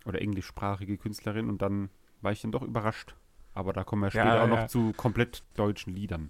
oder 0.05 0.21
englischsprachige 0.21 0.97
Künstlerin 0.97 1.49
und 1.49 1.61
dann 1.61 1.89
war 2.21 2.31
ich 2.31 2.41
dann 2.41 2.51
doch 2.51 2.63
überrascht. 2.63 3.15
Aber 3.53 3.73
da 3.73 3.83
kommen 3.83 4.01
wir 4.03 4.09
Ja, 4.09 4.21
später 4.23 4.43
auch 4.43 4.47
ja. 4.47 4.61
noch 4.61 4.67
zu 4.67 4.93
komplett 4.97 5.43
deutschen 5.55 5.93
Liedern. 5.95 6.29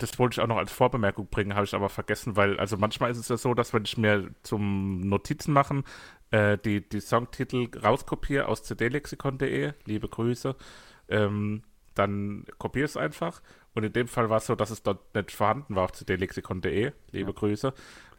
Das 0.00 0.18
wollte 0.18 0.34
ich 0.34 0.40
auch 0.40 0.46
noch 0.48 0.56
als 0.56 0.72
Vorbemerkung 0.72 1.28
bringen, 1.28 1.54
habe 1.54 1.64
ich 1.64 1.74
aber 1.74 1.88
vergessen, 1.88 2.34
weil 2.36 2.58
also 2.58 2.76
manchmal 2.76 3.10
ist 3.10 3.18
es 3.18 3.28
ja 3.28 3.36
so, 3.36 3.54
dass 3.54 3.72
wenn 3.72 3.84
ich 3.84 3.96
mir 3.96 4.30
zum 4.42 5.00
Notizen 5.00 5.52
machen 5.52 5.84
äh, 6.30 6.58
die, 6.58 6.80
die 6.88 7.00
Songtitel 7.00 7.68
rauskopiere 7.78 8.46
aus 8.48 8.62
cdlexikon.de, 8.64 9.72
liebe 9.84 10.08
Grüße, 10.08 10.56
ähm, 11.08 11.62
dann 11.94 12.44
kopiere 12.58 12.86
ich 12.86 12.92
es 12.92 12.96
einfach. 12.96 13.42
Und 13.74 13.84
in 13.84 13.92
dem 13.92 14.08
Fall 14.08 14.30
war 14.30 14.38
es 14.38 14.46
so, 14.46 14.54
dass 14.56 14.70
es 14.70 14.82
dort 14.82 15.14
nicht 15.14 15.30
vorhanden 15.32 15.76
war 15.76 15.84
auf 15.84 15.92
cdlexikon.de, 15.92 16.92
liebe 17.12 17.32
Grüße. 17.32 17.72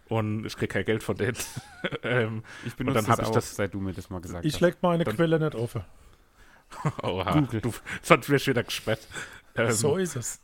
Und 0.07 0.45
ich 0.45 0.55
kriege 0.57 0.67
kein 0.67 0.85
Geld 0.85 1.03
von 1.03 1.15
denen. 1.15 1.37
ähm, 2.03 2.43
Ich 2.65 2.75
benutze 2.75 2.97
dann 3.07 3.17
das 3.17 3.27
ich 3.27 3.33
das- 3.33 3.55
seit 3.55 3.73
du 3.73 3.79
mir 3.79 3.93
das 3.93 4.09
mal 4.09 4.21
gesagt 4.21 4.45
Ich 4.45 4.55
hast. 4.55 4.61
leg 4.61 4.77
meine 4.81 5.03
Dann- 5.05 5.15
Quelle 5.15 5.39
nicht 5.39 5.55
offen. 5.55 5.83
oha, 7.03 7.31
Google. 7.39 7.61
du, 7.61 7.73
sonst 8.01 8.29
wirst 8.29 8.47
du 8.47 8.51
wieder 8.51 8.63
gesperrt. 8.63 9.05
Ähm, 9.55 9.71
so 9.71 9.97
ist 9.97 10.15
es. 10.15 10.41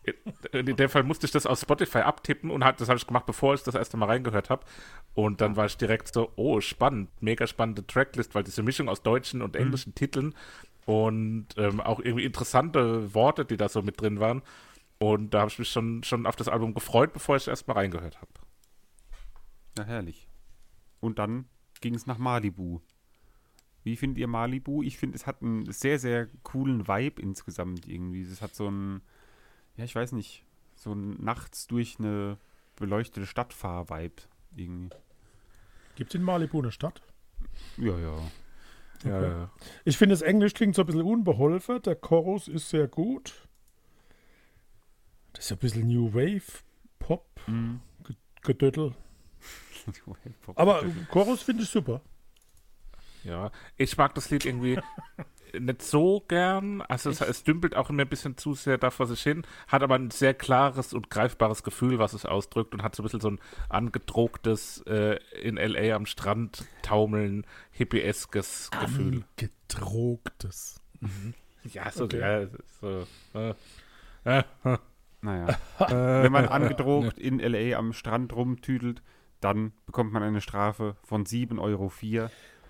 in 0.52 0.76
dem 0.76 0.90
Fall 0.90 1.04
musste 1.04 1.26
ich 1.26 1.32
das 1.32 1.46
aus 1.46 1.62
Spotify 1.62 2.00
abtippen 2.00 2.52
und 2.52 2.64
hat, 2.64 2.82
das 2.82 2.90
habe 2.90 2.98
ich 2.98 3.08
gemacht, 3.08 3.26
bevor 3.26 3.54
ich 3.54 3.64
das 3.64 3.76
erste 3.76 3.98
Mal 3.98 4.08
reingehört 4.08 4.50
habe. 4.50 4.66
Und 5.14 5.42
dann 5.42 5.56
war 5.56 5.66
ich 5.66 5.78
direkt 5.78 6.14
so, 6.14 6.32
oh, 6.36 6.60
spannend, 6.62 7.10
mega 7.22 7.48
spannende 7.48 7.86
Tracklist, 7.86 8.36
weil 8.36 8.44
diese 8.44 8.64
Mischung 8.64 8.90
aus 8.90 9.04
deutschen 9.04 9.42
und 9.42 9.56
englischen 9.56 9.96
Titeln 9.96 10.36
und 10.86 11.48
ähm, 11.58 11.82
auch 11.82 12.00
irgendwie 12.00 12.26
interessante 12.26 13.14
Worte, 13.14 13.46
die 13.46 13.58
da 13.58 13.70
so 13.70 13.82
mit 13.82 14.00
drin 14.00 14.20
waren. 14.20 14.42
Und 15.00 15.34
da 15.34 15.42
habe 15.42 15.52
ich 15.52 15.60
mich 15.60 15.70
schon, 15.70 16.04
schon 16.04 16.26
auf 16.26 16.36
das 16.36 16.48
Album 16.48 16.74
gefreut, 16.74 17.14
bevor 17.14 17.36
ich 17.36 17.48
erst 17.48 17.68
mal 17.68 17.76
reingehört 17.76 18.20
habe. 18.20 18.32
Ja, 19.78 19.84
herrlich. 19.84 20.28
Und 21.00 21.20
dann 21.20 21.46
ging 21.82 21.94
es 21.94 22.08
nach 22.08 22.18
Malibu. 22.18 22.80
Wie 23.88 23.96
findet 23.96 24.18
ihr 24.18 24.28
Malibu? 24.28 24.84
Ich 24.84 24.98
finde, 24.98 25.16
es 25.16 25.26
hat 25.26 25.42
einen 25.42 25.72
sehr, 25.72 25.98
sehr 25.98 26.28
coolen 26.44 26.88
Vibe 26.90 27.22
insgesamt 27.22 27.88
irgendwie. 27.88 28.22
Es 28.22 28.42
hat 28.42 28.54
so 28.54 28.68
einen, 28.68 29.02
ja, 29.78 29.86
ich 29.86 29.96
weiß 29.96 30.12
nicht, 30.12 30.44
so 30.76 30.92
ein 30.94 31.12
nachts 31.24 31.68
durch 31.68 31.96
eine 31.98 32.38
beleuchtete 32.76 33.26
Stadtfahr-Vibe 33.26 34.22
irgendwie. 34.58 34.96
Gibt 35.96 36.12
es 36.12 36.16
in 36.16 36.24
Malibu 36.24 36.60
eine 36.60 36.72
Stadt? 36.74 37.02
Ja, 37.78 37.98
ja. 37.98 38.18
Ja, 39.06 39.18
Okay. 39.18 39.30
ja. 39.30 39.52
Ich 39.86 39.98
finde, 39.98 40.14
das 40.14 40.22
Englisch 40.22 40.54
klingt 40.54 40.76
so 40.76 40.82
ein 40.82 40.86
bisschen 40.86 41.04
unbeholfen. 41.04 41.82
Der 41.84 41.96
Chorus 41.96 42.48
ist 42.50 42.70
sehr 42.70 42.88
gut. 42.88 43.48
Das 45.34 45.46
ist 45.46 45.52
ein 45.54 45.60
bisschen 45.60 45.88
New 45.88 46.14
Wave, 46.14 46.62
Pop, 47.00 47.26
Mhm. 47.48 47.80
Gedöttel. 48.42 48.94
Aber 50.56 50.84
Chorus 51.10 51.42
finde 51.42 51.64
ich 51.64 51.70
super. 51.70 52.02
Ja, 53.28 53.52
ich 53.76 53.98
mag 53.98 54.16
das 54.16 54.30
Lied 54.30 54.46
irgendwie 54.46 54.80
nicht 55.60 55.82
so 55.82 56.22
gern. 56.28 56.82
Also 56.82 57.10
es, 57.10 57.20
es 57.22 57.44
dümpelt 57.44 57.76
auch 57.76 57.90
immer 57.90 58.04
ein 58.04 58.10
bisschen 58.10 58.38
zu 58.38 58.54
sehr 58.54 58.78
da 58.78 58.90
vor 58.90 59.06
sich 59.06 59.22
hin, 59.22 59.44
hat 59.68 59.84
aber 59.84 59.96
ein 59.96 60.12
sehr 60.12 60.34
klares 60.34 60.94
und 60.94 61.10
greifbares 61.10 61.64
Gefühl, 61.64 62.00
was 62.00 62.14
es 62.14 62.26
ausdrückt 62.26 62.74
und 62.74 62.84
hat 62.84 62.96
so 62.96 63.04
ein 63.04 63.06
bisschen 63.06 63.20
so 63.20 63.30
ein 63.32 63.40
angedrucktes 63.70 64.82
äh, 64.88 65.20
in 65.42 65.58
L.A. 65.58 65.96
am 65.96 66.06
Strand 66.06 66.66
taumeln, 66.84 67.46
hippieskes 67.72 68.70
Gefühl. 68.80 69.26
Gedrucktes. 69.36 70.82
Ja, 71.64 71.92
so, 71.92 72.06
Okay. 72.06 72.20
ja, 72.20 72.48
so 72.80 73.06
äh, 73.36 73.54
äh, 74.26 74.44
äh. 74.64 74.78
Naja. 75.20 75.58
Wenn 76.24 76.32
man 76.32 76.48
angedroht 76.48 77.18
in 77.18 77.40
L.A. 77.42 77.78
am 77.78 77.92
Strand 77.92 78.34
rumtüdelt, 78.34 79.02
dann 79.42 79.74
bekommt 79.86 80.14
man 80.14 80.24
eine 80.24 80.42
Strafe 80.42 80.96
von 81.04 81.26
7,04 81.26 81.60
Euro. 81.60 81.92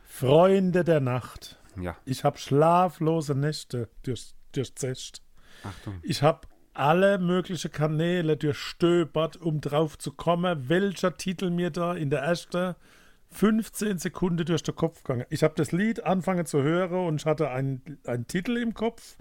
Freunde 0.08 0.84
der 0.84 1.00
Nacht. 1.00 1.60
Ja, 1.80 1.96
Ich 2.06 2.24
habe 2.24 2.38
schlaflose 2.38 3.36
Nächte 3.36 3.90
durch, 4.04 4.34
durchzecht. 4.54 5.22
Achtung. 5.64 6.00
Ich 6.02 6.24
habe 6.24 6.48
alle 6.74 7.18
möglichen 7.18 7.72
Kanäle 7.72 8.38
durchstöbert, 8.38 9.38
um 9.38 9.62
drauf 9.62 9.98
zu 9.98 10.12
kommen, 10.12 10.70
welcher 10.70 11.18
Titel 11.18 11.50
mir 11.50 11.70
da 11.72 11.94
in 11.94 12.10
der 12.10 12.22
ersten 12.22 12.76
15 13.32 13.98
Sekunden 13.98 14.46
durch 14.46 14.64
den 14.64 14.76
Kopf 14.76 15.04
gegangen. 15.04 15.26
Ich 15.30 15.44
habe 15.44 15.54
das 15.56 15.72
Lied 15.72 16.04
angefangen 16.04 16.46
zu 16.46 16.64
hören 16.64 17.08
und 17.08 17.22
ich 17.22 17.26
hatte 17.26 17.50
einen, 17.50 18.00
einen 18.06 18.28
Titel 18.28 18.58
im 18.58 18.74
Kopf 18.74 19.18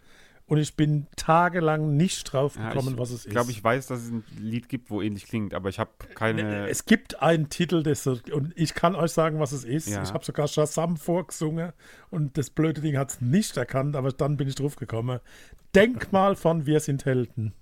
und 0.47 0.59
ich 0.59 0.77
bin 0.77 1.07
tagelang 1.17 1.97
nicht 1.97 2.33
drauf 2.33 2.57
Ja, 2.57 2.69
gekommen, 2.69 2.95
ich 2.95 2.99
was 2.99 3.11
es 3.11 3.21
ist. 3.21 3.27
Ich 3.27 3.33
glaube, 3.33 3.51
ich 3.51 3.63
weiß, 3.63 3.87
dass 3.89 4.01
es 4.03 4.11
ein 4.11 4.25
Lied 4.39 4.69
gibt, 4.69 4.91
wo 4.91 5.03
ähnlich 5.03 5.27
klingt, 5.27 5.55
aber 5.55 5.69
ich 5.69 5.79
habe 5.79 5.91
keine. 6.15 6.69
Es 6.69 6.85
gibt 6.85 7.21
einen 7.21 7.49
Titel, 7.49 7.83
das 7.83 8.07
und 8.07 8.53
ich 8.55 8.75
kann 8.75 8.95
euch 8.95 9.11
sagen, 9.13 9.41
was 9.41 9.53
es 9.53 9.65
ist. 9.65 9.89
Ja. 9.89 10.03
Ich 10.03 10.13
habe 10.13 10.25
sogar 10.25 10.47
Shazam 10.49 10.97
vorgesungen 10.97 11.73
und 12.11 12.39
das 12.39 12.51
blöde 12.51 12.81
Ding 12.81 12.97
hat 12.97 13.11
es 13.11 13.21
nicht 13.21 13.57
erkannt, 13.57 13.97
aber 13.97 14.13
dann 14.13 14.37
bin 14.37 14.47
ich 14.49 14.55
drauf 14.55 14.77
gekommen. 14.77 15.21
Denkmal 15.75 16.37
von 16.37 16.65
Wir 16.67 16.81
sind 16.81 17.05
Helden. 17.05 17.53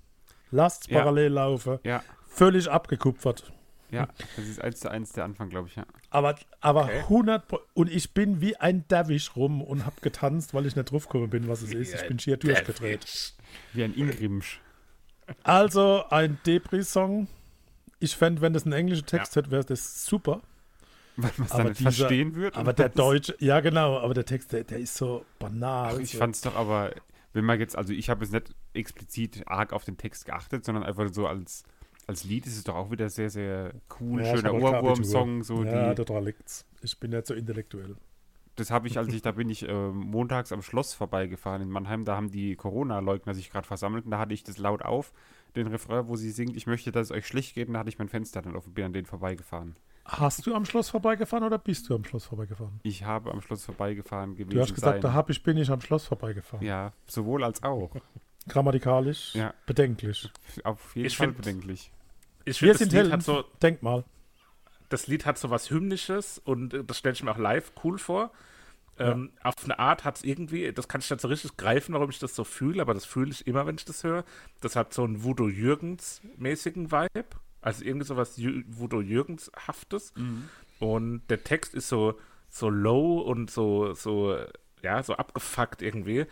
Lasst 0.51 0.87
Ja. 0.89 0.99
parallel 0.99 1.33
laufen. 1.33 1.79
ja, 1.83 2.03
Völlig 2.27 2.69
abgekupfert. 2.69 3.51
Ja, 3.91 4.07
das 4.35 4.45
ist 4.45 4.61
eins 4.61 4.79
zu 4.79 4.89
eins 4.89 5.11
der 5.13 5.23
Anfang, 5.25 5.49
glaube 5.49 5.67
ich, 5.67 5.75
ja. 5.75 5.85
Aber, 6.09 6.35
aber 6.61 6.83
Okay. 6.85 6.99
100 7.01 7.47
Pro- 7.47 7.59
und 7.73 7.89
ich 7.91 8.13
bin 8.13 8.41
wie 8.41 8.55
ein 8.57 8.87
Derwisch 8.87 9.35
rum 9.35 9.61
und 9.61 9.85
habe 9.85 9.95
getanzt, 10.01 10.53
weil 10.53 10.65
ich 10.65 10.75
nicht 10.75 10.91
drauf 10.91 11.07
gekommen 11.07 11.29
bin, 11.29 11.47
was 11.47 11.61
es 11.61 11.71
ist. 11.73 11.93
Ich 11.95 12.07
bin 12.07 12.19
schier 12.19 12.37
durchgedreht. 12.37 13.33
Wie 13.73 13.83
ein 13.83 13.93
Ingrimsch. 13.93 14.59
Also 15.43 16.03
ein 16.09 16.37
Depri-Song. 16.45 17.27
Ich 17.99 18.15
fände, 18.15 18.41
wenn 18.41 18.53
das 18.53 18.65
ein 18.65 18.73
englischer 18.73 19.05
Text 19.05 19.35
hätte, 19.35 19.51
wäre 19.51 19.63
das 19.63 20.05
super. 20.05 20.41
Weil 21.17 21.31
man 21.37 21.47
es 21.47 21.53
dann 21.53 21.67
nicht 21.67 21.79
dieser- 21.79 21.91
verstehen 21.91 22.35
wird. 22.35 22.57
Aber 22.57 22.73
der 22.73 22.89
deutsche, 22.89 23.35
ja 23.39 23.61
genau, 23.61 23.97
aber 23.99 24.13
der 24.13 24.25
Text, 24.25 24.51
der, 24.51 24.65
der 24.65 24.79
ist 24.79 24.95
so 24.95 25.25
banal. 25.39 25.93
Ach, 25.95 25.99
ich 25.99 26.11
so. 26.11 26.17
fand 26.17 26.35
es 26.35 26.41
doch 26.41 26.55
aber, 26.55 26.91
wenn 27.33 27.45
man 27.45 27.59
jetzt, 27.59 27.77
also 27.77 27.93
ich 27.93 28.09
habe 28.09 28.25
jetzt 28.25 28.33
nicht 28.33 28.53
explizit 28.73 29.43
arg 29.47 29.71
auf 29.71 29.85
den 29.85 29.97
Text 29.97 30.25
geachtet, 30.25 30.65
sondern 30.65 30.83
einfach 30.83 31.07
so 31.13 31.25
als, 31.25 31.63
als 32.07 32.23
Lied 32.23 32.45
ist 32.45 32.57
es 32.57 32.63
doch 32.63 32.75
auch 32.75 32.91
wieder 32.91 33.09
sehr, 33.09 33.29
sehr 33.29 33.73
cool, 33.99 34.21
Ja, 34.23 34.35
schöner 34.35 34.53
Ohrwurm-Song. 34.53 35.43
So 35.43 35.63
ja, 35.63 35.89
die, 35.89 35.95
total 35.95 36.25
liegt's. 36.25 36.65
Ich 36.81 36.99
bin 36.99 37.11
nicht 37.11 37.25
so 37.25 37.33
intellektuell. 37.33 37.95
das 38.55 38.71
habe 38.71 38.87
ich, 38.87 38.97
als 38.97 39.07
ich, 39.13 39.21
da 39.21 39.31
bin 39.31 39.49
ich 39.49 39.67
äh, 39.67 39.89
montags 39.89 40.51
am 40.51 40.61
Schloss 40.61 40.93
vorbeigefahren 40.93 41.61
in 41.61 41.69
Mannheim, 41.69 42.05
da 42.05 42.15
haben 42.15 42.31
die 42.31 42.55
Corona-Leugner 42.55 43.33
sich 43.33 43.49
gerade 43.49 43.67
versammelt 43.67 44.05
und 44.05 44.11
da 44.11 44.19
hatte 44.19 44.33
ich 44.33 44.43
das 44.43 44.57
laut 44.57 44.83
auf, 44.83 45.11
den 45.55 45.67
Refrain, 45.67 46.07
wo 46.07 46.15
sie 46.15 46.31
singt, 46.31 46.55
ich 46.55 46.67
möchte, 46.67 46.91
dass 46.91 47.07
es 47.07 47.11
euch 47.11 47.25
schlecht 47.27 47.55
geht, 47.55 47.67
und 47.69 47.73
da 47.73 47.79
hatte 47.79 47.89
ich 47.89 47.97
mein 47.97 48.09
Fenster 48.09 48.41
dann 48.41 48.55
offen, 48.55 48.73
bin 48.73 48.85
an 48.85 48.93
denen 48.93 49.05
vorbeigefahren. 49.05 49.75
Hast 50.05 50.45
du 50.45 50.53
am 50.53 50.65
Schloss 50.65 50.89
vorbeigefahren 50.89 51.43
oder 51.43 51.57
bist 51.57 51.89
du 51.89 51.95
am 51.95 52.03
Schloss 52.03 52.25
vorbeigefahren? 52.25 52.79
Ich 52.83 53.03
habe 53.03 53.31
am 53.31 53.41
Schloss 53.41 53.65
vorbeigefahren 53.65 54.35
gewesen 54.35 54.55
Du 54.55 54.61
hast 54.61 54.75
gesagt, 54.75 54.95
sein. 54.95 55.01
da 55.01 55.13
hab 55.13 55.29
ich, 55.31 55.41
bin 55.41 55.57
ich 55.57 55.71
am 55.71 55.81
Schloss 55.81 56.05
vorbeigefahren. 56.05 56.63
Ja, 56.63 56.93
sowohl 57.07 57.43
als 57.43 57.63
auch. 57.63 57.89
Grammatikalisch 58.47 59.33
Ja. 59.35 59.53
bedenklich. 59.65 60.29
Auf 60.63 60.95
jeden 60.95 61.07
Ich 61.07 61.17
Fall 61.17 61.27
find- 61.27 61.37
bedenklich. 61.37 61.91
Ich 62.45 62.61
Wir 62.61 62.69
finde, 62.69 62.71
das, 62.73 62.79
sind 62.79 62.91
Lied 62.91 62.97
Helden. 62.99 63.13
hat 63.13 63.23
so, 63.23 63.43
Denk 63.61 63.81
mal. 63.81 64.03
das 64.89 65.07
Lied 65.07 65.25
hat 65.25 65.37
so 65.37 65.49
was 65.49 65.69
Hymnisches 65.71 66.37
und 66.39 66.73
äh, 66.73 66.83
das 66.83 66.99
stelle 66.99 67.13
ich 67.13 67.23
mir 67.23 67.31
auch 67.31 67.37
live 67.39 67.71
cool 67.83 67.97
vor. 67.97 68.31
Ähm, 68.97 69.31
Auf 69.43 69.55
eine 69.65 69.77
Art 69.77 70.05
hat 70.05 70.17
es 70.17 70.23
irgendwie, 70.23 70.71
das 70.71 70.87
kann 70.87 71.01
ich 71.01 71.09
nicht 71.09 71.19
so 71.19 71.27
richtig 71.27 71.57
greifen, 71.57 71.93
warum 71.93 72.09
ich 72.11 72.19
das 72.19 72.33
so 72.33 72.45
fühle, 72.45 72.81
aber 72.81 72.93
das 72.93 73.03
fühle 73.03 73.31
ich 73.31 73.45
immer, 73.45 73.65
wenn 73.65 73.75
ich 73.75 73.83
das 73.83 74.03
höre. 74.05 74.23
Das 74.61 74.75
hat 74.77 74.93
so 74.93 75.03
einen 75.03 75.23
Voodoo 75.23 75.49
Jürgens-mäßigen 75.49 76.91
Vibe. 76.91 77.25
Also 77.61 77.83
irgendwie 77.83 78.05
so 78.05 78.15
was 78.15 78.37
Jü- 78.37 78.63
Voodoo 78.67 79.01
Jürgens-haftes. 79.01 80.13
Und 80.79 81.23
der 81.29 81.43
Text 81.43 81.73
ist 81.73 81.89
so, 81.89 82.17
so 82.49 82.69
low 82.69 83.19
und 83.19 83.49
so, 83.51 83.93
so, 83.95 84.37
ja, 84.81 85.01
so 85.03 85.15
abgefuckt 85.15 85.81
irgendwie. 85.81 86.25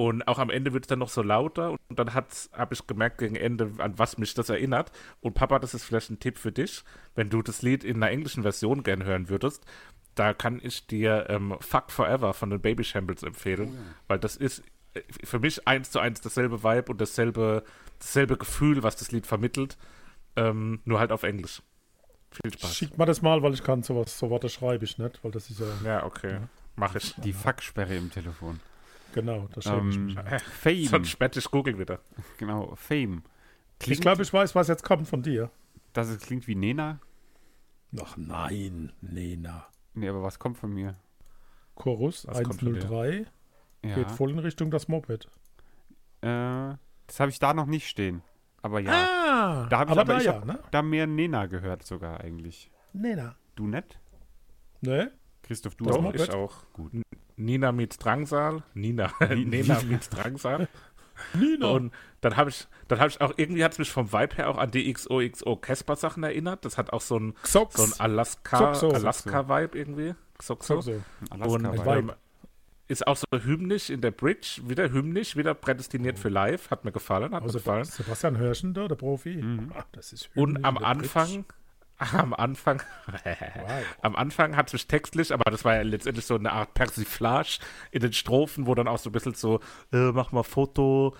Und 0.00 0.26
auch 0.26 0.38
am 0.38 0.48
Ende 0.48 0.72
wird 0.72 0.84
es 0.84 0.88
dann 0.88 1.00
noch 1.00 1.10
so 1.10 1.20
lauter 1.20 1.72
und 1.72 1.98
dann 1.98 2.14
habe 2.14 2.72
ich 2.72 2.86
gemerkt 2.86 3.18
gegen 3.18 3.36
Ende, 3.36 3.70
an 3.76 3.98
was 3.98 4.16
mich 4.16 4.32
das 4.32 4.48
erinnert. 4.48 4.92
Und 5.20 5.34
Papa, 5.34 5.58
das 5.58 5.74
ist 5.74 5.84
vielleicht 5.84 6.08
ein 6.08 6.18
Tipp 6.18 6.38
für 6.38 6.52
dich, 6.52 6.84
wenn 7.14 7.28
du 7.28 7.42
das 7.42 7.60
Lied 7.60 7.84
in 7.84 7.96
einer 7.96 8.10
englischen 8.10 8.42
Version 8.42 8.82
gern 8.82 9.04
hören 9.04 9.28
würdest, 9.28 9.62
da 10.14 10.32
kann 10.32 10.58
ich 10.62 10.86
dir 10.86 11.26
ähm, 11.28 11.54
Fuck 11.60 11.90
Forever 11.90 12.32
von 12.32 12.48
den 12.48 12.62
Baby 12.62 12.82
Shambles 12.82 13.22
empfehlen, 13.22 13.76
weil 14.08 14.18
das 14.18 14.36
ist 14.36 14.62
äh, 14.94 15.02
für 15.22 15.38
mich 15.38 15.68
eins 15.68 15.90
zu 15.90 15.98
eins 15.98 16.22
dasselbe 16.22 16.64
Vibe 16.64 16.92
und 16.92 16.98
dasselbe, 16.98 17.62
dasselbe 17.98 18.38
Gefühl, 18.38 18.82
was 18.82 18.96
das 18.96 19.12
Lied 19.12 19.26
vermittelt, 19.26 19.76
ähm, 20.34 20.80
nur 20.86 20.98
halt 20.98 21.12
auf 21.12 21.24
Englisch. 21.24 21.60
Viel 22.30 22.54
Spaß. 22.54 22.74
Schick 22.74 22.96
mal 22.96 23.04
das 23.04 23.20
mal, 23.20 23.42
weil 23.42 23.52
ich 23.52 23.62
kann 23.62 23.82
sowas, 23.82 24.18
so 24.18 24.30
Worte 24.30 24.48
schreibe 24.48 24.82
ich 24.82 24.96
nicht, 24.96 25.22
weil 25.22 25.30
das 25.30 25.50
ist 25.50 25.60
ja, 25.60 25.66
Ja, 25.84 26.04
okay. 26.06 26.38
Mach 26.76 26.94
ich. 26.94 27.14
Die 27.16 27.34
Fucksperre 27.34 27.94
im 27.96 28.10
Telefon. 28.10 28.60
Genau, 29.12 29.48
da 29.52 29.60
schäme 29.60 29.90
ich 29.90 29.96
Ähm. 30.16 30.38
Fame, 30.60 30.84
Sonst 30.86 31.08
später 31.10 31.38
ich 31.38 31.50
google 31.50 31.78
wieder. 31.78 32.00
genau, 32.38 32.74
Fame. 32.76 33.22
Ich 33.86 34.00
glaube, 34.00 34.22
ich 34.22 34.32
weiß, 34.32 34.54
was 34.54 34.68
jetzt 34.68 34.82
kommt 34.84 35.08
von 35.08 35.22
dir. 35.22 35.50
dass 35.92 36.08
es 36.08 36.18
klingt 36.20 36.46
wie 36.46 36.54
Nena. 36.54 37.00
Ach 38.00 38.16
nein, 38.16 38.92
Nena. 39.00 39.66
Nee, 39.94 40.08
aber 40.08 40.22
was 40.22 40.38
kommt 40.38 40.58
von 40.58 40.72
mir? 40.72 40.94
Chorus 41.74 42.26
Was 42.26 42.42
kommt 42.42 42.60
von 42.60 42.74
dir? 42.74 42.82
103 42.84 43.26
Ja. 43.84 43.94
geht 43.96 44.10
voll 44.10 44.30
in 44.30 44.38
Richtung 44.38 44.70
das 44.70 44.86
Moped. 44.88 45.26
Äh, 46.20 46.74
das 47.06 47.18
habe 47.18 47.30
ich 47.30 47.38
da 47.38 47.54
noch 47.54 47.66
nicht 47.66 47.88
stehen. 47.88 48.22
Aber 48.62 48.78
ja, 48.80 48.92
Ah, 48.92 49.66
da 49.70 49.78
habe 49.78 49.92
ich 49.92 49.98
aber 49.98 50.14
aber, 50.14 50.22
ja, 50.22 50.44
ne? 50.44 50.58
da 50.70 50.82
mehr 50.82 51.06
Nena 51.06 51.46
gehört 51.46 51.82
sogar 51.82 52.20
eigentlich. 52.20 52.70
Nena. 52.92 53.34
Du 53.56 53.66
nicht? 53.66 53.98
Ne? 54.82 55.10
Christoph, 55.42 55.74
du 55.76 55.86
Das 55.86 55.96
auch? 55.96 56.02
Moped? 56.02 56.20
ich 56.20 56.30
auch. 56.30 56.70
Gut. 56.74 56.92
Nina 57.40 57.72
meets 57.72 57.98
Drangsal. 57.98 58.62
Nina. 58.74 59.12
Nina 59.34 59.80
meets 59.82 60.08
Drangsal. 60.10 60.68
Nina. 61.34 61.68
Und 61.68 61.92
dann 62.22 62.36
habe 62.36 62.50
ich, 62.50 62.66
dann 62.88 62.98
habe 63.00 63.10
ich 63.10 63.20
auch, 63.20 63.32
irgendwie 63.36 63.64
hat 63.64 63.72
es 63.72 63.78
mich 63.78 63.90
vom 63.90 64.12
Vibe 64.12 64.36
her 64.36 64.48
auch 64.48 64.58
an 64.58 64.70
die 64.70 64.92
XOXO 64.92 65.56
Casper 65.56 65.96
Sachen 65.96 66.22
erinnert. 66.22 66.64
Das 66.64 66.78
hat 66.78 66.92
auch 66.92 67.00
so 67.00 67.18
ein, 67.18 67.34
Xox. 67.42 67.74
so 67.76 67.82
ein 67.84 67.92
Alaska, 67.98 68.58
Xoxo. 68.72 68.90
Alaska-Vibe 68.90 69.76
irgendwie. 69.78 70.14
Xoxo. 70.38 70.80
so. 70.80 71.02
Alaska 71.30 71.46
Und 71.54 71.64
Vibe. 71.64 71.78
Vibe. 71.84 71.98
ähm, 71.98 72.12
ist 72.88 73.06
auch 73.06 73.16
so 73.16 73.24
hymnisch 73.32 73.88
in 73.90 74.00
der 74.00 74.10
Bridge, 74.10 74.62
wieder 74.64 74.90
hymnisch, 74.90 75.36
wieder 75.36 75.54
prädestiniert 75.54 76.18
für 76.18 76.28
live. 76.28 76.70
Hat 76.72 76.84
mir 76.84 76.90
gefallen, 76.92 77.24
hat 77.34 77.42
mir 77.42 77.42
Also 77.42 77.58
gefallen. 77.58 77.84
Sebastian 77.84 78.36
Hörschen 78.36 78.74
da, 78.74 78.88
der 78.88 78.96
Profi. 78.96 79.36
Mhm. 79.36 79.70
Ah, 79.76 79.84
das 79.92 80.12
ist 80.12 80.28
Und 80.34 80.64
am 80.64 80.76
Anfang, 80.78 81.44
am 82.12 82.32
Anfang, 82.34 82.82
Wow. 83.24 83.70
am 84.02 84.16
Anfang 84.16 84.56
hat 84.56 84.68
es 84.68 84.72
mich 84.72 84.86
textlich, 84.86 85.32
aber 85.32 85.50
das 85.50 85.64
war 85.64 85.74
ja 85.76 85.82
letztendlich 85.82 86.24
so 86.26 86.34
eine 86.36 86.52
Art 86.52 86.74
Persiflage 86.74 87.58
in 87.90 88.00
den 88.00 88.12
Strophen, 88.12 88.66
wo 88.66 88.74
dann 88.74 88.88
auch 88.88 88.98
so 88.98 89.10
ein 89.10 89.12
bisschen 89.12 89.34
so, 89.34 89.60
äh, 89.92 90.10
mach 90.12 90.32
mal 90.32 90.42
Foto, 90.42 91.14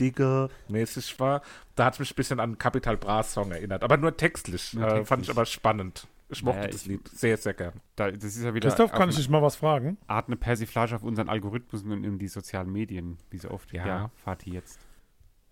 Digger, 0.00 0.48
mäßig 0.68 1.18
war. 1.20 1.42
Da 1.76 1.84
hat 1.86 1.94
es 1.94 2.00
mich 2.00 2.12
ein 2.12 2.16
bisschen 2.16 2.40
an 2.40 2.58
Capital 2.58 2.96
Bra 2.96 3.22
Song 3.22 3.52
erinnert, 3.52 3.82
aber 3.84 3.96
nur 3.96 4.16
textlich. 4.16 4.72
Nur 4.74 4.84
äh, 4.84 4.86
textlich. 4.88 5.08
fand 5.08 5.22
ich 5.24 5.30
aber 5.30 5.46
spannend. 5.46 6.06
Ich 6.28 6.42
mochte 6.42 6.60
Naja, 6.60 6.70
das 6.70 6.82
ich- 6.82 6.86
Lied 6.88 7.08
sehr, 7.08 7.36
sehr 7.36 7.52
gern. 7.52 7.74
Da, 7.94 8.10
das 8.10 8.24
ist 8.24 8.42
ja 8.42 8.54
wieder 8.54 8.68
Christoph, 8.70 8.92
kann 8.92 9.10
ich 9.10 9.16
dich 9.16 9.28
mal 9.28 9.42
was 9.42 9.56
fragen? 9.56 9.98
Art 10.06 10.28
eine 10.28 10.36
Persiflage 10.36 10.96
auf 10.96 11.02
unseren 11.02 11.28
Algorithmus 11.28 11.82
und 11.82 12.04
in 12.04 12.18
die 12.18 12.28
sozialen 12.28 12.72
Medien, 12.72 13.18
wie 13.30 13.36
so 13.38 13.50
oft. 13.50 13.70
Ja. 13.72 13.86
Ja, 13.86 14.10
Fatih 14.24 14.52
jetzt. 14.54 14.80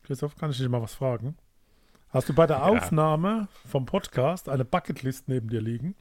Christoph, 0.03 0.37
kann 0.37 0.51
ich 0.51 0.57
dich 0.59 0.69
mal 0.69 0.81
was 0.81 0.95
fragen? 0.95 1.37
Hast 2.11 2.29
du 2.29 2.35
bei 2.35 2.47
der 2.47 2.65
Aufnahme 2.65 3.47
vom 3.67 3.87
Podcast 3.87 4.49
eine 4.49 4.65
Bucketlist 4.65 5.29
neben 5.29 5.49
dir 5.49 5.61
liegen? 5.61 5.95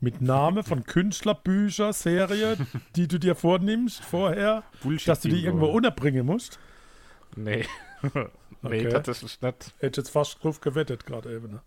Mit 0.00 0.20
Name 0.20 0.62
von 0.62 0.84
Künstler, 0.84 1.34
Bücher, 1.34 1.92
Serie, 1.92 2.56
die 2.96 3.08
du 3.08 3.18
dir 3.18 3.34
vornimmst 3.34 4.02
vorher, 4.02 4.62
Bullshit. 4.82 5.08
dass 5.08 5.20
du 5.20 5.28
die 5.28 5.44
irgendwo 5.44 5.66
unterbringen 5.66 6.24
musst? 6.26 6.58
Nee. 7.34 7.66
nee, 8.02 8.28
Okay. 8.62 8.88
tatsächlich 8.88 9.40
nicht. 9.40 9.74
Hätte 9.78 10.00
jetzt 10.00 10.10
fast 10.10 10.42
drauf 10.42 10.60
gewettet 10.60 11.04
gerade 11.06 11.34
eben. 11.34 11.52
Ne? 11.52 11.60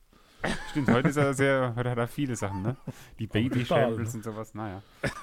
Stimmt, 0.71 0.89
heute 0.89 1.09
ist 1.09 1.17
er 1.17 1.33
sehr, 1.33 1.73
heute 1.75 1.89
hat 1.91 1.97
er 1.97 2.07
viele 2.07 2.35
Sachen, 2.35 2.61
ne? 2.61 2.75
Die 3.19 3.27
Baby 3.27 3.65
Shambles 3.65 4.13
ne? 4.13 4.17
und 4.17 4.23
sowas, 4.23 4.53
naja. 4.53 4.81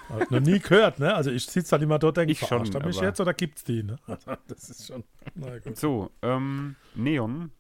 Hab 0.09 0.31
noch 0.31 0.41
nie 0.41 0.59
gehört, 0.61 0.99
ne? 0.99 1.15
Also 1.15 1.31
ich 1.31 1.47
sitze 1.47 1.73
halt 1.73 1.83
immer 1.83 1.99
dort 1.99 2.19
und 2.19 2.29
denke, 2.29 2.33
Ich 2.33 2.47
schon, 2.47 2.63
mich 2.63 3.01
jetzt 3.01 3.21
oder 3.21 3.35
gibt's 3.35 3.65
die, 3.65 3.83
ne? 3.83 3.99
Das 4.47 4.69
ist 4.71 4.87
schon, 4.87 5.05
na 5.35 5.59
gut. 5.59 5.77
So, 5.77 6.11
ähm, 6.23 6.77
Neon. 6.95 7.51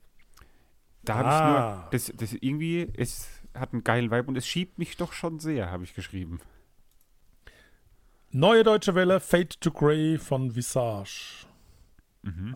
Da 1.06 1.14
habe 1.14 1.28
Ah. 1.28 1.88
ich 1.92 2.08
nur, 2.08 2.16
das, 2.16 2.30
das 2.30 2.32
irgendwie, 2.40 2.88
es 2.96 3.28
hat 3.54 3.72
einen 3.72 3.82
geilen 3.84 4.10
Vibe 4.10 4.28
und 4.28 4.36
es 4.36 4.46
schiebt 4.46 4.78
mich 4.78 4.96
doch 4.96 5.12
schon 5.12 5.38
sehr, 5.38 5.70
habe 5.70 5.84
ich 5.84 5.94
geschrieben. 5.94 6.40
Neue 8.30 8.64
deutsche 8.64 8.94
Welle, 8.94 9.20
Fade 9.20 9.48
to 9.60 9.70
Grey 9.70 10.18
von 10.18 10.54
Visage. 10.54 11.46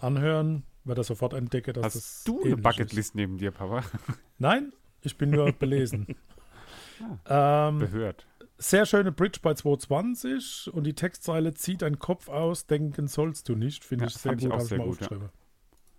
Anhören, 0.01 0.65
wird 0.83 0.99
er 0.99 1.05
sofort 1.05 1.33
entdecken, 1.33 1.75
dass 1.75 1.95
das 1.95 1.95
Mhm. 1.95 1.99
Hast 2.01 2.29
du 2.29 2.33
eine 2.33 2.41
ähnlich 2.43 2.57
ist. 2.59 2.63
Bucketlist 2.65 3.15
neben 3.15 3.39
dir, 3.39 3.53
Papa? 3.53 3.85
Nein, 4.39 4.73
ich 5.01 5.17
bin 5.17 5.31
nur 5.31 5.53
belesen. 5.53 6.09
ähm, 7.27 7.79
Behört. 7.79 8.27
sehr 8.59 8.85
schöne 8.85 9.13
Bridge 9.13 9.39
bei 9.41 9.55
220 9.55 10.71
und 10.75 10.85
die 10.85 10.95
Textzeile 10.95 11.55
zieht 11.55 11.83
deinen 11.83 12.01
Kopf 12.01 12.29
aus, 12.29 12.67
denken 12.67 13.07
sollst 13.07 13.49
du 13.49 13.55
nicht. 13.55 13.85
Finde 13.85 14.07
Ja, 14.07 14.09
ich 14.09 14.15
sehr 14.17 14.33
fand 14.33 14.43
ich 14.43 14.49
gut, 14.51 14.59
auch 14.59 14.61
sehr 14.61 14.79
gut, 14.81 15.01
ja. 15.03 15.31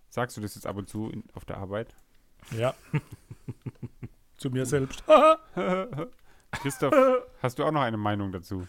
Sagst 0.10 0.36
du 0.36 0.42
das 0.42 0.56
jetzt 0.56 0.68
ab 0.68 0.76
und 0.76 0.90
zu 0.90 1.10
in, 1.10 1.24
auf 1.34 1.46
der 1.46 1.58
Arbeit? 1.58 1.96
Ja. 2.58 2.74
Zu 4.38 4.50
mir 4.50 4.66
selbst. 4.66 5.04
Christoph, 6.52 6.94
hast 7.42 7.60
du 7.60 7.64
auch 7.64 7.72
noch 7.72 7.82
eine 7.82 7.98
Meinung 7.98 8.32
dazu? 8.32 8.68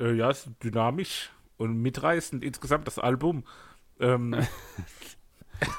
Äh, 0.00 0.14
ja, 0.14 0.30
ist 0.30 0.48
dynamisch 0.62 1.30
und 1.56 1.80
mitreißend 1.80 2.42
insgesamt 2.42 2.86
das 2.86 2.98
Album. 2.98 3.44
Ähm, 4.00 4.34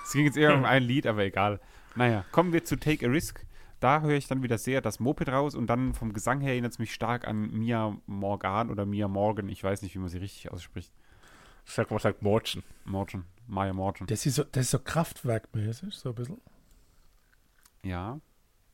Es 0.04 0.14
ging 0.14 0.26
jetzt 0.26 0.38
eher 0.38 0.56
um 0.56 0.66
ein 0.66 0.84
Lied, 0.84 1.06
aber 1.06 1.24
egal. 1.24 1.60
Naja, 1.96 2.26
kommen 2.32 2.54
wir 2.54 2.64
zu 2.64 2.78
Take 2.78 3.06
a 3.06 3.10
Risk. 3.10 3.46
Da 3.80 4.02
höre 4.02 4.16
ich 4.16 4.28
dann 4.28 4.42
wieder 4.42 4.58
sehr 4.58 4.82
das 4.82 5.00
Moped 5.00 5.30
raus 5.30 5.54
und 5.54 5.68
dann 5.68 5.94
vom 5.94 6.14
Gesang 6.14 6.42
her 6.42 6.54
erinnert 6.54 6.72
es 6.72 6.80
mich 6.80 6.94
stark 6.94 7.28
an 7.28 7.52
Mia 7.52 7.96
Morgan 8.08 8.72
oder 8.72 8.88
Mia 8.88 9.08
Morgan. 9.08 9.50
Ich 9.50 9.64
weiß 9.64 9.84
nicht, 9.84 9.94
wie 9.94 10.00
man 10.00 10.10
sie 10.10 10.18
richtig 10.18 10.52
ausspricht. 10.52 10.92
Ich 11.66 11.74
sag 11.74 11.92
mal, 11.92 12.00
sagt 12.00 12.24
Morton. 12.24 12.64
Morton. 12.86 13.26
Maya 13.46 13.74
Morton. 13.74 14.08
Das 14.08 14.26
ist 14.26 14.36
so, 14.36 14.44
das 14.44 14.66
ist 14.66 14.72
so 14.72 14.80
kraftwerkmäßig, 14.80 15.94
so 15.94 16.10
ein 16.10 16.16
bisschen. 16.16 16.42
Ja. 17.84 18.20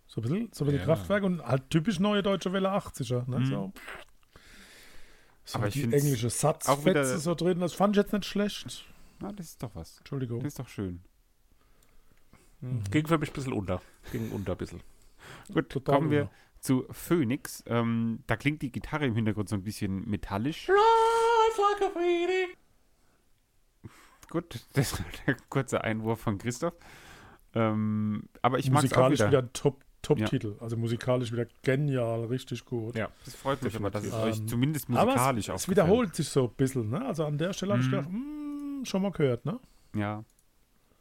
So 0.07 0.21
ein 0.21 0.23
bisschen, 0.23 0.49
so 0.53 0.63
ein 0.63 0.67
bisschen 0.71 0.79
Ja. 0.81 0.85
Kraftwerk 0.95 1.23
und 1.23 1.41
halt 1.43 1.69
typisch 1.69 1.99
neue 1.99 2.21
deutsche 2.23 2.53
Welle 2.53 2.69
80er. 2.71 3.27
Ne? 3.29 3.39
Mhm. 3.39 3.45
So. 3.45 3.73
So 5.45 5.57
Aber 5.57 5.67
ich 5.67 5.73
die 5.73 5.81
find's 5.81 6.03
englische 6.03 6.29
Satzfetze 6.29 7.17
so 7.19 7.35
drin, 7.35 7.59
das 7.59 7.73
fand 7.73 7.95
ich 7.95 8.01
jetzt 8.03 8.13
nicht 8.13 8.25
schlecht. 8.25 8.85
Na, 9.19 9.31
das 9.31 9.47
ist 9.47 9.63
doch 9.63 9.75
was. 9.75 9.97
Entschuldigung. 9.99 10.39
Das 10.39 10.53
ist 10.53 10.59
doch 10.59 10.67
schön. 10.67 11.01
Hm. 12.61 12.83
Ging 12.91 13.07
für 13.07 13.17
mich 13.17 13.29
ein 13.29 13.33
bisschen 13.33 13.53
unter. 13.53 13.81
Ging 14.11 14.31
unter 14.31 14.53
ein 14.53 14.57
bisschen. 14.57 14.81
Gut, 15.53 15.69
Total 15.69 15.95
kommen 15.95 16.11
wir 16.11 16.23
unter. 16.23 16.33
zu 16.61 16.85
Phoenix. 16.91 17.63
Ähm, 17.67 18.23
da 18.27 18.37
klingt 18.37 18.61
die 18.61 18.71
Gitarre 18.71 19.05
im 19.05 19.15
Hintergrund 19.15 19.49
so 19.49 19.55
ein 19.55 19.63
bisschen 19.63 20.07
metallisch. 20.09 20.69
Gut, 24.29 24.65
das 24.73 24.93
war 24.99 25.05
der 25.27 25.35
kurze 25.49 25.83
Einwurf 25.83 26.21
von 26.21 26.37
Christoph. 26.37 26.73
Ähm, 27.55 28.23
aber 28.41 28.59
ich 28.59 28.69
mag 28.71 28.83
es 28.83 28.91
auch 28.93 29.09
musikalisch 29.09 29.19
wieder. 29.19 29.27
wieder 29.29 29.39
ein 29.43 29.49
Top- 29.53 29.83
Top-Titel. 30.01 30.55
Also 30.59 30.75
musikalisch 30.75 31.31
wieder 31.31 31.45
genial, 31.61 32.25
richtig 32.25 32.65
gut. 32.65 32.95
Ja. 32.97 33.09
Das 33.23 33.35
freut 33.35 33.61
mich 33.63 33.73
aber, 33.75 33.89
dass 33.89 34.03
es 34.03 34.13
euch 34.13 34.37
Ähm, 34.39 34.47
zumindest 34.49 34.89
musikalisch 34.89 35.49
auch 35.49 35.55
es 35.55 35.69
wiederholt 35.69 36.13
sich 36.15 36.27
so 36.27 36.45
ein 36.49 36.53
bisschen. 36.55 36.89
Ne? 36.89 37.05
Also 37.05 37.25
an 37.25 37.37
der 37.37 37.53
Stelle 37.53 37.71
habe 37.73 37.81
ich 37.81 37.87
Mhm. 37.87 37.91
gedacht, 37.91 38.07
hm, 38.09 38.81
schon 38.85 39.01
mal 39.01 39.11
gehört. 39.11 39.45
Ne? 39.45 39.59
Ja, 39.95 40.23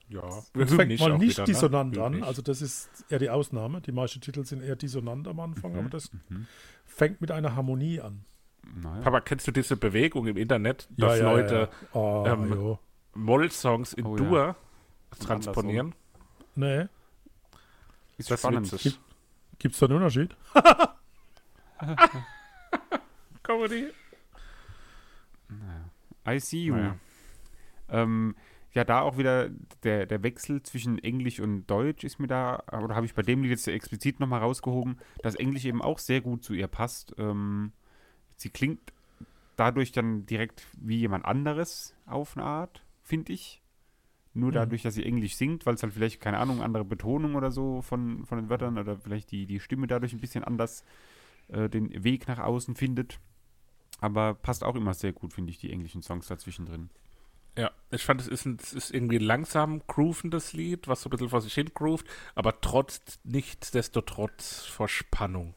Ja. 0.09 0.21
Und 0.23 0.69
fängt 0.69 0.79
mal 0.79 0.85
nicht 0.87 1.01
wieder, 1.01 1.19
ne? 1.19 1.45
dissonant 1.47 1.97
Hymnisch. 1.97 2.21
an. 2.23 2.23
Also 2.29 2.43
das 2.43 2.61
ist 2.63 2.91
eher 3.09 3.19
die 3.19 3.31
Ausnahme. 3.31 3.81
Die 3.81 3.93
meisten 3.93 4.21
Titel 4.21 4.45
sind 4.45 4.63
eher 4.63 4.77
dissonant 4.77 5.27
am 5.27 5.41
Anfang, 5.41 5.73
Mhm. 5.73 5.79
aber 5.79 5.89
das 5.89 6.13
Mhm. 6.29 6.47
fängt 6.85 7.21
mit 7.23 7.31
einer 7.33 7.57
Harmonie 7.57 8.01
an. 8.01 8.25
naja. 8.81 9.01
Papa, 9.03 9.21
kennst 9.23 9.49
du 9.49 9.51
diese 9.51 9.77
Bewegung 9.77 10.27
im 10.29 10.37
Internet, 10.37 10.89
dass 10.97 11.19
ja, 11.19 11.33
Leute 11.33 11.69
Ja, 11.93 12.01
Oh, 12.01 12.25
ähm. 12.27 12.79
Moll-Songs 13.15 13.95
in 13.95 14.07
Oh 14.07 14.17
ja. 14.17 14.23
Dur 14.25 14.57
transponieren? 15.19 15.95
Nee. 16.55 16.87
ist 18.19 18.31
Das 18.31 18.41
spannend. 18.41 18.73
witzig. 18.73 18.99
Gibt 19.59 19.75
es 19.75 19.81
da 19.81 19.87
einen 19.87 19.97
Unterschied? 19.97 20.37
Comedy. 23.43 23.91
I 26.29 26.39
see 26.39 26.65
you. 26.65 26.75
Naja. 26.77 26.97
Ähm, 27.89 28.37
ja, 28.73 28.85
da 28.85 29.01
auch 29.03 29.19
wieder 29.19 29.51
der, 29.83 30.07
der 30.07 30.23
Wechsel 30.23 30.63
zwischen 30.63 30.99
Englisch 30.99 31.41
und 31.41 31.67
Deutsch 31.67 32.05
ist 32.05 32.19
mir 32.19 32.27
da, 32.27 32.63
oder 32.73 32.95
habe 32.95 33.05
ich 33.07 33.15
bei 33.15 33.23
dem 33.23 33.43
Lied 33.43 33.51
jetzt 33.51 33.69
explizit 33.69 34.19
nochmal 34.21 34.41
rausgehoben, 34.41 34.99
dass 35.23 35.35
Englisch 35.35 35.65
eben 35.65 35.83
auch 35.83 35.99
sehr 35.99 36.21
gut 36.23 36.43
zu 36.43 36.55
ihr 36.55 36.69
passt. 36.69 37.15
Ähm, 37.19 37.73
sie 38.37 38.51
klingt 38.51 38.93
dadurch 39.57 39.93
dann 39.93 40.25
direkt 40.25 40.67
wie 40.79 40.97
jemand 40.99 41.25
anderes 41.27 41.95
auf 42.07 42.37
eine 42.37 42.47
Art, 42.47 42.83
finde 43.03 43.33
ich. 43.33 43.62
Nur 44.35 44.51
Mhm. 44.51 44.55
dadurch, 44.55 44.83
dass 44.83 44.95
sie 44.95 45.05
Englisch 45.05 45.37
singt, 45.37 45.67
weil 45.67 45.75
es 45.75 45.83
halt 45.83 45.93
vielleicht, 45.93 46.21
keine 46.21 46.39
Ahnung, 46.39 46.63
andere 46.63 46.85
Betonung 46.85 47.35
oder 47.35 47.51
so 47.51 47.83
von, 47.83 48.25
von 48.25 48.39
den 48.39 48.49
Wörtern 48.49 48.79
oder 48.79 48.97
vielleicht 48.97 49.31
die, 49.31 49.47
die 49.47 49.61
Stimme 49.61 49.87
dadurch 49.87 50.13
ein 50.13 50.21
bisschen 50.21 50.45
anders 50.45 50.85
äh, 51.49 51.69
den 51.69 52.03
Weg 52.05 52.29
nach 52.29 52.39
außen 52.39 52.75
findet. 52.75 53.19
Aber 54.01 54.35
passt 54.35 54.65
auch 54.65 54.75
immer 54.75 54.95
sehr 54.95 55.13
gut, 55.13 55.33
finde 55.33 55.51
ich, 55.51 55.59
die 55.59 55.71
englischen 55.71 56.03
Songs 56.03 56.27
dazwischen 56.27 56.67
drin. 56.67 56.89
Ja, 57.57 57.71
ich 57.91 58.03
fand, 58.03 58.21
es 58.23 58.29
ist, 58.29 58.47
ein, 58.47 58.57
es 58.61 58.73
ist 58.73 58.91
irgendwie 58.95 59.17
ein 59.19 59.25
langsam 59.25 59.83
groovendes 59.87 60.55
Lied, 60.55 60.89
was 60.89 61.03
so 61.03 61.09
ein 61.09 61.11
bisschen 61.11 61.29
vor 61.29 61.43
sich 61.43 61.53
hin 61.53 61.71
groovt, 61.75 62.07
aber 62.35 62.63
trotz, 62.63 63.21
nichtsdestotrotz 63.25 64.65
vor 64.65 64.89
Spannung. 64.89 65.55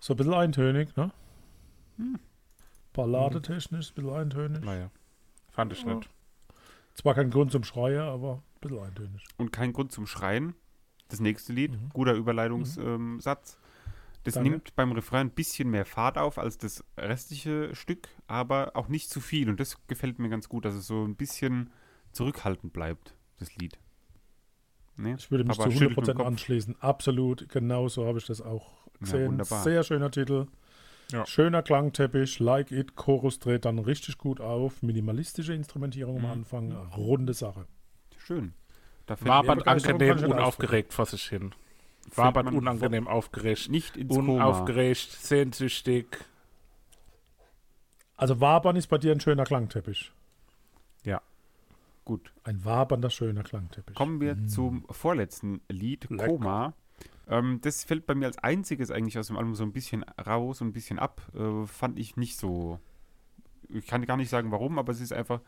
So 0.00 0.14
ein 0.14 0.16
bisschen 0.16 0.34
eintönig, 0.34 0.96
ne? 0.96 1.12
Hm. 1.98 2.18
Balladetechnisch, 2.94 3.90
ein 3.90 3.94
bisschen 3.94 4.10
eintönig. 4.10 4.64
Naja, 4.64 4.90
fand 5.56 5.72
ich 5.72 5.82
Ja. 5.82 5.94
nicht. 5.94 6.08
Zwar 6.94 7.14
kein 7.14 7.30
Grund 7.30 7.50
zum 7.50 7.64
Schreien, 7.64 8.00
aber 8.02 8.34
ein 8.34 8.60
bisschen 8.60 8.78
eintönig. 8.78 9.24
Und 9.36 9.50
kein 9.52 9.72
Grund 9.72 9.90
zum 9.92 10.06
Schreien. 10.06 10.54
Das 11.08 11.20
nächste 11.20 11.52
Lied, 11.52 11.72
Mhm. 11.72 11.88
guter 11.92 12.14
Überleitungssatz. 12.14 13.58
das 14.24 14.34
Danke. 14.34 14.50
nimmt 14.50 14.74
beim 14.74 14.90
Refrain 14.90 15.28
ein 15.28 15.30
bisschen 15.30 15.70
mehr 15.70 15.84
Fahrt 15.84 16.18
auf 16.18 16.36
als 16.38 16.58
das 16.58 16.82
restliche 16.98 17.72
Stück, 17.76 18.08
aber 18.26 18.72
auch 18.74 18.88
nicht 18.88 19.08
zu 19.08 19.20
viel. 19.20 19.48
Und 19.48 19.60
das 19.60 19.76
gefällt 19.86 20.18
mir 20.18 20.28
ganz 20.28 20.48
gut, 20.48 20.64
dass 20.64 20.74
es 20.74 20.86
so 20.88 21.04
ein 21.04 21.14
bisschen 21.14 21.70
zurückhaltend 22.10 22.72
bleibt, 22.72 23.14
das 23.38 23.54
Lied. 23.54 23.78
Ne? 24.96 25.14
Ich 25.16 25.30
würde 25.30 25.44
mich 25.44 25.56
Papa 25.56 25.70
zu 25.70 25.76
schüttelt 25.76 25.96
mit 25.96 26.08
dem 26.08 26.14
100% 26.14 26.16
Kopf. 26.16 26.26
anschließen. 26.26 26.76
Absolut, 26.80 27.48
genau 27.50 27.86
so 27.86 28.04
habe 28.06 28.18
ich 28.18 28.26
das 28.26 28.40
auch 28.42 28.72
gesehen. 28.98 29.28
wunderbar. 29.28 29.62
Sehr 29.62 29.84
schöner 29.84 30.10
Titel. 30.10 30.46
Ja. 31.12 31.24
Schöner 31.26 31.62
Klangteppich, 31.62 32.40
Like 32.40 32.72
It, 32.72 32.96
Chorus 32.96 33.38
dreht 33.38 33.64
dann 33.64 33.78
richtig 33.78 34.18
gut 34.18 34.40
auf. 34.40 34.82
Minimalistische 34.82 35.54
Instrumentierung 35.54 36.18
Mhm. 36.18 36.24
am 36.24 36.30
Anfang, 36.32 36.72
runde 36.96 37.32
Sache. 37.34 37.66
Schön. 38.18 38.54
Da 39.06 39.14
Begeisterung 39.14 40.00
angenehm 40.00 40.30
unaufgeregt 40.32 40.92
vor 40.92 41.06
sich 41.06 41.22
hin. 41.28 41.54
fällt 42.02 42.18
War 42.18 42.24
aber 42.26 42.42
man 42.42 42.56
unangenehm 42.56 43.06
aufgeregt. 43.06 43.68
nicht 43.68 43.96
ins 43.96 44.14
Koma. 44.14 44.32
Unaufgeregt, 44.34 45.12
sehnsüchtig. 45.12 46.06
Also 48.16 48.40
Wabern 48.40 48.74
ist 48.76 48.88
bei 48.88 48.98
dir 48.98 49.12
ein 49.12 49.20
schöner 49.20 49.44
Klangteppich. 49.44 50.12
Gut. 52.04 52.32
Ein 52.44 52.64
wabernder, 52.64 53.10
schöner 53.10 53.42
Klangteppich. 53.42 53.96
Kommen 53.96 54.20
wir 54.20 54.46
zum 54.46 54.86
vorletzten 54.90 55.60
Lied, 55.68 56.08
Lecker. 56.08 56.28
Koma. 56.28 56.72
Ähm, 57.28 57.60
das 57.62 57.84
fällt 57.84 58.06
bei 58.06 58.14
mir 58.14 58.26
als 58.26 58.38
einziges 58.38 58.90
eigentlich 58.90 59.18
aus 59.18 59.28
dem 59.28 59.36
Album 59.36 59.54
so 59.54 59.64
ein 59.64 59.72
bisschen 59.72 60.04
raus 60.04 60.60
und 60.60 60.68
ein 60.68 60.72
bisschen 60.72 60.98
ab. 60.98 61.20
Äh, 61.34 61.66
fand 61.66 61.98
ich 61.98 62.16
nicht 62.16 62.38
so. 62.38 62.78
Ich 63.68 63.86
kann 63.86 64.06
gar 64.06 64.16
nicht 64.16 64.30
sagen 64.30 64.52
warum, 64.52 64.78
aber 64.78 64.92
es 64.92 65.00
ist 65.00 65.12
einfach. 65.12 65.40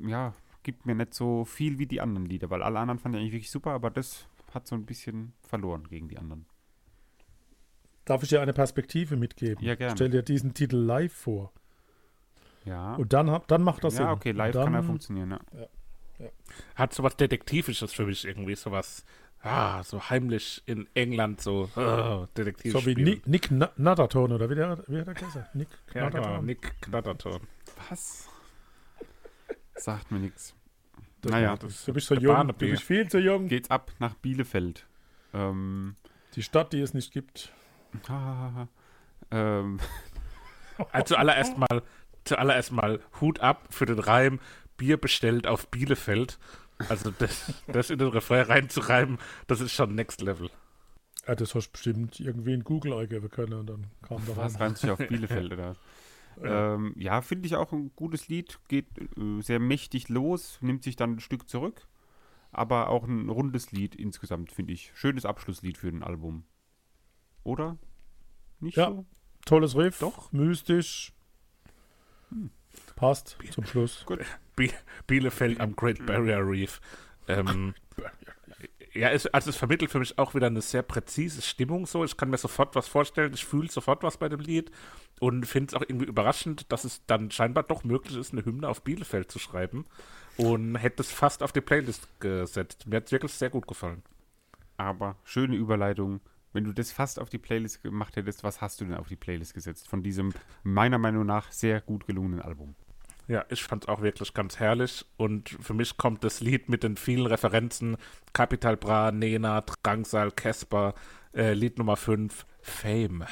Ja, 0.00 0.34
gibt 0.62 0.86
mir 0.86 0.94
nicht 0.94 1.14
so 1.14 1.44
viel 1.44 1.78
wie 1.78 1.86
die 1.86 2.00
anderen 2.00 2.26
Lieder, 2.26 2.50
weil 2.50 2.62
alle 2.62 2.78
anderen 2.78 2.98
fand 2.98 3.14
ich 3.14 3.20
eigentlich 3.20 3.32
wirklich 3.32 3.50
super, 3.50 3.70
aber 3.70 3.90
das 3.90 4.26
hat 4.52 4.66
so 4.66 4.74
ein 4.74 4.84
bisschen 4.84 5.32
verloren 5.40 5.88
gegen 5.88 6.08
die 6.08 6.18
anderen. 6.18 6.46
Darf 8.04 8.22
ich 8.22 8.30
dir 8.30 8.40
eine 8.40 8.52
Perspektive 8.52 9.16
mitgeben? 9.16 9.64
Ja, 9.64 9.74
gerne. 9.74 9.94
Stell 9.94 10.10
dir 10.10 10.22
diesen 10.22 10.54
Titel 10.54 10.76
live 10.76 11.12
vor. 11.12 11.52
Ja. 12.64 12.96
Und 12.96 13.12
dann, 13.12 13.40
dann 13.46 13.62
macht 13.62 13.84
das 13.84 13.96
Sinn. 13.96 14.04
ja, 14.04 14.12
okay, 14.12 14.32
live 14.32 14.52
dann, 14.52 14.64
kann 14.64 14.74
er 14.74 14.82
funktionieren, 14.82 15.30
ja. 15.30 15.38
Hat 16.74 16.92
sowas 16.92 17.16
Detektivisches 17.16 17.92
für 17.92 18.06
mich 18.06 18.24
irgendwie, 18.24 18.56
sowas, 18.56 19.04
ah, 19.42 19.82
so 19.82 20.00
heimlich 20.10 20.62
in 20.66 20.88
England, 20.94 21.40
so, 21.40 21.68
oh, 21.76 22.26
Detektiv 22.36 22.72
So 22.72 22.84
wie 22.86 22.94
Nick, 22.94 23.26
Nick 23.26 23.50
Na- 23.50 23.70
Natterton, 23.76 24.32
oder 24.32 24.48
wie, 24.50 24.54
der, 24.54 24.82
wie 24.88 25.00
hat 25.00 25.08
er 25.08 25.14
gesagt? 25.14 25.54
Nick 25.54 25.68
Ja, 25.94 26.08
genau, 26.08 26.20
Natterton. 26.22 26.46
Nick 26.46 26.80
Knatterton. 26.82 27.40
Was? 27.88 28.28
Sagt 29.76 30.10
mir 30.10 30.18
nichts. 30.18 30.54
Naja, 31.24 31.56
das- 31.56 31.84
Du 31.84 31.92
bist 31.92 32.06
so 32.08 32.14
jung, 32.14 32.34
Barnaby. 32.34 32.66
du 32.66 32.70
bist 32.72 32.82
viel 32.84 33.08
zu 33.08 33.18
jung. 33.18 33.48
Geht's 33.48 33.70
ab 33.70 33.90
nach 33.98 34.14
Bielefeld. 34.14 34.86
Ähm, 35.34 35.96
Die 36.34 36.42
Stadt, 36.42 36.72
die 36.72 36.80
es 36.80 36.94
nicht 36.94 37.12
gibt. 37.12 37.52
ähm, 39.30 39.78
Also 40.92 41.14
zuallererst 41.14 41.58
mal, 41.58 41.82
zuallererst 42.24 42.72
mal 42.72 43.00
Hut 43.20 43.40
ab 43.40 43.66
für 43.70 43.86
den 43.86 43.98
Reim 43.98 44.40
Bier 44.76 44.96
bestellt 44.96 45.46
auf 45.46 45.68
Bielefeld. 45.68 46.38
Also 46.88 47.10
das, 47.10 47.52
das 47.66 47.90
in 47.90 47.98
den 47.98 48.08
Refrain 48.08 48.46
reinzureimen, 48.46 49.18
das 49.46 49.60
ist 49.60 49.72
schon 49.72 49.94
Next 49.94 50.20
Level. 50.20 50.50
Ja, 51.26 51.34
das 51.34 51.54
hast 51.54 51.68
du 51.68 51.72
bestimmt 51.72 52.20
irgendwie 52.20 52.54
in 52.54 52.64
Google 52.64 52.94
eingeben 52.94 53.28
können 53.28 53.54
und 53.54 53.66
dann 53.66 53.86
kam 54.02 54.24
da 54.26 54.36
Was 54.36 54.58
reimt 54.60 54.78
sich 54.78 54.90
auf 54.90 54.98
Bielefeld 54.98 55.52
oder? 55.52 55.76
Ja. 56.42 56.74
Ähm, 56.74 56.94
ja, 56.96 57.20
finde 57.20 57.46
ich 57.46 57.56
auch 57.56 57.72
ein 57.72 57.90
gutes 57.96 58.28
Lied. 58.28 58.58
Geht 58.68 58.86
äh, 59.18 59.40
sehr 59.42 59.58
mächtig 59.58 60.08
los, 60.08 60.58
nimmt 60.60 60.84
sich 60.84 60.94
dann 60.96 61.14
ein 61.16 61.20
Stück 61.20 61.48
zurück. 61.48 61.86
Aber 62.52 62.88
auch 62.88 63.04
ein 63.04 63.28
rundes 63.28 63.72
Lied 63.72 63.94
insgesamt, 63.94 64.52
finde 64.52 64.72
ich. 64.72 64.92
Schönes 64.94 65.26
Abschlusslied 65.26 65.76
für 65.76 65.88
ein 65.88 66.02
Album. 66.02 66.44
Oder? 67.44 67.76
Nicht 68.60 68.76
Ja. 68.76 68.88
so? 68.90 69.04
Tolles 69.44 69.76
Riff, 69.76 69.98
Doch. 69.98 70.32
mystisch. 70.32 71.12
Passt 72.96 73.36
zum 73.50 73.64
Schluss. 73.64 74.04
Bi 74.08 74.16
Bielefeld 75.06 75.60
am 75.60 75.76
Great 75.76 76.04
Barrier 76.06 76.46
Reef. 76.46 76.80
Ähm, 77.28 77.74
ja, 78.94 79.10
es, 79.10 79.26
also 79.26 79.50
es 79.50 79.56
vermittelt 79.56 79.90
für 79.90 79.98
mich 79.98 80.18
auch 80.18 80.34
wieder 80.34 80.46
eine 80.46 80.60
sehr 80.60 80.82
präzise 80.82 81.42
Stimmung 81.42 81.86
so. 81.86 82.04
Ich 82.04 82.16
kann 82.16 82.30
mir 82.30 82.38
sofort 82.38 82.74
was 82.74 82.88
vorstellen, 82.88 83.32
ich 83.34 83.44
fühle 83.44 83.70
sofort 83.70 84.02
was 84.02 84.16
bei 84.16 84.28
dem 84.28 84.40
Lied 84.40 84.70
und 85.20 85.46
finde 85.46 85.68
es 85.68 85.74
auch 85.74 85.82
irgendwie 85.86 86.06
überraschend, 86.06 86.72
dass 86.72 86.84
es 86.84 87.04
dann 87.06 87.30
scheinbar 87.30 87.64
doch 87.64 87.84
möglich 87.84 88.16
ist, 88.16 88.32
eine 88.32 88.44
Hymne 88.44 88.68
auf 88.68 88.82
Bielefeld 88.82 89.30
zu 89.30 89.38
schreiben 89.38 89.84
und 90.36 90.76
hätte 90.76 91.02
es 91.02 91.12
fast 91.12 91.42
auf 91.42 91.52
die 91.52 91.60
Playlist 91.60 92.08
gesetzt. 92.20 92.86
Mir 92.86 92.96
hat 92.96 93.06
es 93.06 93.12
wirklich 93.12 93.32
sehr 93.32 93.50
gut 93.50 93.66
gefallen. 93.66 94.02
Aber 94.76 95.16
schöne 95.24 95.56
Überleitung. 95.56 96.20
Wenn 96.52 96.64
du 96.64 96.72
das 96.72 96.92
fast 96.92 97.20
auf 97.20 97.28
die 97.28 97.38
Playlist 97.38 97.82
gemacht 97.82 98.16
hättest, 98.16 98.42
was 98.42 98.60
hast 98.60 98.80
du 98.80 98.84
denn 98.84 98.94
auf 98.94 99.08
die 99.08 99.16
Playlist 99.16 99.52
gesetzt? 99.52 99.86
Von 99.86 100.02
diesem 100.02 100.32
meiner 100.62 100.98
Meinung 100.98 101.26
nach 101.26 101.52
sehr 101.52 101.80
gut 101.80 102.06
gelungenen 102.06 102.40
Album. 102.40 102.74
Ja, 103.28 103.44
ich 103.50 103.62
fand 103.62 103.84
es 103.84 103.88
auch 103.88 104.00
wirklich 104.00 104.32
ganz 104.32 104.58
herrlich 104.58 105.04
und 105.18 105.50
für 105.50 105.74
mich 105.74 105.98
kommt 105.98 106.24
das 106.24 106.40
Lied 106.40 106.70
mit 106.70 106.82
den 106.82 106.96
vielen 106.96 107.26
Referenzen 107.26 107.98
Capital 108.32 108.78
Bra, 108.78 109.12
Nena, 109.12 109.60
Drangsal, 109.60 110.30
Casper, 110.32 110.94
äh, 111.34 111.52
Lied 111.52 111.76
Nummer 111.76 111.96
5, 111.96 112.46
Fame. 112.62 113.26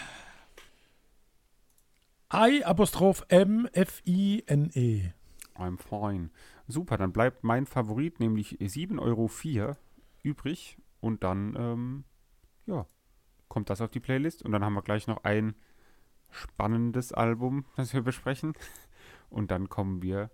I 2.30 2.62
Apostroph 2.62 3.24
M 3.28 3.66
F 3.72 4.02
I 4.06 4.44
N 4.46 4.70
E. 4.74 5.12
I'm 5.54 5.78
fine. 5.78 6.28
Super, 6.68 6.98
dann 6.98 7.12
bleibt 7.12 7.44
mein 7.44 7.64
Favorit, 7.64 8.20
nämlich 8.20 8.58
7,04 8.58 8.98
Euro 9.00 9.76
übrig. 10.22 10.76
Und 11.00 11.24
dann, 11.24 11.54
ähm, 11.56 12.04
ja, 12.66 12.86
kommt 13.48 13.70
das 13.70 13.80
auf 13.80 13.90
die 13.90 14.00
Playlist. 14.00 14.42
Und 14.42 14.52
dann 14.52 14.64
haben 14.64 14.74
wir 14.74 14.82
gleich 14.82 15.06
noch 15.06 15.24
ein 15.24 15.54
spannendes 16.30 17.12
Album, 17.12 17.64
das 17.76 17.94
wir 17.94 18.02
besprechen. 18.02 18.52
Und 19.30 19.50
dann 19.50 19.68
kommen 19.68 20.02
wir 20.02 20.30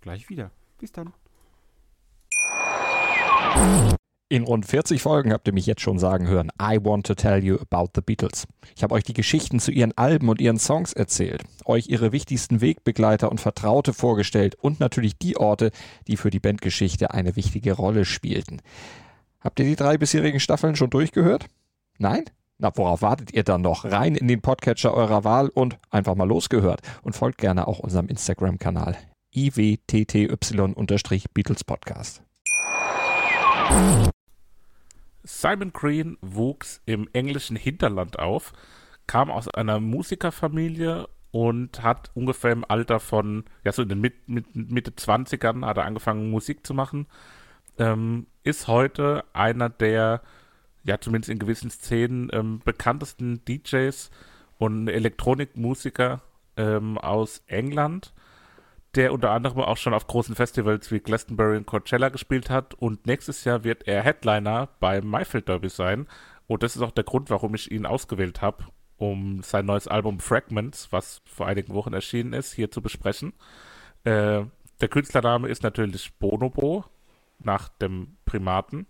gleich 0.00 0.28
wieder. 0.28 0.50
Bis 0.78 0.92
dann. 0.92 1.12
In 4.28 4.42
rund 4.42 4.66
40 4.66 5.00
Folgen 5.00 5.32
habt 5.32 5.46
ihr 5.46 5.54
mich 5.54 5.66
jetzt 5.66 5.82
schon 5.82 6.00
sagen 6.00 6.26
hören, 6.26 6.50
I 6.60 6.78
want 6.82 7.06
to 7.06 7.14
tell 7.14 7.42
you 7.44 7.58
about 7.60 7.92
the 7.94 8.00
Beatles. 8.00 8.48
Ich 8.74 8.82
habe 8.82 8.92
euch 8.94 9.04
die 9.04 9.12
Geschichten 9.12 9.60
zu 9.60 9.70
ihren 9.70 9.96
Alben 9.96 10.28
und 10.28 10.40
ihren 10.40 10.58
Songs 10.58 10.92
erzählt, 10.92 11.44
euch 11.64 11.86
ihre 11.88 12.10
wichtigsten 12.10 12.60
Wegbegleiter 12.60 13.30
und 13.30 13.40
Vertraute 13.40 13.92
vorgestellt 13.92 14.56
und 14.56 14.80
natürlich 14.80 15.16
die 15.16 15.36
Orte, 15.36 15.70
die 16.08 16.16
für 16.16 16.30
die 16.30 16.40
Bandgeschichte 16.40 17.12
eine 17.12 17.36
wichtige 17.36 17.74
Rolle 17.74 18.04
spielten. 18.04 18.60
Habt 19.40 19.60
ihr 19.60 19.64
die 19.64 19.76
drei 19.76 19.96
bisherigen 19.96 20.40
Staffeln 20.40 20.74
schon 20.74 20.90
durchgehört? 20.90 21.46
Nein? 21.98 22.24
Na, 22.58 22.74
worauf 22.74 23.02
wartet 23.02 23.34
ihr 23.34 23.44
dann 23.44 23.60
noch? 23.60 23.84
Rein 23.84 24.14
in 24.14 24.28
den 24.28 24.40
Podcatcher 24.40 24.94
eurer 24.94 25.24
Wahl 25.24 25.50
und 25.50 25.76
einfach 25.90 26.14
mal 26.14 26.26
losgehört. 26.26 26.80
Und 27.02 27.14
folgt 27.14 27.36
gerne 27.36 27.68
auch 27.68 27.80
unserem 27.80 28.08
Instagram-Kanal 28.08 28.96
iwtty-Beatles 29.34 31.64
Podcast. 31.64 32.22
Simon 35.22 35.74
Green 35.74 36.16
wuchs 36.22 36.80
im 36.86 37.10
englischen 37.12 37.56
Hinterland 37.56 38.18
auf, 38.18 38.54
kam 39.06 39.30
aus 39.30 39.48
einer 39.48 39.78
Musikerfamilie 39.78 41.10
und 41.32 41.82
hat 41.82 42.10
ungefähr 42.14 42.52
im 42.52 42.64
Alter 42.66 43.00
von, 43.00 43.44
ja, 43.64 43.72
so 43.72 43.82
in 43.82 43.90
den 43.90 44.00
mit, 44.00 44.30
mit, 44.30 44.56
Mitte 44.56 44.92
20ern 44.92 45.66
hat 45.66 45.76
er 45.76 45.84
angefangen, 45.84 46.30
Musik 46.30 46.66
zu 46.66 46.72
machen. 46.72 47.06
Ähm, 47.78 48.28
ist 48.44 48.66
heute 48.66 49.26
einer 49.34 49.68
der, 49.68 50.22
ja, 50.86 51.00
zumindest 51.00 51.30
in 51.30 51.38
gewissen 51.38 51.70
Szenen, 51.70 52.30
ähm, 52.32 52.60
bekanntesten 52.64 53.44
DJs 53.44 54.10
und 54.58 54.88
Elektronikmusiker 54.88 56.22
ähm, 56.56 56.98
aus 56.98 57.42
England 57.46 58.12
der 58.96 59.12
unter 59.12 59.30
anderem 59.30 59.60
auch 59.60 59.76
schon 59.76 59.94
auf 59.94 60.06
großen 60.06 60.34
Festivals 60.34 60.90
wie 60.90 61.00
Glastonbury 61.00 61.58
und 61.58 61.66
Coachella 61.66 62.08
gespielt 62.08 62.50
hat. 62.50 62.74
Und 62.74 63.06
nächstes 63.06 63.44
Jahr 63.44 63.62
wird 63.62 63.86
er 63.86 64.02
Headliner 64.02 64.68
beim 64.80 65.06
Mayfield 65.06 65.48
Derby 65.48 65.68
sein. 65.68 66.06
Und 66.46 66.62
das 66.62 66.76
ist 66.76 66.82
auch 66.82 66.92
der 66.92 67.04
Grund, 67.04 67.28
warum 67.30 67.54
ich 67.54 67.70
ihn 67.70 67.86
ausgewählt 67.86 68.40
habe, 68.40 68.64
um 68.96 69.42
sein 69.42 69.66
neues 69.66 69.86
Album 69.86 70.20
Fragments, 70.20 70.92
was 70.92 71.20
vor 71.26 71.46
einigen 71.46 71.74
Wochen 71.74 71.92
erschienen 71.92 72.32
ist, 72.32 72.52
hier 72.52 72.70
zu 72.70 72.80
besprechen. 72.80 73.34
Äh, 74.04 74.44
der 74.80 74.88
Künstlername 74.88 75.48
ist 75.48 75.62
natürlich 75.62 76.14
Bonobo, 76.18 76.84
nach 77.38 77.68
dem 77.68 78.16
Primaten. 78.24 78.86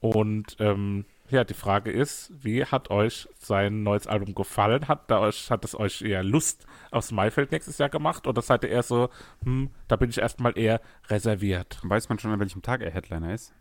Und 0.00 0.56
ähm, 0.60 1.04
ja, 1.28 1.44
die 1.44 1.54
Frage 1.54 1.92
ist, 1.92 2.32
wie 2.42 2.64
hat 2.64 2.90
euch 2.90 3.28
sein 3.38 3.82
neues 3.82 4.06
Album 4.06 4.34
gefallen? 4.34 4.88
Hat, 4.88 5.10
da 5.10 5.20
euch, 5.20 5.50
hat 5.50 5.64
es 5.64 5.78
euch 5.78 6.02
eher 6.02 6.24
Lust 6.24 6.66
aufs 6.90 7.12
Maifeld 7.12 7.52
nächstes 7.52 7.78
Jahr 7.78 7.90
gemacht? 7.90 8.26
Oder 8.26 8.42
seid 8.42 8.64
ihr 8.64 8.70
eher 8.70 8.82
so, 8.82 9.10
hm, 9.44 9.70
da 9.88 9.96
bin 9.96 10.10
ich 10.10 10.18
erstmal 10.18 10.58
eher 10.58 10.80
reserviert? 11.08 11.78
Weiß 11.82 12.08
man 12.08 12.18
schon, 12.18 12.32
an 12.32 12.40
welchem 12.40 12.62
Tag 12.62 12.80
er 12.80 12.90
Headliner 12.90 13.32
ist? 13.32 13.54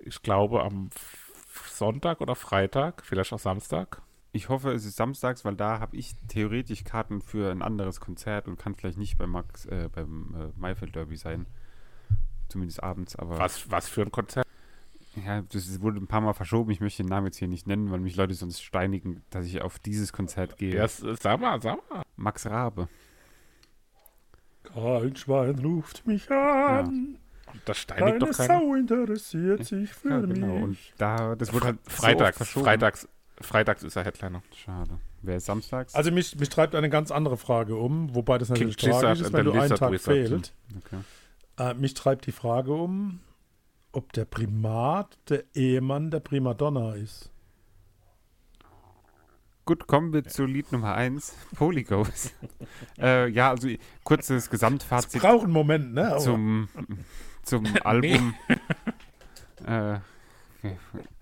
Ich 0.00 0.20
glaube 0.22 0.62
am 0.62 0.90
Sonntag 1.70 2.20
oder 2.20 2.34
Freitag, 2.34 3.04
vielleicht 3.04 3.32
auch 3.32 3.38
Samstag. 3.38 4.02
Ich 4.32 4.48
hoffe, 4.48 4.72
es 4.72 4.84
ist 4.84 4.96
samstags, 4.96 5.44
weil 5.44 5.56
da 5.56 5.80
habe 5.80 5.96
ich 5.96 6.14
theoretisch 6.28 6.84
Karten 6.84 7.22
für 7.22 7.50
ein 7.50 7.62
anderes 7.62 8.00
Konzert 8.00 8.46
und 8.46 8.58
kann 8.58 8.74
vielleicht 8.74 8.98
nicht 8.98 9.16
bei 9.16 9.26
Max, 9.26 9.64
äh, 9.66 9.88
beim 9.90 10.34
äh, 10.34 10.60
Maifeld 10.60 10.94
Derby 10.94 11.16
sein. 11.16 11.46
Zumindest 12.48 12.82
abends, 12.82 13.16
aber. 13.16 13.38
Was, 13.38 13.70
was 13.70 13.88
für 13.88 14.02
ein 14.02 14.10
Konzert? 14.10 14.46
Ja, 15.16 15.42
das 15.42 15.80
wurde 15.80 15.98
ein 15.98 16.06
paar 16.06 16.20
Mal 16.20 16.32
verschoben. 16.32 16.70
Ich 16.70 16.80
möchte 16.80 17.02
den 17.02 17.08
Namen 17.08 17.26
jetzt 17.26 17.38
hier 17.38 17.48
nicht 17.48 17.66
nennen, 17.66 17.90
weil 17.90 18.00
mich 18.00 18.16
Leute 18.16 18.34
sonst 18.34 18.62
steinigen, 18.62 19.22
dass 19.30 19.46
ich 19.46 19.60
auf 19.62 19.78
dieses 19.78 20.12
Konzert 20.12 20.58
gehe. 20.58 20.74
Ja, 20.74 20.88
sag 20.88 21.40
mal, 21.40 21.60
sag 21.60 21.78
mal. 21.90 22.02
Max 22.16 22.46
Rabe. 22.46 22.88
Kein 24.62 25.16
Schwein 25.16 25.58
ruft 25.58 26.06
mich 26.06 26.30
an. 26.30 27.14
Ja. 27.14 27.18
Das 27.64 27.78
steinigt 27.78 28.22
doch 28.22 28.30
keiner. 28.30 28.60
Sau 28.60 28.74
interessiert 28.74 29.64
sich 29.64 29.92
für 29.92 30.10
ja, 30.10 30.20
genau. 30.20 30.46
mich. 30.46 30.62
Und 30.62 30.78
da, 30.98 31.34
das 31.34 31.52
wurde 31.52 31.66
halt 31.66 31.78
Freitags, 31.84 32.38
so 32.52 32.60
freitags, 32.62 33.08
freitags 33.40 33.82
ist 33.82 33.96
er 33.96 34.04
Headliner. 34.04 34.42
Schade. 34.54 34.98
Wer 35.22 35.36
ist 35.36 35.46
samstags? 35.46 35.94
Also 35.94 36.10
mich, 36.10 36.38
mich 36.38 36.48
treibt 36.48 36.74
eine 36.74 36.90
ganz 36.90 37.10
andere 37.10 37.36
Frage 37.36 37.76
um, 37.76 38.14
wobei 38.14 38.38
das 38.38 38.50
natürlich 38.50 38.76
King 38.76 38.92
tragisch 38.92 39.22
ist, 39.22 39.32
wenn 39.32 39.46
du 39.46 39.52
einen 39.52 39.74
Tag 39.74 39.98
fehlt. 39.98 40.52
Okay. 40.76 41.00
Äh, 41.58 41.74
mich 41.74 41.94
treibt 41.94 42.26
die 42.26 42.32
Frage 42.32 42.72
um, 42.72 43.20
ob 43.92 44.12
der 44.12 44.24
Primat 44.24 45.18
der 45.28 45.44
Ehemann 45.54 46.10
der 46.10 46.20
Primadonna 46.20 46.94
ist. 46.94 47.30
Gut, 49.64 49.86
kommen 49.86 50.14
wir 50.14 50.24
zu 50.24 50.46
Lied 50.46 50.72
Nummer 50.72 50.94
1, 50.94 51.34
Polyghost. 51.56 52.34
äh, 52.98 53.28
ja, 53.28 53.50
also 53.50 53.68
kurzes 54.02 54.48
Gesamtfazit. 54.48 55.16
Es 55.16 55.20
braucht 55.20 55.44
einen 55.44 55.52
Moment, 55.52 55.92
ne? 55.92 56.16
Zum, 56.20 56.68
zum 57.42 57.66
Album. 57.84 58.34
äh, 59.66 59.98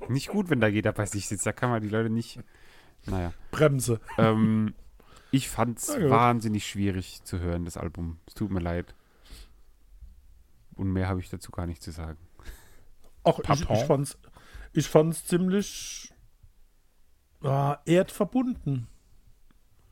nicht 0.09 0.29
gut, 0.29 0.49
wenn 0.49 0.61
da 0.61 0.69
jeder 0.69 0.93
bei 0.93 1.07
sich 1.07 1.27
sitzt. 1.27 1.45
Da 1.45 1.53
kann 1.53 1.71
man 1.71 1.83
die 1.83 1.89
Leute 1.89 2.09
nicht. 2.09 2.39
Naja. 3.07 3.33
Bremse. 3.51 4.01
Ähm, 4.17 4.75
ich 5.33 5.49
fand 5.49 5.79
es 5.79 5.89
wahnsinnig 5.89 6.67
schwierig 6.67 7.25
zu 7.25 7.41
hören, 7.41 7.65
das 7.65 7.77
Album. 7.77 8.19
Es 8.27 8.35
tut 8.35 8.51
mir 8.51 8.61
leid. 8.61 8.95
Und 10.77 10.93
mehr 10.93 11.09
habe 11.09 11.21
ich 11.21 11.31
dazu 11.31 11.51
gar 11.51 11.67
nicht 11.67 11.83
zu 11.83 11.91
sagen. 11.91 12.19
Ach, 13.27 13.39
ich, 13.39 13.71
ich, 13.71 13.85
fand's, 13.85 14.19
ich 14.73 14.89
fand's 14.89 15.27
ziemlich 15.27 16.13
äh, 17.43 17.75
erdverbunden. 17.85 18.87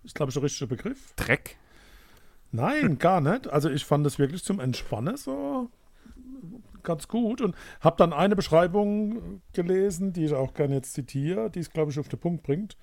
Ist, 0.02 0.14
glaube 0.14 0.30
ich, 0.30 0.34
der 0.34 0.42
richtige 0.42 0.68
Begriff. 0.68 1.14
Dreck? 1.16 1.58
Nein, 2.52 2.98
gar 2.98 3.20
nicht. 3.20 3.48
Also 3.48 3.68
ich 3.68 3.84
fand 3.84 4.06
es 4.06 4.18
wirklich 4.18 4.44
zum 4.44 4.60
Entspannen 4.60 5.16
so 5.16 5.70
ganz 6.84 7.08
gut 7.08 7.40
und 7.40 7.54
habe 7.80 7.96
dann 7.96 8.12
eine 8.12 8.36
Beschreibung 8.36 9.42
gelesen, 9.52 10.12
die 10.12 10.26
ich 10.26 10.34
auch 10.34 10.54
gerne 10.54 10.76
jetzt 10.76 10.94
zitiere, 10.94 11.50
die 11.50 11.60
es, 11.60 11.70
glaube 11.70 11.90
ich, 11.90 11.98
auf 11.98 12.08
den 12.08 12.20
Punkt 12.20 12.42
bringt. 12.42 12.76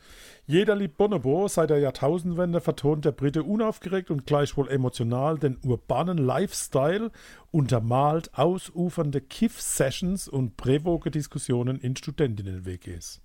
Jeder 0.45 0.75
liebt 0.75 0.97
Bonobo. 0.97 1.47
Seit 1.47 1.69
der 1.69 1.79
Jahrtausendwende 1.79 2.61
vertont 2.61 3.05
der 3.05 3.11
Brite 3.11 3.43
unaufgeregt 3.43 4.11
und 4.11 4.25
gleichwohl 4.25 4.69
emotional 4.69 5.37
den 5.37 5.57
urbanen 5.63 6.17
Lifestyle, 6.17 7.11
untermalt 7.51 8.31
ausufernde 8.33 9.21
Kiff-Sessions 9.21 10.27
und 10.27 10.57
Prävoge-Diskussionen 10.57 11.79
in 11.79 11.95
Studentinnen-WGs. 11.95 13.21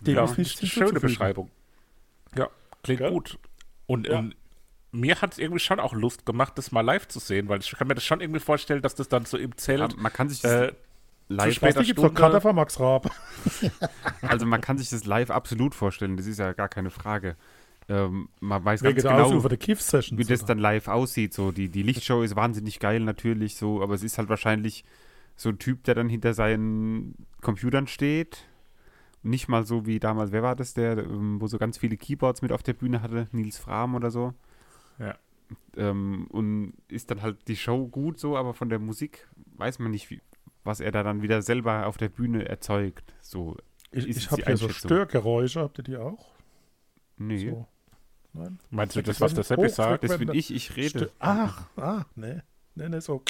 Dem 0.00 0.14
ja, 0.14 0.24
ist 0.24 0.38
nichts 0.38 0.66
schöne 0.66 1.00
Beschreibung. 1.00 1.50
Ja, 2.36 2.48
klingt 2.82 3.00
ja. 3.00 3.10
gut. 3.10 3.38
Und, 3.86 4.06
ja. 4.06 4.18
und 4.18 4.36
mir 4.92 5.20
hat 5.20 5.32
es 5.32 5.38
irgendwie 5.38 5.60
schon 5.60 5.80
auch 5.80 5.92
Lust 5.92 6.24
gemacht, 6.24 6.54
das 6.56 6.72
mal 6.72 6.80
live 6.80 7.08
zu 7.08 7.18
sehen, 7.18 7.48
weil 7.48 7.60
ich 7.60 7.70
kann 7.70 7.88
mir 7.88 7.94
das 7.94 8.04
schon 8.04 8.20
irgendwie 8.20 8.40
vorstellen, 8.40 8.82
dass 8.82 8.94
das 8.94 9.08
dann 9.08 9.24
so 9.24 9.36
im 9.36 9.56
Zelt. 9.56 9.80
Ja, 9.80 9.88
man 9.96 10.12
kann 10.12 10.28
sich 10.28 10.40
das 10.40 10.52
äh, 10.52 10.72
live 11.28 11.54
später 11.54 11.82
gibt's 11.82 12.02
doch 12.02 12.14
Cutter 12.14 12.40
von 12.40 12.56
Max 12.56 12.80
Raab. 12.80 13.10
also 14.22 14.46
man 14.46 14.60
kann 14.60 14.78
sich 14.78 14.88
das 14.88 15.04
live 15.04 15.30
absolut 15.30 15.74
vorstellen, 15.74 16.16
das 16.16 16.26
ist 16.26 16.38
ja 16.38 16.52
gar 16.52 16.68
keine 16.68 16.90
Frage. 16.90 17.36
Ähm, 17.90 18.28
man 18.40 18.64
weiß 18.64 18.82
Wegen 18.82 18.96
ganz 18.96 19.32
genau, 19.32 19.42
wie 19.42 20.24
das 20.24 20.44
dann 20.44 20.58
live 20.58 20.88
aussieht. 20.88 21.32
So 21.32 21.52
die, 21.52 21.68
die 21.68 21.82
Lichtshow 21.82 22.22
ist 22.22 22.36
wahnsinnig 22.36 22.80
geil 22.80 23.00
natürlich, 23.00 23.56
so, 23.56 23.82
aber 23.82 23.94
es 23.94 24.02
ist 24.02 24.18
halt 24.18 24.28
wahrscheinlich 24.28 24.84
so 25.36 25.48
ein 25.50 25.58
Typ, 25.58 25.84
der 25.84 25.94
dann 25.94 26.08
hinter 26.08 26.34
seinen 26.34 27.14
Computern 27.40 27.86
steht. 27.86 28.44
Nicht 29.22 29.48
mal 29.48 29.64
so 29.64 29.86
wie 29.86 29.98
damals, 29.98 30.32
wer 30.32 30.42
war 30.42 30.54
das, 30.54 30.74
der, 30.74 30.98
ähm, 30.98 31.40
wo 31.40 31.46
so 31.46 31.58
ganz 31.58 31.78
viele 31.78 31.96
Keyboards 31.96 32.42
mit 32.42 32.52
auf 32.52 32.62
der 32.62 32.74
Bühne 32.74 33.02
hatte, 33.02 33.28
Nils 33.32 33.58
Fram 33.58 33.94
oder 33.94 34.10
so. 34.10 34.34
Ja. 34.98 35.16
Ähm, 35.76 36.26
und 36.30 36.74
ist 36.88 37.10
dann 37.10 37.22
halt 37.22 37.48
die 37.48 37.56
Show 37.56 37.86
gut 37.86 38.18
so, 38.18 38.36
aber 38.36 38.54
von 38.54 38.68
der 38.68 38.78
Musik 38.78 39.28
weiß 39.56 39.78
man 39.78 39.90
nicht, 39.90 40.10
wie, 40.10 40.20
was 40.64 40.80
er 40.80 40.90
da 40.90 41.02
dann 41.02 41.22
wieder 41.22 41.40
selber 41.42 41.86
auf 41.86 41.96
der 41.96 42.08
Bühne 42.08 42.48
erzeugt. 42.48 43.14
So 43.20 43.56
ich, 43.90 44.06
ich 44.06 44.30
habe 44.30 44.42
hier 44.44 44.56
so 44.56 44.68
Störgeräusche, 44.68 45.60
habt 45.60 45.78
ihr 45.78 45.84
die 45.84 45.96
auch? 45.96 46.34
Nee. 47.16 47.50
So. 47.50 47.66
Nein? 48.34 48.58
Meinst 48.70 48.96
du 48.96 49.02
das, 49.02 49.20
was 49.20 49.34
der 49.34 49.44
Seppi 49.44 49.68
sagt? 49.68 50.04
Das 50.04 50.18
bin 50.18 50.32
ich, 50.34 50.54
ich 50.54 50.76
rede. 50.76 50.88
Stö 50.90 51.08
ach, 51.18 51.66
ah, 51.76 52.04
nee. 52.14 52.40
Nee, 52.74 52.88
nee, 52.88 53.00
so. 53.00 53.22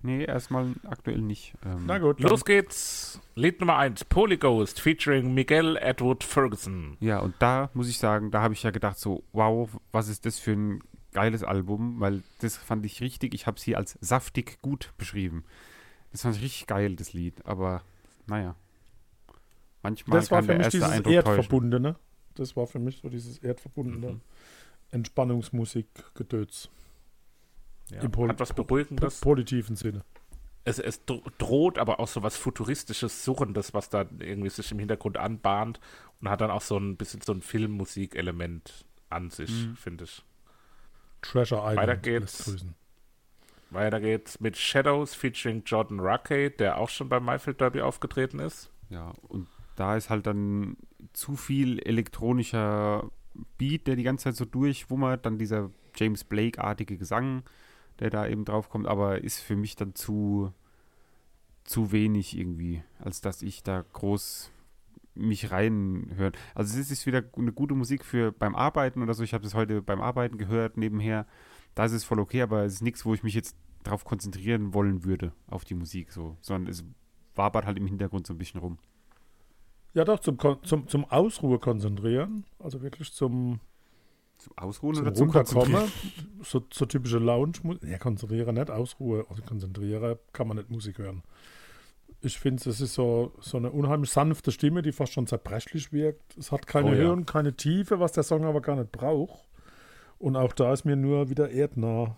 Nee, 0.00 0.24
erstmal 0.24 0.74
aktuell 0.84 1.18
nicht. 1.20 1.54
Ähm. 1.64 1.84
Na 1.86 1.98
gut. 1.98 2.20
Los 2.20 2.44
geht's. 2.44 3.20
Lied 3.34 3.58
Nummer 3.60 3.76
1, 3.78 4.04
Polyghost, 4.04 4.80
featuring 4.80 5.34
Miguel 5.34 5.76
Edward 5.76 6.22
Ferguson. 6.22 6.96
Ja, 7.00 7.18
und 7.18 7.34
da 7.40 7.70
muss 7.74 7.88
ich 7.88 7.98
sagen, 7.98 8.30
da 8.30 8.40
habe 8.42 8.54
ich 8.54 8.62
ja 8.62 8.70
gedacht 8.70 8.98
so, 8.98 9.24
wow, 9.32 9.68
was 9.90 10.08
ist 10.08 10.24
das 10.24 10.38
für 10.38 10.52
ein 10.52 10.82
geiles 11.12 11.42
Album, 11.42 11.98
weil 11.98 12.22
das 12.40 12.56
fand 12.56 12.86
ich 12.86 13.00
richtig, 13.00 13.34
ich 13.34 13.46
habe 13.46 13.56
es 13.56 13.62
hier 13.64 13.76
als 13.76 13.98
saftig 14.00 14.60
gut 14.62 14.92
beschrieben. 14.98 15.44
Das 16.12 16.22
fand 16.22 16.36
ich 16.36 16.42
richtig 16.42 16.66
geil, 16.68 16.94
das 16.94 17.12
Lied, 17.12 17.44
aber 17.44 17.82
naja. 18.26 18.54
Manchmal 19.82 20.20
das 20.20 20.30
war 20.30 20.38
kann 20.38 20.44
für 20.44 20.48
der 20.48 20.56
mich 20.58 20.64
erste 20.66 20.78
dieses 20.78 20.90
Eindruck 20.92 21.14
täuschen. 21.14 21.28
Erdverbundene. 21.38 21.96
Das 22.34 22.56
war 22.56 22.66
für 22.66 22.78
mich 22.78 22.98
so 22.98 23.08
dieses 23.08 23.38
erdverbundene 23.38 24.12
Mhm. 24.12 24.20
Entspannungsmusik-Gedöns. 24.90 26.70
Ja. 27.90 28.00
Im 28.02 28.28
Hat 28.28 28.40
was 28.40 28.52
Beruhigendes. 28.52 29.20
positiven 29.20 29.76
Sinne. 29.76 30.04
Es, 30.64 30.78
es 30.78 31.04
dro- 31.06 31.22
droht 31.38 31.78
aber 31.78 31.98
auch 32.00 32.08
so 32.08 32.22
was 32.22 32.36
Futuristisches, 32.36 33.24
Surrendes, 33.24 33.72
was 33.72 33.88
da 33.88 34.04
irgendwie 34.18 34.50
sich 34.50 34.70
im 34.72 34.78
Hintergrund 34.78 35.16
anbahnt 35.16 35.80
und 36.20 36.28
hat 36.28 36.40
dann 36.42 36.50
auch 36.50 36.60
so 36.60 36.76
ein 36.76 36.96
bisschen 36.96 37.22
so 37.22 37.32
ein 37.32 37.40
Filmmusikelement 37.40 38.84
an 39.08 39.30
sich, 39.30 39.50
Mhm. 39.66 39.76
finde 39.76 40.04
ich. 40.04 40.22
Treasure 41.22 41.60
Island. 41.62 41.76
Weiter 41.78 41.96
geht's. 41.96 42.66
Weiter 43.70 44.00
geht's 44.00 44.40
mit 44.40 44.56
Shadows 44.56 45.14
featuring 45.14 45.62
Jordan 45.64 46.00
Ruckey, 46.00 46.50
der 46.50 46.78
auch 46.78 46.88
schon 46.88 47.08
beim 47.08 47.24
Mayfield 47.24 47.60
Derby 47.60 47.80
aufgetreten 47.82 48.38
ist. 48.38 48.70
Ja, 48.88 49.12
und 49.28 49.46
da 49.76 49.96
ist 49.96 50.10
halt 50.10 50.26
dann 50.26 50.76
zu 51.12 51.36
viel 51.36 51.78
elektronischer 51.80 53.10
Beat, 53.58 53.86
der 53.86 53.96
die 53.96 54.02
ganze 54.02 54.24
Zeit 54.24 54.36
so 54.36 54.44
durchwummert, 54.44 55.24
dann 55.26 55.38
dieser 55.38 55.70
James 55.96 56.24
Blake-artige 56.24 56.96
Gesang, 56.96 57.42
der 58.00 58.10
da 58.10 58.26
eben 58.26 58.44
drauf 58.44 58.68
kommt, 58.68 58.86
aber 58.86 59.22
ist 59.22 59.40
für 59.40 59.56
mich 59.56 59.76
dann 59.76 59.94
zu, 59.94 60.52
zu 61.64 61.92
wenig 61.92 62.36
irgendwie, 62.36 62.82
als 62.98 63.20
dass 63.20 63.42
ich 63.42 63.62
da 63.62 63.84
groß 63.92 64.50
mich 65.14 65.50
reinhören. 65.50 66.32
Also 66.54 66.78
es 66.78 66.90
ist 66.90 67.06
wieder 67.06 67.24
eine 67.36 67.52
gute 67.52 67.74
Musik 67.74 68.04
für 68.04 68.32
beim 68.32 68.54
Arbeiten 68.54 69.02
oder 69.02 69.14
so. 69.14 69.22
Ich 69.22 69.34
habe 69.34 69.42
das 69.44 69.54
heute 69.54 69.82
beim 69.82 70.00
Arbeiten 70.00 70.38
gehört 70.38 70.76
nebenher. 70.76 71.26
Da 71.74 71.84
ist 71.84 71.92
es 71.92 72.04
voll 72.04 72.20
okay, 72.20 72.42
aber 72.42 72.64
es 72.64 72.74
ist 72.74 72.82
nichts, 72.82 73.04
wo 73.04 73.14
ich 73.14 73.22
mich 73.22 73.34
jetzt 73.34 73.56
darauf 73.82 74.04
konzentrieren 74.04 74.74
wollen 74.74 75.04
würde, 75.04 75.32
auf 75.46 75.64
die 75.64 75.74
Musik 75.74 76.12
so, 76.12 76.36
sondern 76.40 76.70
es 76.70 76.84
wabert 77.34 77.66
halt 77.66 77.78
im 77.78 77.86
Hintergrund 77.86 78.26
so 78.26 78.34
ein 78.34 78.38
bisschen 78.38 78.60
rum. 78.60 78.78
Ja, 79.94 80.04
doch, 80.04 80.20
zum, 80.20 80.38
zum, 80.62 80.86
zum 80.86 81.04
Ausruhe 81.06 81.58
konzentrieren. 81.58 82.44
Also 82.58 82.82
wirklich 82.82 83.12
zum, 83.12 83.60
Zum 84.38 84.56
Ausruhen 84.56 84.94
zum 84.94 85.02
oder 85.04 85.14
zum. 85.14 85.30
Konzentrieren? 85.30 85.92
So, 86.42 86.64
so 86.72 86.86
typische 86.86 87.18
Lounge. 87.18 87.78
Ja, 87.82 87.98
konzentrieren 87.98 88.54
nicht, 88.54 88.70
Ausruhe. 88.70 89.26
Also 89.28 89.42
konzentrieren 89.42 90.16
kann 90.32 90.48
man 90.48 90.56
nicht 90.58 90.70
Musik 90.70 90.98
hören. 90.98 91.22
Ich 92.20 92.38
finde, 92.38 92.68
es 92.68 92.80
ist 92.80 92.94
so, 92.94 93.32
so 93.40 93.58
eine 93.58 93.70
unheimlich 93.70 94.10
sanfte 94.10 94.50
Stimme, 94.50 94.82
die 94.82 94.92
fast 94.92 95.12
schon 95.12 95.26
zerbrechlich 95.26 95.92
wirkt. 95.92 96.36
Es 96.36 96.50
hat 96.50 96.66
keine 96.66 96.88
Oh 96.88 96.92
ja. 96.92 96.96
Höhe 96.96 97.12
und 97.12 97.26
keine 97.26 97.54
Tiefe, 97.54 98.00
was 98.00 98.12
der 98.12 98.24
Song 98.24 98.44
aber 98.44 98.60
gar 98.60 98.76
nicht 98.76 98.90
braucht. 98.90 99.44
Und 100.18 100.36
auch 100.36 100.52
da 100.52 100.72
ist 100.72 100.84
mir 100.84 100.96
nur 100.96 101.30
wieder 101.30 101.50
erdnah 101.50 102.16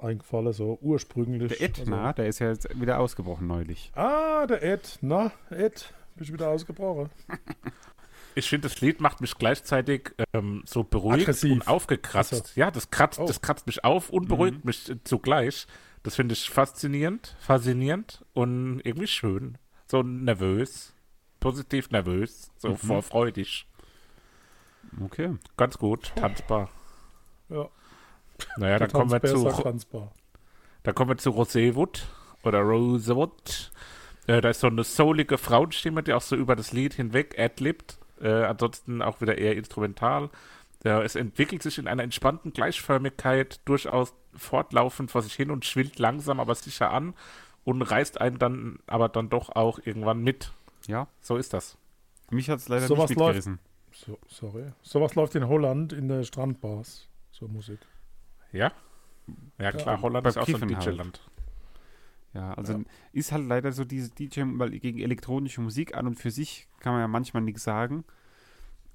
eingefallen, 0.00 0.52
so 0.52 0.78
ursprünglich. 0.80 1.58
Der 1.58 1.68
Edna, 1.68 2.12
der 2.12 2.26
ist 2.26 2.38
ja 2.38 2.48
jetzt 2.48 2.68
wieder 2.80 2.98
ausgebrochen 3.00 3.46
neulich. 3.46 3.90
Also, 3.94 4.08
ah, 4.08 4.46
der 4.46 4.62
Ed. 4.62 4.98
Na, 5.00 5.32
Ed, 5.50 5.92
bist 6.16 6.30
du 6.30 6.34
wieder 6.34 6.48
ausgebrochen? 6.48 7.10
Ich 8.34 8.48
finde, 8.48 8.68
das 8.68 8.80
Lied 8.80 9.00
macht 9.00 9.20
mich 9.20 9.36
gleichzeitig 9.36 10.14
ähm, 10.32 10.62
so 10.66 10.84
beruhigt 10.84 11.22
Aggressiv. 11.22 11.52
und 11.52 11.68
aufgekratzt. 11.68 12.32
Ach 12.44 12.46
so. 12.48 12.60
Ja, 12.60 12.70
das 12.70 12.90
kratzt, 12.90 13.18
Oh. 13.20 13.26
das 13.26 13.42
kratzt 13.42 13.66
mich 13.66 13.84
auf 13.84 14.10
und 14.10 14.28
beruhigt 14.28 14.64
mich 14.64 14.88
äh, 14.88 14.96
zugleich. 15.04 15.66
Das 16.02 16.16
finde 16.16 16.32
ich 16.32 16.48
faszinierend, 16.50 17.36
faszinierend 17.40 18.24
und 18.32 18.80
irgendwie 18.84 19.06
schön. 19.06 19.58
So 19.86 20.02
nervös, 20.02 20.94
positiv 21.40 21.90
nervös, 21.90 22.50
so 22.58 22.70
Mhm. 22.70 22.76
vorfreudig. 22.78 23.66
Okay. 25.04 25.36
Ganz 25.56 25.78
gut, 25.78 26.12
tanzbar. 26.16 26.68
Ja. 27.48 27.68
Naja, 28.56 28.78
dann 28.78 28.90
kommen 28.90 29.10
wir 29.10 29.22
zu 29.22 29.44
tanzbar. 29.50 30.12
Dann 30.82 30.94
kommen 30.94 31.10
wir 31.10 31.18
zu 31.18 31.30
Rosewood 31.30 32.06
oder 32.42 32.60
Rosewood. 32.60 33.70
Äh, 34.26 34.40
da 34.40 34.50
ist 34.50 34.60
so 34.60 34.66
eine 34.66 34.84
soulige 34.84 35.38
Frauenstimme, 35.38 36.02
die 36.02 36.12
auch 36.12 36.22
so 36.22 36.34
über 36.36 36.56
das 36.56 36.72
Lied 36.72 36.94
hinweg 36.94 37.38
adlibt. 37.38 37.98
Äh, 38.22 38.44
ansonsten 38.44 39.02
auch 39.02 39.20
wieder 39.20 39.36
eher 39.36 39.56
instrumental. 39.56 40.30
Ja, 40.84 41.02
es 41.02 41.14
entwickelt 41.14 41.62
sich 41.62 41.78
in 41.78 41.86
einer 41.88 42.02
entspannten 42.02 42.52
Gleichförmigkeit 42.52 43.60
durchaus 43.66 44.14
fortlaufend 44.34 45.10
vor 45.10 45.22
sich 45.22 45.34
hin 45.34 45.50
und 45.50 45.64
schwillt 45.64 45.98
langsam, 45.98 46.40
aber 46.40 46.54
sicher 46.54 46.90
an 46.90 47.14
und 47.64 47.82
reißt 47.82 48.20
einen 48.20 48.38
dann 48.38 48.78
aber 48.86 49.08
dann 49.08 49.28
doch 49.28 49.50
auch 49.50 49.78
irgendwann 49.84 50.22
mit. 50.22 50.52
Ja, 50.86 51.06
So 51.20 51.36
ist 51.36 51.52
das. 51.52 51.76
mich 52.30 52.48
hat 52.50 52.58
es 52.58 52.68
leider 52.68 52.86
Sowas 52.86 53.10
nicht 53.10 53.18
mitgerissen. 53.18 53.58
So, 53.92 54.18
sorry. 54.26 54.72
Sowas 54.82 55.14
läuft 55.14 55.34
in 55.34 55.46
Holland 55.46 55.92
in 55.92 56.08
der 56.08 56.24
Strandbars. 56.24 57.08
So 57.30 57.46
Musik. 57.46 57.78
Ja? 58.52 58.72
Ja, 59.58 59.70
klar, 59.72 60.00
Holland 60.00 60.24
beim 60.24 60.30
ist 60.30 60.38
auch 60.38 60.46
so 60.46 60.56
ein 60.56 60.68
Kiffen 60.68 60.76
halt. 60.98 61.20
Ja, 62.34 62.54
also 62.54 62.82
ist 63.12 63.30
halt 63.32 63.46
leider 63.46 63.72
so 63.72 63.84
diese 63.84 64.10
DJ, 64.10 64.42
weil 64.54 64.70
gegen 64.78 64.98
elektronische 65.00 65.60
Musik 65.60 65.94
an 65.94 66.06
und 66.06 66.14
für 66.16 66.30
sich 66.30 66.66
kann 66.80 66.92
man 66.92 67.02
ja 67.02 67.08
manchmal 67.08 67.42
nichts 67.42 67.62
sagen. 67.64 68.04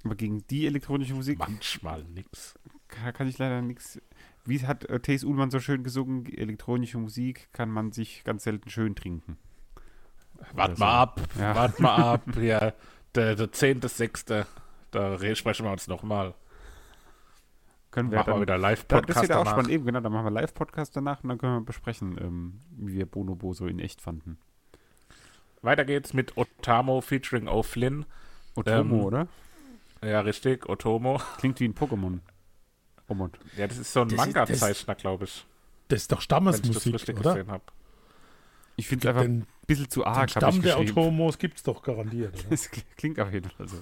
Aber 0.03 0.15
gegen 0.15 0.45
die 0.47 0.65
elektronische 0.65 1.13
Musik 1.13 1.39
Manchmal 1.39 2.03
nix. 2.05 2.55
kann, 2.87 3.13
kann 3.13 3.27
ich 3.27 3.37
leider 3.37 3.61
nichts. 3.61 4.01
Wie 4.45 4.65
hat 4.65 4.85
äh, 4.85 4.99
Thees 4.99 5.23
Ullmann 5.23 5.51
so 5.51 5.59
schön 5.59 5.83
gesungen, 5.83 6.25
elektronische 6.25 6.97
Musik 6.97 7.49
kann 7.53 7.69
man 7.69 7.91
sich 7.91 8.23
ganz 8.23 8.43
selten 8.43 8.69
schön 8.69 8.95
trinken. 8.95 9.37
Wart 10.53 10.71
Oder 10.71 10.79
mal 10.79 10.91
so. 10.91 10.97
ab, 10.97 11.21
Ja. 11.39 11.55
wart 11.55 11.79
mal 11.79 11.95
ab. 11.95 12.23
Ja, 12.41 12.73
der, 13.15 13.35
der 13.35 13.47
10.6. 13.51 14.45
Da 14.91 15.15
re- 15.15 15.35
sprechen 15.35 15.65
wir 15.65 15.71
uns 15.71 15.87
nochmal. 15.87 16.33
Können 17.97 18.11
wir 18.11 18.19
Machen 18.19 18.27
wir 18.27 18.33
dann 18.33 18.41
wieder 18.41 18.53
Da, 18.53 18.57
das 18.59 18.61
Live-Podcast 18.61 19.21
wird 19.23 19.29
ja 19.31 19.37
auch 19.37 19.43
danach. 19.43 19.51
spannend, 19.53 19.71
eben 19.71 19.85
genau, 19.85 19.99
dann 20.01 20.11
machen 20.11 20.25
wir 20.25 20.29
Live-Podcast 20.31 20.95
danach 20.95 21.23
und 21.23 21.29
dann 21.29 21.39
können 21.39 21.53
wir 21.55 21.65
besprechen, 21.65 22.15
ähm, 22.21 22.61
wie 22.77 22.93
wir 22.93 23.07
Bonobo 23.07 23.53
so 23.53 23.65
in 23.65 23.79
echt 23.79 24.01
fanden. 24.01 24.37
Weiter 25.63 25.83
geht's 25.83 26.13
mit 26.13 26.37
Otamo 26.37 27.01
featuring 27.01 27.47
O'Flynn. 27.47 28.05
Otomo, 28.55 28.97
Ähm, 28.99 29.03
oder? 29.03 29.27
Ja, 30.03 30.19
richtig, 30.21 30.69
Otomo. 30.69 31.19
Klingt 31.39 31.59
wie 31.59 31.65
ein 31.67 31.73
Pokémon. 31.73 32.19
Omot. 33.07 33.39
Ja, 33.57 33.65
das 33.65 33.79
ist 33.79 33.91
so 33.91 34.01
ein 34.01 34.09
ist- 34.09 34.17
Manga-Zeichner, 34.17 34.93
glaube 34.93 35.23
ich. 35.23 35.47
Das 35.87 36.01
ist 36.01 36.11
doch 36.11 36.17
Wenn 36.17 36.21
ich 36.21 36.27
das 36.27 36.61
Stammesmusik, 36.61 36.93
richtig 36.93 37.19
oder? 37.19 37.33
gesehen 37.33 37.49
habe. 37.51 37.63
Ich 38.75 38.87
finde 38.87 39.07
es 39.07 39.09
einfach 39.09 39.23
ein 39.23 39.39
Den, 39.39 39.47
bisschen 39.65 39.89
zu 39.89 40.01
den 40.01 40.07
arg, 40.07 40.17
habe 40.17 40.29
Stamm 40.29 40.55
ich 40.57 40.61
der. 40.61 40.77
Automos 40.77 41.39
gibt 41.39 41.57
es 41.57 41.63
doch 41.63 41.81
garantiert, 41.81 42.35
oder? 42.35 42.43
Das 42.51 42.69
klingt 42.95 43.19
auf 43.19 43.33
jeden 43.33 43.49
Fall 43.49 43.67
so. 43.67 43.77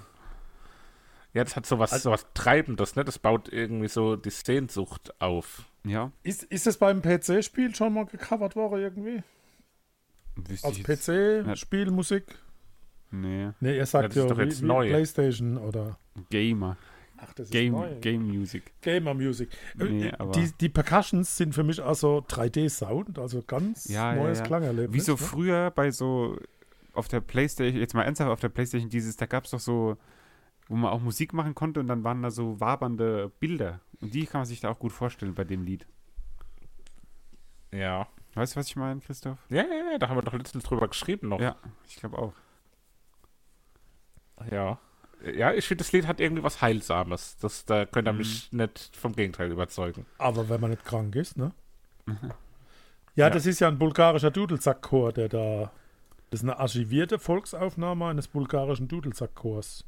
Ja, 1.36 1.44
das 1.44 1.56
hat 1.56 1.66
sowas, 1.68 1.92
sowas 2.02 2.26
Treibendes, 2.34 2.96
ne? 2.96 3.04
Das 3.06 3.20
baut 3.20 3.52
irgendwie 3.52 3.88
so 3.90 4.16
die 4.16 4.30
Sehnsucht 4.32 5.14
auf. 5.22 5.66
Ja, 5.84 6.12
Ist, 6.24 6.44
ist 6.46 6.66
das 6.66 6.78
beim 6.78 7.02
PC-Spiel 7.04 7.76
schon 7.76 7.94
mal 7.94 8.06
gecovert 8.06 8.56
worden 8.56 8.82
irgendwie? 8.82 9.22
wüsste 10.36 10.68
Als. 10.68 10.80
PC-Spielmusik? 10.84 12.24
Nee, 13.12 13.52
Nee, 13.60 13.70
ihr 13.72 13.76
Ja, 13.76 13.86
sagt 13.86 14.10
das 14.10 14.16
ja, 14.16 14.24
ist 14.24 14.32
doch 14.32 14.38
wie, 14.38 14.44
jetzt 14.44 14.62
wie 14.62 14.66
neu. 14.66 14.88
Playstation 14.90 15.58
oder... 15.58 15.98
Gamer. 16.30 16.78
Ach, 17.18 17.34
das 17.34 17.50
Game, 17.50 17.74
ist 17.76 17.80
neu. 17.80 17.96
Game 18.02 18.28
Music. 18.28 18.74
Gamer 18.82 19.14
Music. 19.14 19.50
Nee, 19.76 20.08
Äh, 20.08 20.14
aber- 20.18 20.32
die, 20.32 20.52
die 20.60 20.70
Percussions 20.70 21.38
sind 21.38 21.54
für 21.54 21.64
mich 21.64 21.82
also 21.82 22.20
3D-Sound, 22.28 23.20
also 23.20 23.42
ganz 23.42 23.88
Ja, 23.88 24.14
ja, 24.16 24.22
neues 24.22 24.40
ja. 24.40 24.46
Klangerlebnis. 24.46 24.94
Wie 24.94 25.00
so 25.06 25.14
ne? 25.14 25.18
früher 25.18 25.72
bei 25.72 25.92
so 25.92 26.38
auf 26.94 27.08
der 27.08 27.22
Playstation, 27.22 27.80
jetzt 27.80 27.94
mal 27.94 28.04
ernsthaft 28.04 28.32
auf 28.32 28.40
der 28.40 28.50
Playstation, 28.50 28.90
dieses, 28.90 29.16
da 29.18 29.26
gab 29.26 29.46
es 29.46 29.52
doch 29.52 29.60
so, 29.60 29.98
wo 30.68 30.76
man 30.76 30.91
auch 30.91 30.99
Musik 31.01 31.34
machen 31.34 31.55
konnte 31.55 31.80
und 31.80 31.88
dann 31.88 32.03
waren 32.03 32.22
da 32.24 32.32
so 32.32 32.59
wabernde 32.59 33.32
Bilder. 33.39 33.80
Und 34.01 34.13
die 34.13 34.26
kann 34.26 34.39
man 34.41 34.45
sich 34.45 34.59
da 34.61 34.70
auch 34.70 34.80
gut 34.80 34.91
vorstellen 34.91 35.34
bei 35.36 35.43
dem 35.43 35.63
Lied. 35.63 35.86
Ja. 37.72 38.07
Weißt 38.34 38.55
du, 38.55 38.59
was 38.59 38.68
ich 38.68 38.76
meine, 38.76 38.99
Christoph? 38.99 39.38
Ja, 39.49 39.63
ja, 39.63 39.91
ja, 39.91 39.97
da 39.97 40.09
haben 40.09 40.18
wir 40.18 40.22
doch 40.22 40.34
letztens 40.34 40.63
drüber 40.66 40.88
geschrieben 40.88 41.30
noch. 41.30 41.39
Ja, 41.39 41.55
ich 41.88 41.95
glaube 41.97 42.18
auch. 42.18 42.34
Ja. 44.51 44.80
Ja, 45.34 45.53
ich 45.53 45.66
finde, 45.66 45.84
das 45.84 45.91
Lied 45.91 46.07
hat 46.07 46.20
irgendwie 46.20 46.43
was 46.43 46.61
Heilsames. 46.61 47.38
Das, 47.38 47.66
da 47.66 47.86
könnt 47.86 48.07
ihr 48.07 48.11
Mhm. 48.11 48.18
mich 48.20 48.51
nicht 48.51 48.95
vom 48.95 49.13
Gegenteil 49.16 49.51
überzeugen. 49.51 50.05
Aber 50.18 50.49
wenn 50.49 50.59
man 50.61 50.72
nicht 50.72 50.84
krank 50.86 51.16
ist, 51.16 51.38
ne? 51.38 51.51
Mhm. 52.05 52.18
Ja, 53.16 53.28
Ja. 53.28 53.30
das 53.30 53.45
ist 53.45 53.59
ja 53.61 53.68
ein 53.70 53.80
bulgarischer 53.80 54.32
Dudelsackchor, 54.32 55.13
der 55.13 55.30
da. 55.30 55.72
Das 56.30 56.41
ist 56.41 56.43
eine 56.43 56.59
archivierte 56.59 57.18
Volksaufnahme 57.18 58.07
eines 58.07 58.28
bulgarischen 58.28 58.88
Dudelsackchors. 58.88 59.86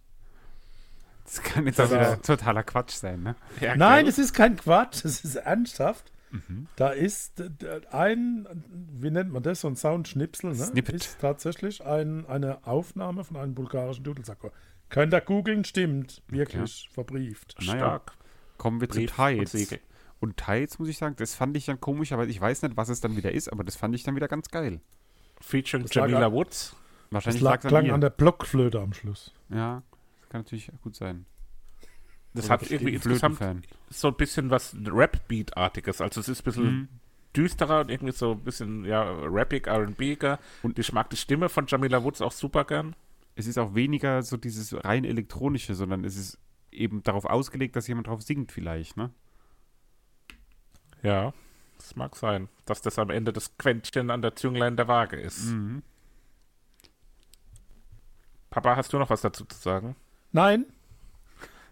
Das 1.28 1.42
kann 1.44 1.66
jetzt 1.68 1.78
Das 1.78 1.92
auch 1.92 1.96
wieder 1.96 2.22
totaler 2.22 2.64
Quatsch 2.64 2.94
sein, 2.96 3.22
ne? 3.22 3.36
Ja, 3.62 3.76
Nein, 3.76 4.08
es 4.08 4.18
ist 4.18 4.34
kein 4.34 4.56
Quatsch, 4.56 5.04
es 5.06 5.24
ist 5.24 5.36
ernsthaft. 5.36 6.12
Mhm. 6.32 6.68
Da 6.76 6.90
ist 6.90 7.44
ein, 7.92 8.48
wie 8.94 9.12
nennt 9.12 9.32
man 9.32 9.44
das, 9.44 9.62
so 9.62 9.68
ein 9.68 9.76
Soundschnipsel, 9.76 10.50
ne? 10.52 10.56
Snippet. 10.56 10.96
Ist 10.96 11.20
tatsächlich 11.20 11.86
ein, 11.86 12.26
eine 12.28 12.66
Aufnahme 12.66 13.24
von 13.24 13.38
einem 13.38 13.54
bulgarischen 13.56 14.04
Dudelsackchor. 14.04 14.52
Könnt 14.90 15.14
ihr 15.14 15.22
googeln, 15.22 15.64
stimmt. 15.66 16.22
Wirklich, 16.30 16.90
verbrieft. 16.94 17.56
Naja. 17.60 17.78
stark. 17.78 18.14
Kommen 18.58 18.80
wir 18.82 18.90
zu 18.90 19.00
Brief 19.00 19.18
und 19.20 19.26
Tides. 19.36 19.52
Siegel. 19.52 19.80
Und 20.20 20.38
Tides, 20.38 20.80
muss 20.80 20.88
ich 20.88 20.98
sagen, 20.98 21.16
das 21.18 21.36
fand 21.36 21.56
ich 21.58 21.66
dann 21.66 21.80
komisch, 21.80 22.12
aber 22.14 22.26
ich 22.26 22.40
weiß 22.42 22.62
nicht, 22.64 22.76
was 22.78 22.90
es 22.90 23.02
dann 23.02 23.16
wieder 23.18 23.32
ist, 23.34 23.52
aber 23.52 23.64
das 23.64 23.76
fand 23.76 23.94
ich 23.96 24.04
dann 24.04 24.16
wieder 24.16 24.28
ganz 24.28 24.50
geil. 24.50 24.80
Featuring 25.42 25.84
Das 25.86 25.94
lag 25.94 26.08
Jamila 26.08 26.28
an- 26.28 26.32
Woods. 26.34 26.76
Das 27.10 27.14
Wahrscheinlich 27.14 27.42
lag, 27.42 27.52
lag's 27.52 27.66
an 27.66 27.70
klang 27.70 27.86
ihr. 27.86 27.94
an 27.94 28.02
der 28.02 28.10
Blockflöte 28.10 28.80
am 28.82 28.94
Schluss. 28.94 29.34
Ja, 29.50 29.84
das 29.92 29.97
kann 30.30 30.42
natürlich 30.42 30.72
gut 30.82 30.96
sein. 30.96 31.26
Das 32.34 32.50
hat 32.50 32.70
irgendwie 32.70 32.94
insgesamt 32.94 33.40
so 33.90 34.10
ein 34.10 34.16
bisschen 34.16 34.50
was 34.52 34.76
Rap-Beat-artiges. 34.86 36.02
Also 36.02 36.20
es 36.22 36.30
ist 36.30 36.42
ein 36.42 36.44
bisschen 36.44 36.66
Mhm. 36.66 36.88
düsterer 37.36 37.82
und 37.82 37.90
irgendwie 37.90 38.14
so 38.14 38.34
ein 38.34 38.44
bisschen, 38.44 38.86
ja, 38.86 39.04
rappig, 39.12 39.66
R&B-iger. 39.68 40.40
Und 40.64 40.78
ich 40.78 40.92
mag 40.94 41.10
die 41.10 41.18
Stimme 41.18 41.50
von 41.50 41.66
Jamila 41.68 42.04
Woods 42.04 42.22
auch 42.22 42.32
super 42.32 42.64
gern. 42.66 42.96
es 43.36 43.46
ist 43.46 43.58
auch 43.60 43.76
weniger 43.76 44.24
so 44.24 44.36
dieses 44.38 44.74
rein 44.84 45.04
elektronische, 45.04 45.76
sondern 45.76 46.04
es 46.04 46.16
ist 46.16 46.40
eben 46.72 47.04
darauf 47.04 47.26
ausgelegt, 47.26 47.76
dass 47.76 47.88
jemand 47.88 48.08
drauf 48.08 48.22
singt 48.24 48.52
vielleicht, 48.52 48.98
ne? 48.98 49.12
Ja, 51.04 51.34
das 51.78 51.96
mag 51.96 52.16
sein, 52.16 52.50
dass 52.66 52.82
das 52.82 52.98
am 52.98 53.12
Ende 53.12 53.32
das 53.34 53.56
Quäntchen 53.60 54.10
an 54.10 54.24
der 54.24 54.36
Zünglein 54.36 54.76
der 54.76 54.88
Waage 54.88 55.18
ist. 55.18 55.46
Mhm. 55.52 55.84
Papa, 58.50 58.76
hast 58.76 58.92
du 58.94 58.98
noch 58.98 59.10
was 59.12 59.22
dazu 59.22 59.46
zu 59.46 59.58
sagen? 59.60 59.96
Nein. 60.32 60.66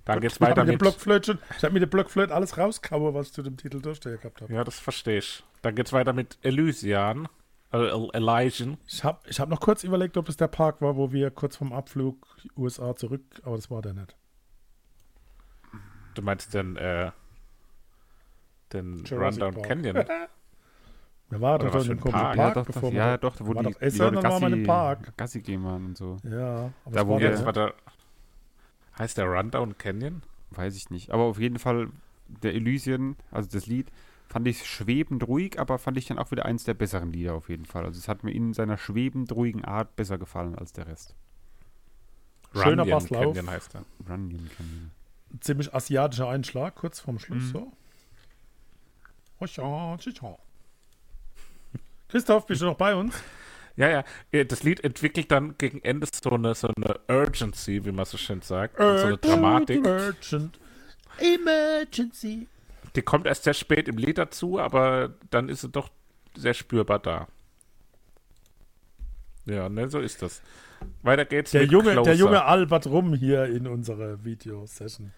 Dann 0.05 0.19
geht's 0.21 0.39
weiter 0.41 0.63
mit 0.65 0.81
ich 0.81 1.63
habe 1.63 1.73
mit 1.73 1.81
dem 1.81 1.89
Blockflöt 1.89 2.31
alles 2.31 2.57
rauskaue, 2.57 3.13
was 3.13 3.27
ich 3.27 3.33
zu 3.33 3.41
dem 3.43 3.57
Titel 3.57 3.81
durchstehen 3.81 4.17
gehabt 4.19 4.41
habe. 4.41 4.53
Ja, 4.53 4.63
das 4.63 4.79
verstehe 4.79 5.17
ich. 5.19 5.43
Dann 5.61 5.75
geht's 5.75 5.93
weiter 5.93 6.13
mit 6.13 6.37
Elysian. 6.43 7.27
Äh, 7.73 7.77
El- 7.77 8.09
Elysian. 8.13 8.77
Ich 8.87 9.03
habe 9.03 9.19
ich 9.27 9.39
hab 9.39 9.49
noch 9.49 9.59
kurz 9.59 9.83
überlegt, 9.83 10.15
ob 10.17 10.29
es 10.29 10.37
der 10.37 10.47
Park 10.47 10.81
war, 10.81 10.95
wo 10.95 11.11
wir 11.11 11.31
kurz 11.31 11.55
vom 11.55 11.73
Abflug 11.73 12.25
USA 12.55 12.95
zurück, 12.95 13.23
aber 13.43 13.55
das 13.55 13.71
war 13.71 13.81
der 13.81 13.93
nicht. 13.93 14.15
Du 16.13 16.21
meinst 16.21 16.53
den, 16.53 16.75
äh, 16.77 17.11
den 18.73 19.03
Jurassic 19.03 19.41
Rundown 19.43 19.53
Park. 19.55 19.67
Canyon. 19.67 20.05
Wir 21.29 21.41
waren 21.41 21.59
doch 21.59 21.73
was 21.73 21.87
in 21.87 21.89
für 21.89 21.95
dem 21.95 21.97
ein 21.97 22.01
komischen 22.01 22.21
Park? 22.21 22.35
Park, 22.35 22.37
ja, 22.37 22.53
doch, 22.53 22.65
bevor 22.67 22.91
wir 22.91 22.97
ja, 22.99 23.17
doch, 23.17 23.35
wo 23.39 23.55
war 23.55 23.63
die, 23.63 23.71
doch 23.71 23.79
die 23.79 23.85
Essen, 23.85 23.97
Leute 23.99 24.15
dann 24.15 24.23
waren 24.23 24.41
wir 24.41 24.49
Gassi, 24.49 24.59
im 24.61 24.67
Park. 24.67 25.17
Gassi 25.17 25.41
gehen 25.41 25.63
waren 25.63 25.85
und 25.85 25.97
so. 25.97 26.17
Ja, 26.23 26.55
aber 26.55 26.71
Da, 26.85 26.91
das 26.91 27.07
wo 27.07 27.11
war 27.13 27.19
wir- 27.19 27.45
war 27.45 27.53
der, 27.53 27.73
heißt 28.97 29.17
der 29.17 29.25
Rundown 29.25 29.77
Canyon? 29.77 30.23
Weiß 30.51 30.75
ich 30.75 30.89
nicht. 30.89 31.11
Aber 31.11 31.23
auf 31.23 31.39
jeden 31.39 31.59
Fall, 31.59 31.89
der 32.27 32.53
Elysian, 32.53 33.15
also 33.31 33.49
das 33.51 33.65
Lied, 33.67 33.91
fand 34.27 34.47
ich 34.47 34.65
schwebend 34.65 35.27
ruhig, 35.27 35.59
aber 35.59 35.77
fand 35.77 35.97
ich 35.97 36.05
dann 36.05 36.17
auch 36.17 36.31
wieder 36.31 36.45
eins 36.45 36.63
der 36.63 36.73
besseren 36.73 37.11
Lieder 37.11 37.33
auf 37.33 37.49
jeden 37.49 37.65
Fall. 37.65 37.85
Also 37.85 37.99
es 37.99 38.07
hat 38.07 38.23
mir 38.23 38.31
in 38.31 38.53
seiner 38.53 38.77
schwebend 38.77 39.31
ruhigen 39.33 39.63
Art 39.65 39.95
besser 39.95 40.17
gefallen 40.17 40.55
als 40.55 40.73
der 40.73 40.87
Rest. 40.87 41.15
Schöner 42.53 42.83
Runyon 42.83 42.89
Basslauf. 42.89 43.23
Canyon 43.35 43.49
heißt 43.49 43.75
er. 43.75 43.85
Runyon 44.09 44.49
Canyon. 44.57 44.91
ziemlich 45.41 45.73
asiatischer 45.75 46.29
Einschlag, 46.29 46.75
kurz 46.75 46.99
vorm 47.01 47.19
Schluss 47.19 47.43
Mhm. 47.43 47.51
so. 47.51 47.71
Christoph, 52.07 52.45
bist 52.45 52.61
du 52.61 52.65
noch 52.65 52.77
bei 52.77 52.95
uns? 52.95 53.13
Ja, 53.77 53.89
ja. 53.89 54.03
äh, 54.31 54.45
Das 54.45 54.63
Lied 54.63 54.83
entwickelt 54.83 55.31
dann 55.31 55.57
gegen 55.57 55.81
Ende 55.83 56.07
so 56.11 56.29
eine, 56.31 56.55
so 56.55 56.69
eine 56.75 56.99
Urgency, 57.09 57.85
wie 57.85 57.91
man 57.91 58.05
so 58.05 58.17
schön 58.17 58.41
sagt. 58.41 58.79
und 58.79 58.97
so 58.99 59.05
eine 59.07 59.17
Dramatik. 59.17 59.85
Urgent. 59.85 60.59
Emergency. 61.19 62.47
Die 62.95 63.01
kommt 63.01 63.25
erst 63.25 63.43
sehr 63.43 63.53
spät 63.53 63.87
im 63.87 63.97
Lied 63.97 64.17
dazu, 64.17 64.59
aber 64.59 65.13
dann 65.29 65.49
ist 65.49 65.61
sie 65.61 65.69
doch 65.69 65.89
sehr 66.35 66.53
spürbar 66.53 66.99
da. 66.99 67.27
Ja, 69.45 69.69
ne, 69.69 69.89
so 69.89 69.99
ist 69.99 70.21
das. 70.21 70.41
Weiter 71.03 71.25
geht's 71.25 71.51
Der 71.51 71.61
mit 71.61 71.71
junge, 71.71 71.91
Closer. 71.91 72.03
der 72.11 72.15
junge 72.15 72.45
Albert 72.45 72.87
Rum 72.87 73.13
hier 73.13 73.45
in 73.45 73.67
unserer 73.67 74.23
Videosession. 74.23 75.11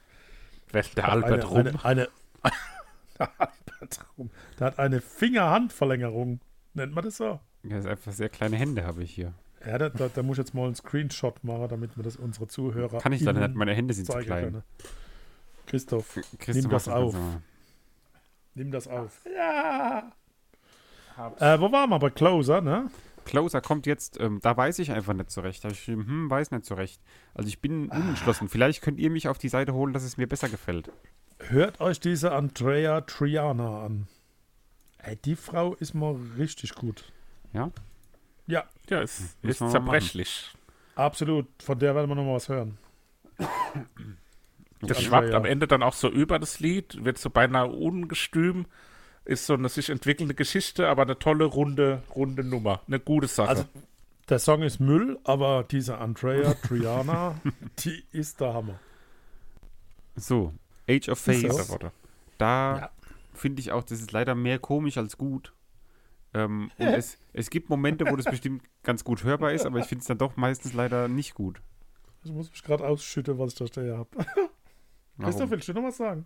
Wer 0.71 0.81
ist 0.81 0.97
der 0.97 1.09
Albert 1.09 1.33
eine, 1.33 1.45
Rum? 1.45 1.57
Eine, 1.57 1.79
eine, 1.83 2.07
der 3.19 3.29
Albert 3.39 3.99
Rum. 4.17 4.29
Der 4.59 4.67
hat 4.67 4.79
eine 4.79 5.01
Fingerhandverlängerung. 5.01 6.39
Nennt 6.73 6.93
man 6.93 7.03
das 7.05 7.17
so? 7.17 7.39
Ja, 7.69 7.77
ist 7.77 7.85
einfach 7.87 8.11
sehr 8.11 8.29
kleine 8.29 8.55
Hände 8.57 8.85
habe 8.85 9.03
ich 9.03 9.11
hier. 9.13 9.33
Ja, 9.65 9.77
da, 9.77 9.89
da, 9.89 10.09
da 10.13 10.23
muss 10.23 10.37
ich 10.37 10.45
jetzt 10.45 10.53
mal 10.53 10.65
einen 10.65 10.75
Screenshot 10.75 11.43
machen, 11.43 11.67
damit 11.69 11.97
wir 11.97 12.03
das 12.03 12.15
unsere 12.15 12.47
Zuhörer 12.47 12.99
Kann 12.99 13.11
ich 13.11 13.21
leider 13.21 13.47
nicht, 13.47 13.55
meine 13.55 13.73
Hände 13.73 13.93
sind 13.93 14.05
zu 14.05 14.17
klein. 14.17 14.43
können. 14.43 14.63
Christoph, 15.65 16.19
Christoph, 16.39 16.55
Nimm 16.63 16.69
das 16.69 16.87
auf. 16.87 17.15
Nimm 18.55 18.71
das 18.71 18.87
auf. 18.87 19.21
Ja. 19.35 20.11
Äh, 21.39 21.59
wo 21.59 21.71
waren 21.71 21.89
wir? 21.89 21.99
Bei 21.99 22.09
Closer, 22.09 22.61
ne? 22.61 22.89
Closer 23.25 23.59
kommt 23.59 23.85
jetzt, 23.85 24.19
ähm, 24.21 24.39
da 24.41 24.55
weiß 24.55 24.79
ich 24.79 24.91
einfach 24.91 25.13
nicht 25.13 25.31
so 25.31 25.41
recht. 25.41 25.63
Da 25.63 25.67
hab 25.67 25.73
ich 25.73 25.79
geschrieben, 25.79 26.07
hm, 26.07 26.29
weiß 26.29 26.51
nicht 26.51 26.65
so 26.65 26.75
recht. 26.75 27.01
Also 27.33 27.49
ich 27.49 27.59
bin 27.59 27.89
unentschlossen. 27.89 28.47
Vielleicht 28.47 28.81
könnt 28.81 28.99
ihr 28.99 29.09
mich 29.09 29.27
auf 29.27 29.37
die 29.37 29.49
Seite 29.49 29.73
holen, 29.73 29.93
dass 29.93 30.03
es 30.03 30.15
mir 30.15 30.27
besser 30.27 30.47
gefällt. 30.47 30.89
Hört 31.39 31.81
euch 31.81 31.99
diese 31.99 32.31
Andrea 32.31 33.01
Triana 33.01 33.83
an. 33.83 34.07
Ey, 34.99 35.17
die 35.17 35.35
Frau 35.35 35.73
ist 35.75 35.93
mal 35.93 36.15
richtig 36.37 36.75
gut. 36.75 37.11
Ja? 37.53 37.71
Ja, 38.47 38.63
Ja, 38.89 39.01
ist, 39.01 39.21
Müssen 39.43 39.49
ist 39.49 39.59
mal 39.61 39.69
zerbrechlich. 39.71 40.51
absolut. 40.95 41.47
Von 41.61 41.79
der 41.79 41.95
werden 41.95 42.09
wir 42.09 42.15
noch 42.15 42.23
mal 42.25 42.35
was 42.35 42.49
hören. 42.49 42.77
Das 44.81 45.01
schwappt 45.01 45.29
ja. 45.29 45.37
am 45.37 45.45
Ende 45.45 45.67
dann 45.67 45.83
auch 45.83 45.93
so 45.93 46.09
über 46.09 46.39
das 46.39 46.59
Lied, 46.59 47.03
wird 47.03 47.17
so 47.17 47.29
beinahe 47.29 47.67
ungestüm. 47.67 48.65
Ist 49.25 49.45
so 49.45 49.55
eine 49.55 49.67
sich 49.69 49.89
entwickelnde 49.89 50.33
Geschichte, 50.35 50.87
aber 50.87 51.01
eine 51.01 51.19
tolle, 51.19 51.45
runde, 51.45 52.01
runde 52.15 52.43
Nummer. 52.43 52.81
Eine 52.87 52.99
gute 52.99 53.27
Sache. 53.27 53.49
Also, 53.49 53.65
der 54.29 54.39
Song 54.39 54.61
ist 54.61 54.79
Müll, 54.79 55.19
aber 55.25 55.65
diese 55.69 55.97
Andrea 55.97 56.53
Triana, 56.67 57.35
die 57.79 58.05
ist 58.11 58.39
der 58.39 58.53
Hammer. 58.53 58.79
So, 60.15 60.53
Age 60.89 61.09
of 61.09 61.27
Ist 61.27 61.41
Faith. 61.41 61.79
Da 62.37 62.77
Ja. 62.77 62.89
finde 63.33 63.59
ich 63.59 63.71
auch, 63.73 63.83
das 63.83 63.99
ist 63.99 64.11
leider 64.13 64.33
mehr 64.35 64.59
komisch 64.59 64.97
als 64.97 65.17
gut. 65.17 65.51
Ähm, 66.37 66.71
und 66.77 66.85
es, 66.87 67.17
es 67.33 67.49
gibt 67.49 67.69
Momente, 67.69 68.05
wo 68.09 68.15
das 68.15 68.25
bestimmt 68.25 68.63
ganz 68.83 69.03
gut 69.03 69.23
hörbar 69.23 69.53
ist, 69.53 69.65
aber 69.65 69.79
ich 69.79 69.85
finde 69.85 70.01
es 70.01 70.07
dann 70.07 70.17
doch 70.17 70.37
meistens 70.37 70.73
leider 70.73 71.07
nicht 71.07 71.33
gut. 71.33 71.61
Ich 72.23 72.31
muss 72.31 72.51
mich 72.51 72.63
gerade 72.63 72.85
ausschütten, 72.85 73.37
was 73.39 73.53
ich 73.53 73.59
da 73.59 73.67
stehen 73.67 73.97
habe. 73.97 74.09
Christoph, 75.19 75.49
willst 75.49 75.67
du 75.67 75.73
noch 75.73 75.83
was 75.83 75.97
sagen? 75.97 76.25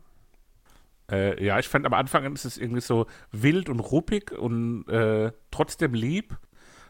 Äh, 1.10 1.44
ja, 1.44 1.60
ich 1.60 1.68
fand 1.68 1.86
am 1.86 1.94
Anfang 1.94 2.32
ist 2.34 2.46
es 2.46 2.58
irgendwie 2.58 2.82
so 2.82 3.06
wild 3.32 3.70
und 3.70 3.80
ruppig 3.80 4.32
und 4.32 4.88
äh, 4.88 5.32
trotzdem 5.50 5.94
lieb. 5.94 6.38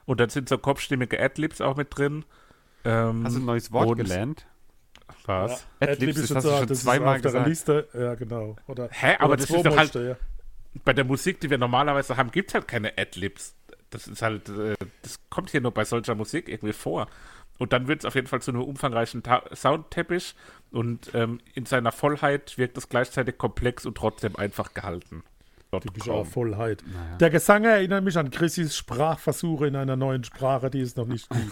Und 0.06 0.20
dann 0.20 0.30
sind 0.30 0.50
so 0.50 0.58
kopfstimmige 0.58 1.20
Adlibs 1.22 1.62
auch 1.62 1.76
mit 1.76 1.96
drin. 1.96 2.26
Ähm, 2.84 3.24
Hast 3.24 3.36
du 3.36 3.40
ein 3.40 3.46
neues 3.46 3.72
Wort 3.72 3.98
gelernt? 3.98 4.48
Was? 5.26 5.68
Adlibs, 5.80 6.22
das 6.22 6.36
hast 6.36 6.46
du 6.46 6.50
da, 6.50 6.58
schon 6.60 6.68
das 6.68 6.82
zweimal 6.82 7.18
ist 7.18 7.26
auf 7.26 7.32
gesagt. 7.32 7.48
Liste. 7.48 7.88
Ja, 7.94 8.16
genau. 8.16 8.56
Oder, 8.68 8.90
Hä, 8.92 9.16
aber 9.20 9.34
oder 9.34 9.38
das 9.38 9.50
ist 9.50 9.66
doch 9.66 9.78
halt, 9.78 9.90
stehen. 9.90 10.16
Bei 10.84 10.94
der 10.94 11.06
Musik, 11.06 11.40
die 11.42 11.50
wir 11.50 11.58
normalerweise 11.58 12.18
haben, 12.18 12.32
gibt 12.32 12.50
es 12.50 12.54
halt 12.56 12.68
keine 12.68 12.98
Adlibs. 12.98 13.56
Das 13.90 14.08
ist 14.08 14.22
halt, 14.22 14.50
äh, 14.50 14.76
das 15.02 15.20
kommt 15.30 15.50
hier 15.50 15.62
nur 15.62 15.72
bei 15.72 15.84
solcher 15.84 16.16
Musik 16.16 16.48
irgendwie 16.48 16.74
vor. 16.74 17.08
Und 17.58 17.74
dann 17.74 17.88
wird 17.88 18.00
es 18.00 18.06
auf 18.06 18.16
jeden 18.16 18.28
Fall 18.28 18.42
zu 18.42 18.52
einem 18.52 18.64
umfangreichen 18.64 19.22
Ta 19.22 19.44
Soundteppich 19.54 20.36
und 20.72 21.12
ähm, 21.14 21.40
in 21.54 21.66
seiner 21.66 21.92
Vollheit 21.92 22.58
wirkt 22.58 22.78
es 22.78 22.90
gleichzeitig 22.90 23.38
komplex 23.38 23.86
und 23.86 23.96
trotzdem 23.96 24.36
einfach 24.36 24.74
gehalten. 24.74 25.24
Typische 25.80 26.10
kaum. 26.10 26.26
Vollheit. 26.26 26.84
Naja. 26.92 27.18
Der 27.18 27.30
Gesang 27.30 27.64
erinnert 27.64 28.04
mich 28.04 28.18
an 28.18 28.30
Chrissys 28.30 28.76
Sprachversuche 28.76 29.68
in 29.68 29.76
einer 29.76 29.96
neuen 29.96 30.24
Sprache, 30.24 30.70
die 30.70 30.82
es 30.82 30.96
noch 30.96 31.06
nicht 31.06 31.30
gibt. 31.30 31.52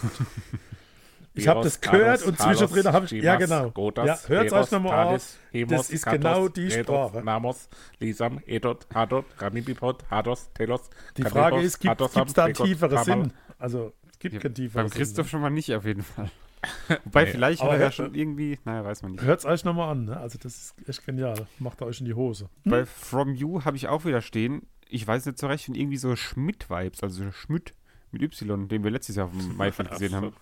Ich 1.34 1.46
habe 1.48 1.62
das 1.62 1.80
gehört 1.80 2.20
Kados, 2.20 2.22
und 2.24 2.38
zwischendrin 2.38 2.92
habe 2.92 3.06
ich. 3.06 3.12
Ja, 3.12 3.36
genau. 3.36 3.72
Ja, 4.04 4.18
hört 4.26 4.46
es 4.46 4.52
euch 4.52 4.70
nochmal. 4.72 5.18
Hemos, 5.52 5.70
Das 5.76 5.90
ist 5.90 6.06
genau 6.06 6.48
die 6.48 6.70
Sprache. 6.70 7.22
Namos, 7.22 7.68
Lisam, 8.00 8.40
Edot, 8.46 8.86
Hadot, 8.92 9.26
Ramibipot, 9.38 10.04
Hados, 10.10 10.50
Telos. 10.54 10.90
Die 11.16 11.22
Frage 11.22 11.60
ist, 11.60 11.78
gibt 11.78 12.00
es 12.00 12.12
da 12.34 12.44
einen 12.44 12.54
tieferen. 12.54 13.04
Sinn? 13.04 13.32
Also, 13.58 13.92
es 14.10 14.18
gibt 14.18 14.40
keinen 14.40 14.54
tieferen 14.54 14.84
Beim 14.86 14.88
Sinn. 14.88 14.98
Christoph 14.98 15.28
schon 15.28 15.40
mal 15.40 15.50
nicht, 15.50 15.72
auf 15.74 15.84
jeden 15.84 16.02
Fall. 16.02 16.30
Wobei, 17.04 17.24
Nee. 17.24 17.30
vielleicht 17.30 17.62
Aber 17.62 17.72
hat 17.72 17.78
er 17.78 17.86
ja 17.86 17.92
schon 17.92 18.14
irgendwie, 18.14 18.58
naja, 18.64 18.84
weiß 18.84 19.02
man 19.02 19.12
nicht. 19.12 19.22
Hört 19.22 19.38
es 19.40 19.46
euch 19.46 19.64
nochmal 19.64 19.90
an. 19.90 20.06
Ne? 20.06 20.16
Also, 20.16 20.38
das 20.42 20.56
ist 20.56 20.88
echt 20.88 21.06
genial. 21.06 21.46
Macht 21.58 21.80
euch 21.80 22.00
in 22.00 22.06
die 22.06 22.14
Hose. 22.14 22.50
Bei 22.64 22.84
From 22.84 23.34
You 23.34 23.64
habe 23.64 23.76
ich 23.76 23.88
auch 23.88 24.04
wieder 24.04 24.20
stehen, 24.20 24.66
ich 24.88 25.06
weiß 25.06 25.24
nicht 25.26 25.38
so 25.38 25.46
recht, 25.46 25.68
und 25.68 25.76
irgendwie 25.76 25.96
so 25.96 26.16
Schmidt-Vibes, 26.16 27.02
also 27.02 27.30
Schmidt 27.32 27.74
mit 28.10 28.22
Y, 28.22 28.68
den 28.68 28.82
wir 28.84 28.90
letztes 28.90 29.16
Jahr 29.16 29.26
auf 29.26 29.32
dem 29.32 29.56
Maifeld 29.56 29.90
gesehen 29.90 30.14
haben. 30.14 30.32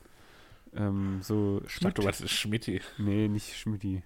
Ähm, 0.76 1.20
so 1.22 1.62
Ich 1.66 1.74
dachte, 1.74 1.80
Schmidt. 1.80 1.98
du 1.98 2.04
warst 2.04 2.22
ein 2.22 2.28
Schmitti. 2.28 2.80
Nee, 2.98 3.28
nicht 3.28 3.56
Schmidti. 3.56 4.02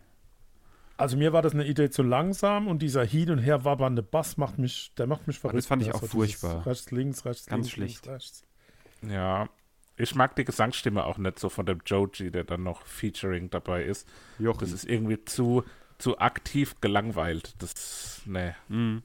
Also, 0.96 1.16
mir 1.16 1.32
war 1.32 1.42
das 1.42 1.54
eine 1.54 1.66
Idee 1.66 1.90
zu 1.90 2.02
langsam 2.02 2.68
und 2.68 2.80
dieser 2.80 3.04
hin 3.04 3.30
und 3.30 3.38
her 3.38 3.64
wabbernde 3.64 4.02
Bass 4.02 4.36
macht 4.36 4.58
mich, 4.58 4.92
der 4.96 5.06
macht 5.06 5.26
mich 5.26 5.38
verrückt. 5.38 5.58
das 5.58 5.66
fand 5.66 5.82
ich 5.82 5.92
auch 5.92 5.98
dieses 6.00 6.12
furchtbar. 6.12 6.64
Rechts, 6.66 6.90
links, 6.92 7.24
rechts, 7.24 7.46
Ganz 7.46 7.66
links, 7.66 7.70
schlecht. 7.72 8.06
links, 8.06 8.08
rechts. 9.02 9.10
Ja, 9.10 9.48
ich 9.96 10.14
mag 10.14 10.36
die 10.36 10.44
Gesangsstimme 10.44 11.04
auch 11.04 11.18
nicht 11.18 11.38
so 11.40 11.48
von 11.48 11.66
dem 11.66 11.80
Joji, 11.84 12.30
der 12.30 12.44
dann 12.44 12.62
noch 12.62 12.86
Featuring 12.86 13.50
dabei 13.50 13.82
ist. 13.84 14.08
Jochen. 14.38 14.60
Das 14.60 14.70
ist 14.72 14.84
irgendwie 14.88 15.24
zu, 15.24 15.64
zu 15.98 16.18
aktiv 16.18 16.80
gelangweilt. 16.80 17.54
Das, 17.58 18.22
ne, 18.26 18.54
Mhm. 18.68 19.02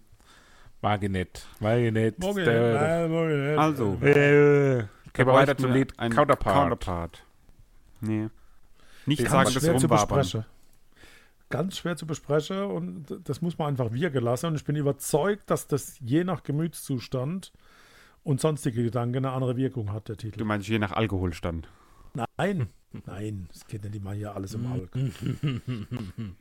mag 0.81 1.01
ich 1.01 1.09
nicht. 1.09 1.47
Mag 1.59 1.79
ich 1.79 1.91
nicht. 1.91 2.19
Morgen, 2.19 2.45
Der- 2.45 2.73
nein, 2.73 3.09
morgen 3.11 3.49
nicht. 3.49 3.57
Also, 3.57 3.93
Äh, 4.01 4.85
Gehen 5.13 5.25
wir 5.25 5.33
weiter 5.33 5.57
zum 5.57 5.73
Lied 5.73 5.97
Counterpart. 5.97 6.55
Counterpart. 6.55 7.23
Nee. 8.01 8.29
Nicht 9.05 9.21
sagen, 9.21 9.31
ganz 9.43 9.53
das 9.53 9.63
schwer 9.63 9.77
zu 9.77 9.87
Rumbabern. 9.87 10.17
besprechen. 10.19 10.45
Ganz 11.49 11.77
schwer 11.77 11.95
zu 11.95 12.05
besprechen 12.05 12.61
und 12.63 13.05
das 13.23 13.41
muss 13.41 13.57
man 13.57 13.69
einfach 13.69 13.93
wir 13.93 14.09
gelassen. 14.09 14.47
Und 14.47 14.55
ich 14.55 14.65
bin 14.65 14.75
überzeugt, 14.75 15.49
dass 15.49 15.67
das 15.67 15.97
je 16.01 16.23
nach 16.25 16.43
Gemütszustand 16.43 17.53
und 18.23 18.41
sonstige 18.41 18.83
Gedanken 18.83 19.17
eine 19.25 19.31
andere 19.31 19.55
Wirkung 19.55 19.93
hat, 19.93 20.09
der 20.09 20.15
Du 20.17 20.23
Titel. 20.29 20.43
meinst 20.43 20.67
je 20.67 20.77
nach 20.79 20.91
Alkoholstand. 20.91 21.69
Nein, 22.37 22.67
nein, 23.05 23.47
das 23.53 23.65
geht 23.67 23.83
nicht 23.85 23.95
immer 23.95 24.11
hier 24.13 24.35
alles 24.35 24.53
im 24.55 24.65
Alk. 24.71 24.89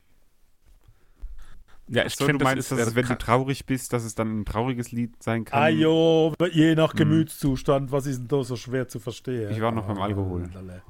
Ja, 1.89 2.05
ich 2.05 2.17
So, 2.17 2.25
du 2.25 2.27
finde, 2.27 2.45
das 2.45 2.53
meinst, 2.55 2.73
ist, 2.73 2.81
dass 2.81 2.93
äh, 2.93 2.97
wenn 2.97 3.07
du 3.07 3.17
traurig 3.17 3.65
bist, 3.65 3.93
dass 3.93 4.03
es 4.03 4.17
dann 4.17 4.41
ein 4.41 4.45
trauriges 4.45 4.91
Lied 4.91 5.23
sein 5.23 5.45
kann? 5.45 5.63
Ah 5.63 5.69
jo, 5.69 6.35
je 6.51 6.75
nach 6.75 6.91
Hm. 6.93 6.99
Gemütszustand, 6.99 7.93
was 7.93 8.07
ist 8.07 8.19
denn 8.19 8.27
da 8.29 8.43
so 8.43 8.57
schwer 8.57 8.89
zu 8.89 8.99
verstehen? 8.99 9.53
Ich 9.53 9.61
war 9.61 9.71
noch 9.71 9.87
beim 9.87 9.99
Ah, 9.99 10.05
Alkohol. 10.05 10.51
lalle. 10.53 10.83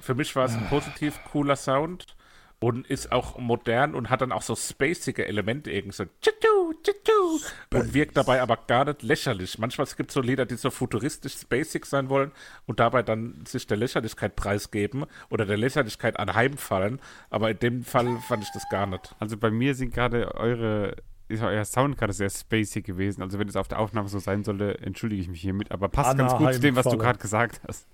Für 0.00 0.14
mich 0.14 0.34
war 0.36 0.46
es 0.46 0.54
ein 0.54 0.66
positiv 0.68 1.18
cooler 1.30 1.56
Sound 1.56 2.16
und 2.60 2.86
ist 2.86 3.10
auch 3.10 3.38
modern 3.38 3.94
und 3.94 4.10
hat 4.10 4.20
dann 4.20 4.32
auch 4.32 4.42
so 4.42 4.54
spacige 4.54 5.26
Elemente 5.26 5.70
irgendwie 5.70 5.96
so 5.96 6.04
tschu, 6.20 6.74
tschu, 6.82 7.40
und 7.72 7.94
wirkt 7.94 8.16
dabei 8.16 8.42
aber 8.42 8.58
gar 8.66 8.84
nicht 8.84 9.02
lächerlich. 9.02 9.58
Manchmal 9.58 9.86
gibt 9.96 10.10
es 10.10 10.14
so 10.14 10.20
Lieder, 10.20 10.44
die 10.44 10.56
so 10.56 10.70
futuristisch 10.70 11.38
spacig 11.38 11.86
sein 11.86 12.10
wollen 12.10 12.32
und 12.66 12.78
dabei 12.78 13.02
dann 13.02 13.44
sich 13.46 13.66
der 13.66 13.78
Lächerlichkeit 13.78 14.36
preisgeben 14.36 15.06
oder 15.30 15.46
der 15.46 15.56
Lächerlichkeit 15.56 16.18
anheimfallen, 16.18 17.00
aber 17.30 17.50
in 17.50 17.58
dem 17.58 17.84
Fall 17.84 18.18
fand 18.28 18.42
ich 18.42 18.50
das 18.52 18.68
gar 18.68 18.86
nicht. 18.86 19.14
Also 19.18 19.38
bei 19.38 19.50
mir 19.50 19.74
sind 19.74 19.94
gerade 19.94 20.34
eure 20.34 20.96
ist 21.28 21.42
euer 21.42 21.64
Sound 21.64 21.96
gerade 21.96 22.12
sehr 22.12 22.28
spacey 22.28 22.82
gewesen. 22.82 23.22
Also 23.22 23.38
wenn 23.38 23.48
es 23.48 23.54
auf 23.54 23.68
der 23.68 23.78
Aufnahme 23.78 24.08
so 24.08 24.18
sein 24.18 24.42
sollte, 24.42 24.78
entschuldige 24.80 25.22
ich 25.22 25.28
mich 25.28 25.40
hiermit, 25.40 25.70
aber 25.70 25.88
passt 25.88 26.18
ganz 26.18 26.34
gut 26.34 26.52
zu 26.54 26.60
dem, 26.60 26.76
was 26.76 26.86
du 26.86 26.98
gerade 26.98 27.20
gesagt 27.20 27.60
hast. 27.66 27.86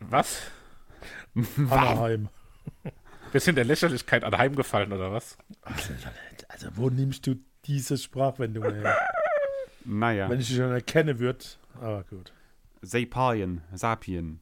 Was? 0.00 0.42
Anaheim. 1.34 2.28
Wir 3.32 3.40
sind 3.40 3.56
der 3.56 3.64
Lächerlichkeit 3.64 4.24
anheimgefallen, 4.24 4.92
oder 4.92 5.12
was? 5.12 5.38
Also, 6.48 6.68
wo 6.74 6.90
nimmst 6.90 7.26
du 7.26 7.36
diese 7.64 7.96
Sprachwendung 7.96 8.64
her? 8.64 8.96
Naja. 9.84 10.28
Wenn 10.28 10.40
ich 10.40 10.48
dich 10.48 10.56
schon 10.56 10.72
erkennen 10.72 11.18
würde, 11.18 11.44
aber 11.74 12.04
gut. 12.04 12.32
Sapien, 12.82 13.62
Sapien. 13.72 14.40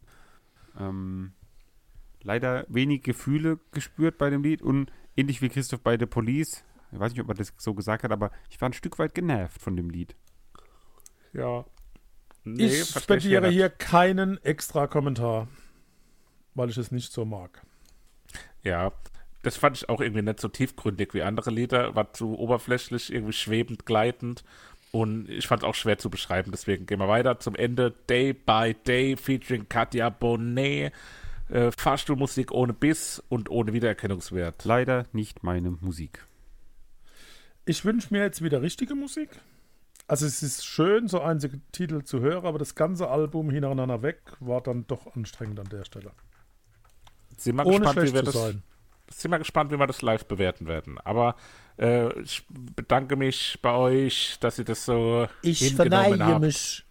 Ähm, 0.79 1.33
leider 2.23 2.65
wenig 2.69 3.03
Gefühle 3.03 3.59
gespürt 3.73 4.19
bei 4.19 4.31
dem 4.31 4.43
Lied 4.43 4.63
und 4.63 4.93
ähnlich 5.17 5.43
wie 5.43 5.49
Christoph 5.49 5.81
bei 5.81 5.99
The 5.99 6.07
Police, 6.07 6.65
ich 6.93 6.99
weiß 6.99 7.13
nicht, 7.13 7.21
ob 7.21 7.29
man 7.29 7.37
das 7.37 7.53
so 7.59 7.75
gesagt 7.75 8.05
hat, 8.05 8.13
aber 8.13 8.31
ich 8.51 8.61
war 8.61 8.69
ein 8.69 8.73
Stück 8.75 8.99
weit 8.99 9.15
genervt 9.15 9.61
von 9.61 9.77
dem 9.77 9.91
Lied. 9.91 10.15
Ja. 11.33 11.65
Nee, 12.45 12.67
ich 12.67 12.89
spendiere 12.89 13.49
hier 13.51 13.69
keinen 13.69 14.43
extra 14.43 14.87
Kommentar, 14.87 15.49
weil 16.55 16.71
ich 16.71 16.79
es 16.79 16.91
nicht 16.91 17.13
so 17.13 17.25
mag. 17.25 17.63
Ja, 18.63 18.93
das 19.43 19.57
fand 19.57 19.77
ich 19.77 19.89
auch 19.89 20.01
irgendwie 20.01 20.23
nicht 20.23 20.41
so 20.41 20.49
tiefgründig 20.49 21.15
wie 21.15 21.23
andere 21.23 21.51
Lieder, 21.51 21.95
war 21.95 22.13
zu 22.13 22.39
oberflächlich, 22.39 23.13
irgendwie 23.13 23.33
schwebend, 23.33 23.87
gleitend. 23.87 24.45
Und 24.91 25.29
ich 25.29 25.47
fand 25.47 25.63
es 25.63 25.69
auch 25.69 25.75
schwer 25.75 25.99
zu 25.99 26.11
beschreiben, 26.11 26.51
deswegen 26.51 26.87
gehen 26.87 26.99
wir 26.99 27.09
weiter 27.09 27.39
zum 27.41 27.55
Ende. 27.55 27.93
Day 28.09 28.33
by 28.33 28.75
Day 28.87 29.17
featuring 29.17 29.69
Katja 29.69 30.09
Bonet. 30.09 30.93
Äh, 31.51 31.71
Fahrstuhlmusik 31.73 32.53
ohne 32.53 32.75
Biss 32.75 33.23
und 33.29 33.51
ohne 33.51 33.73
Wiedererkennungswert. 33.73 34.65
Leider 34.65 35.07
nicht 35.13 35.43
meine 35.43 35.71
Musik. 35.71 36.27
Ich 37.65 37.85
wünsche 37.85 38.13
mir 38.13 38.23
jetzt 38.23 38.43
wieder 38.43 38.61
richtige 38.61 38.95
Musik. 38.95 39.31
Also 40.07 40.27
es 40.27 40.43
ist 40.43 40.65
schön, 40.65 41.09
so 41.09 41.21
einzige 41.21 41.61
Titel 41.73 42.03
zu 42.03 42.21
hören, 42.21 42.47
aber 42.47 42.59
das 42.59 42.75
ganze 42.75 43.09
Album 43.09 43.51
hintereinander 43.51 44.03
weg 44.03 44.21
war 44.41 44.63
dann 44.63 44.87
doch 44.87 45.15
anstrengend 45.15 45.61
an 45.61 45.69
der 45.69 45.85
Stelle. 45.85 46.13
Sind 47.39 47.57
wir 47.57 47.65
Ohne 47.67 47.79
gespannt, 47.81 48.09
wie 48.09 48.15
wir 48.15 48.23
das, 48.23 48.35
sein. 48.35 48.63
sind 49.11 49.31
wir 49.31 49.39
gespannt, 49.39 49.71
wie 49.73 49.79
wir 49.79 49.87
das 49.87 50.03
live 50.03 50.27
bewerten 50.27 50.67
werden. 50.67 50.99
Aber 50.99 51.37
äh, 51.79 52.13
ich 52.21 52.45
bedanke 52.75 53.17
mich 53.17 53.59
bei 53.63 53.73
euch, 53.73 54.37
dass 54.41 54.59
ihr 54.59 54.65
das 54.65 54.85
so 54.85 55.27
Ich 55.43 55.75
verneige 55.75 56.25
habt. 56.27 56.41
mich. 56.41 56.85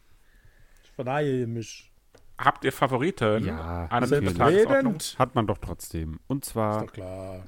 Ich 0.84 0.92
verneige 0.92 1.46
mich. 1.48 1.92
Habt 2.38 2.64
ihr 2.66 2.72
Favoriten? 2.72 3.46
Ja, 3.46 3.90
selbstredend. 4.06 5.16
Hat 5.20 5.36
man 5.36 5.48
doch 5.48 5.58
trotzdem. 5.58 6.20
Und 6.28 6.46
zwar 6.46 6.86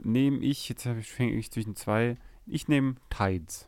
nehme 0.03 0.39
ich, 0.39 0.67
jetzt 0.67 0.83
fange 0.83 1.31
ich 1.33 1.51
zwischen 1.51 1.75
zwei, 1.75 2.17
ich 2.45 2.67
nehme 2.67 2.95
Tides. 3.09 3.67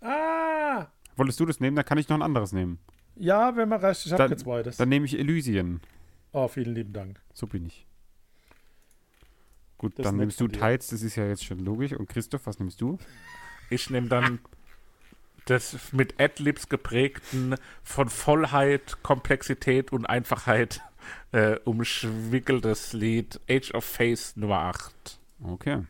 Ah! 0.00 0.86
Wolltest 1.16 1.38
du 1.40 1.46
das 1.46 1.60
nehmen? 1.60 1.76
Dann 1.76 1.84
kann 1.84 1.98
ich 1.98 2.08
noch 2.08 2.16
ein 2.16 2.22
anderes 2.22 2.52
nehmen. 2.52 2.78
Ja, 3.16 3.54
wenn 3.56 3.68
man 3.68 3.80
recht, 3.80 4.06
ich 4.06 4.12
habe 4.12 4.28
jetzt 4.30 4.44
beides. 4.44 4.76
Dann 4.78 4.88
nehme 4.88 5.04
ich 5.04 5.18
Elysian. 5.18 5.80
Oh, 6.32 6.48
vielen 6.48 6.74
lieben 6.74 6.92
Dank. 6.92 7.20
So 7.34 7.46
bin 7.46 7.66
ich. 7.66 7.86
Gut, 9.82 9.98
das 9.98 10.04
dann 10.04 10.16
nimmst 10.16 10.40
du 10.40 10.46
Tides, 10.46 10.86
das 10.86 11.02
ist 11.02 11.16
ja 11.16 11.26
jetzt 11.26 11.44
schon 11.44 11.58
logisch. 11.58 11.92
Und 11.92 12.08
Christoph, 12.08 12.46
was 12.46 12.60
nimmst 12.60 12.80
du? 12.80 12.98
Ich 13.68 13.90
nehme 13.90 14.06
dann 14.06 14.38
das 15.46 15.92
mit 15.92 16.20
Adlibs 16.20 16.68
geprägten, 16.68 17.56
von 17.82 18.08
Vollheit, 18.08 19.02
Komplexität 19.02 19.90
und 19.90 20.06
Einfachheit 20.06 20.80
äh, 21.32 21.56
umschwickeltes 21.64 22.92
Lied 22.92 23.40
Age 23.50 23.74
of 23.74 23.84
Face 23.84 24.36
Nummer 24.36 24.60
8. 24.60 25.18
Okay. 25.42 25.82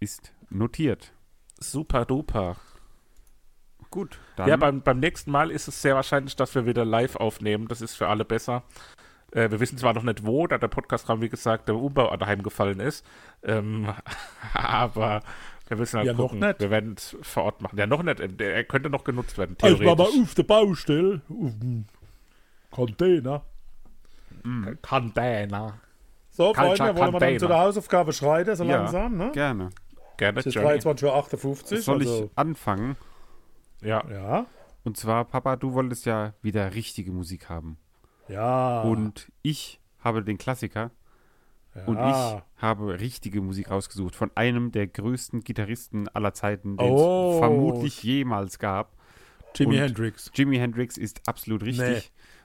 Ist 0.00 0.32
notiert. 0.50 1.12
Super 1.60 2.04
duper. 2.04 2.56
Gut. 3.92 4.18
Dann. 4.34 4.48
Ja, 4.48 4.56
beim, 4.56 4.82
beim 4.82 4.98
nächsten 4.98 5.30
Mal 5.30 5.52
ist 5.52 5.68
es 5.68 5.80
sehr 5.80 5.94
wahrscheinlich, 5.94 6.34
dass 6.34 6.56
wir 6.56 6.66
wieder 6.66 6.84
live 6.84 7.14
aufnehmen. 7.14 7.68
Das 7.68 7.80
ist 7.80 7.94
für 7.94 8.08
alle 8.08 8.24
besser. 8.24 8.64
Äh, 9.34 9.50
wir 9.50 9.60
wissen 9.60 9.76
zwar 9.76 9.92
noch 9.92 10.04
nicht 10.04 10.24
wo, 10.24 10.46
da 10.46 10.58
der 10.58 10.68
Podcast-Raum, 10.68 11.20
wie 11.20 11.28
gesagt, 11.28 11.68
der 11.68 11.76
Umbau 11.76 12.16
daheim 12.16 12.42
gefallen 12.42 12.80
ist. 12.80 13.04
Ähm, 13.42 13.92
aber 14.54 15.22
wir 15.68 15.78
wissen 15.78 15.98
halt 15.98 16.06
ja, 16.06 16.14
gucken. 16.14 16.38
Noch 16.38 16.48
nicht. 16.48 16.60
Wir 16.60 16.70
werden 16.70 16.94
es 16.96 17.16
vor 17.22 17.44
Ort 17.44 17.60
machen. 17.60 17.78
Ja, 17.78 17.86
noch 17.86 18.02
nicht. 18.02 18.40
Er 18.40 18.64
könnte 18.64 18.90
noch 18.90 19.04
genutzt 19.04 19.36
werden, 19.36 19.58
theoretisch. 19.58 19.86
Also, 19.86 20.02
aber 20.02 20.22
auf 20.22 20.34
der 20.34 20.42
Baustelle, 20.44 21.20
auf 21.28 21.58
dem 21.60 21.86
Container. 22.70 23.42
Mm. 24.44 24.68
Container. 24.80 25.80
So, 26.30 26.52
Freunde, 26.52 26.96
wollen 26.96 27.12
wir 27.12 27.20
dann 27.20 27.38
zu 27.38 27.46
der 27.46 27.58
Hausaufgabe 27.58 28.12
schreiten, 28.12 28.56
so 28.56 28.64
ja, 28.64 28.76
langsam, 28.78 29.16
ne? 29.16 29.30
gerne. 29.32 29.70
Gerne, 30.16 30.40
Es 30.40 30.46
ist 30.46 30.56
23.58 30.56 31.44
Uhr. 31.44 31.78
Soll 31.82 31.98
also. 32.00 32.24
ich 32.24 32.38
anfangen? 32.38 32.96
Ja. 33.82 34.04
Ja. 34.10 34.46
Und 34.84 34.96
zwar, 34.96 35.24
Papa, 35.24 35.56
du 35.56 35.72
wolltest 35.74 36.06
ja 36.06 36.34
wieder 36.42 36.74
richtige 36.74 37.10
Musik 37.10 37.48
haben. 37.48 37.78
Ja. 38.28 38.82
Und 38.82 39.30
ich 39.42 39.80
habe 40.00 40.22
den 40.22 40.38
Klassiker. 40.38 40.90
Ja. 41.74 41.84
Und 41.86 41.98
ich 41.98 42.62
habe 42.62 43.00
richtige 43.00 43.40
Musik 43.40 43.70
rausgesucht 43.70 44.14
von 44.14 44.30
einem 44.36 44.70
der 44.70 44.86
größten 44.86 45.40
Gitarristen 45.40 46.08
aller 46.08 46.32
Zeiten, 46.32 46.76
den 46.76 46.90
oh. 46.90 47.32
es 47.32 47.38
vermutlich 47.38 48.02
jemals 48.02 48.58
gab. 48.58 48.96
Jimi 49.56 49.76
Hendrix. 49.76 50.30
Jimi 50.34 50.56
Hendrix 50.56 50.96
ist 50.96 51.22
absolut 51.26 51.62
richtig. 51.62 51.86
Nee. 51.86 52.02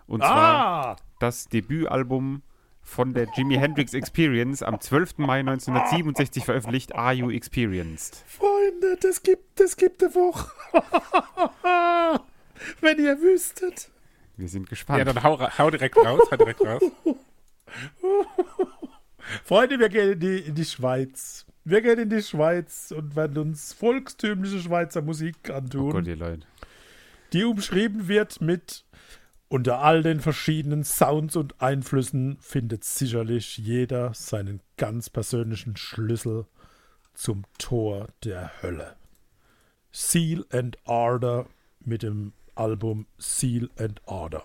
Und 0.07 0.23
ah. 0.23 0.25
zwar 0.25 0.95
das 1.19 1.47
Debütalbum 1.47 2.41
von 2.81 3.13
der 3.13 3.27
Jimi 3.35 3.55
Hendrix 3.55 3.93
Experience 3.93 4.63
am 4.63 4.79
12. 4.79 5.19
Mai 5.19 5.39
1967 5.41 6.43
veröffentlicht 6.43 6.95
Are 6.95 7.13
You 7.13 7.29
Experienced? 7.29 8.23
Freunde, 8.25 8.97
das 9.01 9.21
gibt, 9.21 9.59
das 9.59 9.77
gibt 9.77 10.03
eine 10.03 10.15
Woche. 10.15 10.49
Wenn 12.81 12.97
ihr 12.97 13.21
wüsstet. 13.21 13.91
Wir 14.39 14.47
sind 14.47 14.69
gespannt. 14.69 14.99
Ja, 14.99 15.05
dann 15.05 15.21
hau, 15.21 15.37
hau 15.39 15.69
direkt 15.69 15.97
raus, 15.97 16.21
hau 16.31 16.37
direkt 16.37 16.61
raus. 16.61 16.81
Freunde, 19.43 19.79
wir 19.79 19.89
gehen 19.89 20.13
in 20.13 20.19
die, 20.19 20.39
in 20.39 20.55
die 20.55 20.65
Schweiz. 20.65 21.45
Wir 21.65 21.81
gehen 21.81 21.99
in 21.99 22.09
die 22.09 22.23
Schweiz 22.23 22.91
und 22.95 23.15
werden 23.15 23.37
uns 23.37 23.73
volkstümliche 23.73 24.59
Schweizer 24.59 25.01
Musik 25.01 25.49
antun. 25.49 25.89
Oh 25.89 25.91
Gott, 25.91 26.07
ihr 26.07 26.15
Leute. 26.15 26.47
Die 27.33 27.43
umschrieben 27.43 28.07
wird 28.07 28.41
mit 28.41 28.85
unter 29.49 29.79
all 29.79 30.03
den 30.03 30.19
verschiedenen 30.19 30.83
Sounds 30.83 31.35
und 31.35 31.61
Einflüssen 31.61 32.37
findet 32.39 32.83
sicherlich 32.83 33.57
jeder 33.57 34.13
seinen 34.13 34.61
ganz 34.77 35.09
persönlichen 35.09 35.75
Schlüssel 35.75 36.45
zum 37.13 37.43
Tor 37.57 38.07
der 38.23 38.51
Hölle. 38.61 38.95
Seal 39.91 40.45
and 40.51 40.77
Ardor 40.85 41.47
mit 41.79 42.03
dem 42.03 42.33
Album 42.59 43.05
Seal 43.17 43.69
and 43.77 44.01
Order. 44.05 44.43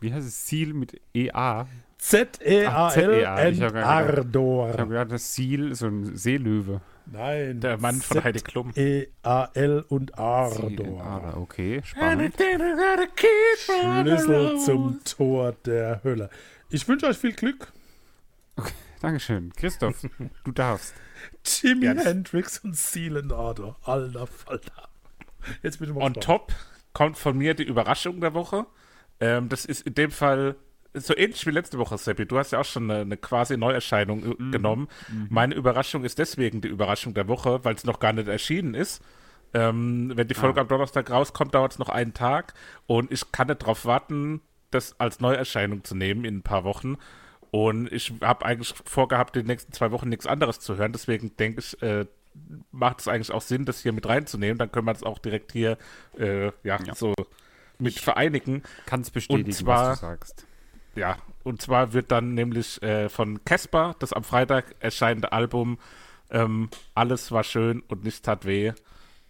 Wie 0.00 0.12
heißt 0.12 0.26
es? 0.26 0.46
Seal 0.46 0.72
mit 0.72 1.00
EA? 1.12 1.66
Z-E-A-L 1.98 3.24
and 3.24 3.76
Ardor. 3.76 4.70
Ich 4.70 4.78
habe 4.78 4.92
gerade 4.92 5.10
das 5.10 5.34
Seal, 5.34 5.74
so 5.74 5.86
ein 5.86 6.16
Seelöwe. 6.16 6.80
Nein. 7.06 7.60
Der 7.60 7.78
Mann 7.78 8.00
von 8.00 8.24
Heidi 8.24 8.40
Klum. 8.40 8.72
E-A-L 8.74 9.84
und 9.88 10.18
Ardor. 10.18 11.34
Okay, 11.36 11.82
spannend. 11.84 12.34
Schlüssel 13.64 14.58
zum 14.60 15.00
Tor 15.04 15.52
der 15.64 16.02
Hölle. 16.02 16.30
Ich 16.70 16.88
wünsche 16.88 17.06
euch 17.06 17.18
viel 17.18 17.34
Glück. 17.34 17.72
Okay, 18.56 18.72
Dankeschön. 19.00 19.52
Christoph, 19.54 20.06
du 20.44 20.52
darfst. 20.52 20.94
Jimi. 21.44 21.86
Hendrix 21.86 22.58
und 22.58 22.76
Seal 22.76 23.18
and 23.18 23.32
Ardor. 23.32 23.76
Alter 23.82 24.26
Falter. 24.26 24.88
Jetzt 25.62 25.80
ich 25.80 25.88
mal 25.92 26.02
On 26.02 26.14
top 26.14 26.52
kommt 26.92 27.18
von 27.18 27.36
mir 27.36 27.54
die 27.54 27.64
Überraschung 27.64 28.20
der 28.20 28.34
Woche. 28.34 28.66
Ähm, 29.20 29.48
das 29.48 29.64
ist 29.64 29.86
in 29.86 29.94
dem 29.94 30.10
Fall 30.10 30.56
so 30.94 31.16
ähnlich 31.16 31.46
wie 31.46 31.50
letzte 31.50 31.78
Woche, 31.78 31.96
Seppi. 31.96 32.26
Du 32.26 32.38
hast 32.38 32.52
ja 32.52 32.60
auch 32.60 32.64
schon 32.64 32.90
eine, 32.90 33.00
eine 33.00 33.16
quasi 33.16 33.56
Neuerscheinung 33.56 34.24
äh, 34.24 34.42
mhm. 34.42 34.52
genommen. 34.52 34.88
Mhm. 35.08 35.26
Meine 35.30 35.54
Überraschung 35.54 36.04
ist 36.04 36.18
deswegen 36.18 36.60
die 36.60 36.68
Überraschung 36.68 37.14
der 37.14 37.28
Woche, 37.28 37.64
weil 37.64 37.74
es 37.74 37.84
noch 37.84 38.00
gar 38.00 38.12
nicht 38.12 38.28
erschienen 38.28 38.74
ist. 38.74 39.02
Ähm, 39.54 40.12
wenn 40.14 40.28
die 40.28 40.34
Folge 40.34 40.60
ah. 40.60 40.62
am 40.62 40.68
Donnerstag 40.68 41.10
rauskommt, 41.10 41.54
dauert 41.54 41.72
es 41.72 41.78
noch 41.78 41.88
einen 41.88 42.14
Tag 42.14 42.54
und 42.86 43.12
ich 43.12 43.32
kann 43.32 43.48
nicht 43.48 43.62
darauf 43.62 43.84
warten, 43.84 44.40
das 44.70 44.98
als 44.98 45.20
Neuerscheinung 45.20 45.84
zu 45.84 45.94
nehmen 45.94 46.24
in 46.24 46.38
ein 46.38 46.42
paar 46.42 46.64
Wochen. 46.64 46.96
Und 47.50 47.92
ich 47.92 48.14
habe 48.22 48.46
eigentlich 48.46 48.74
vorgehabt, 48.86 49.36
die 49.36 49.42
nächsten 49.42 49.72
zwei 49.72 49.90
Wochen 49.90 50.08
nichts 50.08 50.26
anderes 50.26 50.58
zu 50.60 50.76
hören. 50.76 50.92
Deswegen 50.92 51.36
denke 51.36 51.60
ich, 51.60 51.82
äh, 51.82 52.06
macht 52.70 53.00
es 53.00 53.08
eigentlich 53.08 53.32
auch 53.32 53.42
Sinn, 53.42 53.64
das 53.64 53.80
hier 53.80 53.92
mit 53.92 54.08
reinzunehmen. 54.08 54.58
Dann 54.58 54.70
können 54.72 54.86
wir 54.86 54.92
es 54.92 55.02
auch 55.02 55.18
direkt 55.18 55.52
hier 55.52 55.78
äh, 56.18 56.46
ja, 56.62 56.78
ja, 56.84 56.94
so 56.94 57.14
mit 57.78 57.98
vereinigen. 57.98 58.62
Kann 58.86 59.00
es 59.00 59.10
bestätigen, 59.10 59.52
zwar, 59.52 59.92
was 59.92 60.00
du 60.00 60.06
sagst. 60.06 60.46
Ja, 60.94 61.16
Und 61.42 61.62
zwar 61.62 61.92
wird 61.94 62.10
dann 62.10 62.34
nämlich 62.34 62.82
äh, 62.82 63.08
von 63.08 63.44
Casper 63.44 63.96
das 63.98 64.12
am 64.12 64.24
Freitag 64.24 64.76
erscheinende 64.80 65.32
Album 65.32 65.78
ähm, 66.30 66.68
Alles 66.94 67.32
war 67.32 67.44
schön 67.44 67.80
und 67.88 68.04
nichts 68.04 68.22
tat 68.22 68.44
weh 68.44 68.72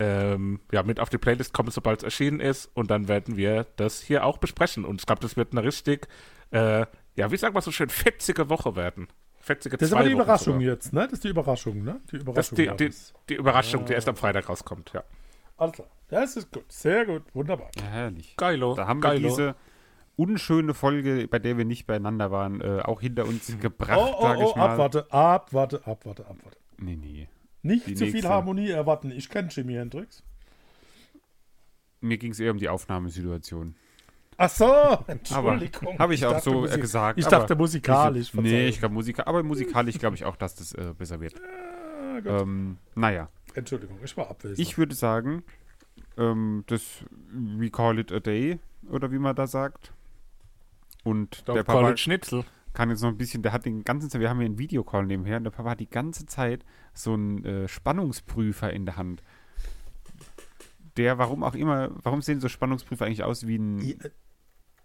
ähm, 0.02 0.58
ja, 0.72 0.82
mit 0.82 0.98
auf 0.98 1.10
die 1.10 1.18
Playlist 1.18 1.52
kommen, 1.52 1.70
sobald 1.70 2.00
es 2.00 2.04
erschienen 2.04 2.40
ist. 2.40 2.70
Und 2.74 2.90
dann 2.90 3.06
werden 3.06 3.36
wir 3.36 3.66
das 3.76 4.02
hier 4.02 4.24
auch 4.24 4.38
besprechen. 4.38 4.84
Und 4.84 5.00
ich 5.00 5.06
glaube, 5.06 5.20
das 5.20 5.36
wird 5.36 5.52
eine 5.52 5.62
richtig, 5.62 6.08
äh, 6.50 6.86
ja, 7.14 7.30
wie 7.30 7.36
sagen 7.36 7.54
wir 7.54 7.62
so 7.62 7.70
schön, 7.70 7.88
fetzige 7.88 8.48
Woche 8.48 8.74
werden. 8.74 9.08
Fetzige 9.42 9.76
das 9.76 9.88
ist 9.88 9.94
aber 9.94 10.04
die 10.04 10.12
Überraschung 10.12 10.54
sogar. 10.54 10.68
jetzt, 10.68 10.92
ne? 10.92 11.02
Das 11.02 11.14
ist 11.14 11.24
die 11.24 11.28
Überraschung, 11.28 11.82
ne? 11.82 12.00
Die 12.12 12.16
Überraschung. 12.16 12.56
Die, 12.56 12.70
die, 12.76 12.90
die, 13.28 13.34
Überraschung, 13.34 13.82
ah. 13.82 13.84
die 13.86 13.92
erst 13.92 14.08
am 14.08 14.14
Freitag 14.14 14.48
rauskommt, 14.48 14.92
ja. 14.94 15.02
Alles 15.56 15.74
klar. 15.74 15.88
Das 16.08 16.36
ist 16.36 16.52
gut. 16.52 16.70
Sehr 16.70 17.04
gut. 17.06 17.22
Wunderbar. 17.34 17.70
Ja, 17.76 17.84
herrlich. 17.84 18.36
Geilo. 18.36 18.74
Da 18.74 18.86
haben 18.86 19.00
Geilo. 19.00 19.20
wir 19.20 19.28
diese 19.28 19.54
unschöne 20.14 20.74
Folge, 20.74 21.26
bei 21.28 21.40
der 21.40 21.58
wir 21.58 21.64
nicht 21.64 21.86
beieinander 21.86 22.30
waren, 22.30 22.60
äh, 22.60 22.82
auch 22.84 23.00
hinter 23.00 23.26
uns 23.26 23.58
gebracht, 23.60 23.98
oh, 23.98 24.14
oh, 24.18 24.52
oh, 24.54 24.54
Abwarte, 24.54 25.12
abwarte, 25.12 25.86
abwarte, 25.86 26.26
abwarte. 26.26 26.58
Nee, 26.78 26.96
nee. 26.96 27.28
Nicht 27.62 27.86
die 27.86 27.94
zu 27.94 28.04
nächste. 28.04 28.20
viel 28.20 28.28
Harmonie 28.28 28.70
erwarten. 28.70 29.10
Ich 29.10 29.28
kenne 29.28 29.48
Jimi 29.48 29.74
Hendrix. 29.74 30.22
Mir 32.00 32.18
ging 32.18 32.32
es 32.32 32.40
eher 32.40 32.52
um 32.52 32.58
die 32.58 32.68
Aufnahmesituation. 32.68 33.74
Ach 34.44 34.50
so, 34.50 34.98
Entschuldigung. 35.06 35.96
Habe 36.00 36.14
ich, 36.14 36.22
ich, 36.22 36.26
auch 36.26 36.40
so 36.40 36.62
Musik 36.62 36.80
gesagt. 36.80 37.16
Ich 37.16 37.26
dachte 37.26 37.54
musikalisch. 37.54 38.34
Ich, 38.34 38.40
nee, 38.40 38.66
ich 38.66 38.80
glaube 38.80 38.92
musikalisch, 38.92 39.28
aber 39.28 39.44
musikalisch 39.44 40.00
glaube 40.00 40.16
ich 40.16 40.24
auch, 40.24 40.34
dass 40.34 40.56
das 40.56 40.72
äh, 40.72 40.92
besser 40.98 41.20
wird. 41.20 41.34
Ja, 42.24 42.40
ähm, 42.40 42.78
naja. 42.96 43.28
Entschuldigung, 43.54 43.98
ich 44.02 44.16
war 44.16 44.30
abwesend. 44.30 44.58
Ich 44.58 44.76
würde 44.76 44.96
sagen, 44.96 45.44
ähm, 46.18 46.64
das 46.66 47.04
we 47.30 47.70
call 47.70 48.00
it 48.00 48.10
a 48.10 48.18
day 48.18 48.58
oder 48.90 49.12
wie 49.12 49.20
man 49.20 49.36
da 49.36 49.46
sagt. 49.46 49.92
Und 51.04 51.44
Don't 51.46 51.54
der 51.54 51.62
Papa 51.62 51.96
Schnitzel 51.96 52.44
kann 52.72 52.90
jetzt 52.90 53.02
noch 53.02 53.10
ein 53.10 53.18
bisschen, 53.18 53.44
der 53.44 53.52
hat 53.52 53.64
den 53.64 53.84
ganzen 53.84 54.10
Zeit, 54.10 54.20
wir 54.20 54.28
haben 54.28 54.38
hier 54.38 54.46
einen 54.46 54.58
Videocall 54.58 55.06
nebenher 55.06 55.36
und 55.36 55.44
der 55.44 55.50
Papa 55.52 55.70
hat 55.70 55.80
die 55.80 55.90
ganze 55.90 56.26
Zeit 56.26 56.64
so 56.94 57.12
einen 57.12 57.44
äh, 57.44 57.68
Spannungsprüfer 57.68 58.72
in 58.72 58.86
der 58.86 58.96
Hand. 58.96 59.22
Der, 60.96 61.18
warum 61.18 61.44
auch 61.44 61.54
immer, 61.54 61.90
warum 62.02 62.22
sehen 62.22 62.40
so 62.40 62.48
Spannungsprüfer 62.48 63.06
eigentlich 63.06 63.22
aus 63.22 63.46
wie 63.46 63.58
ein. 63.58 63.94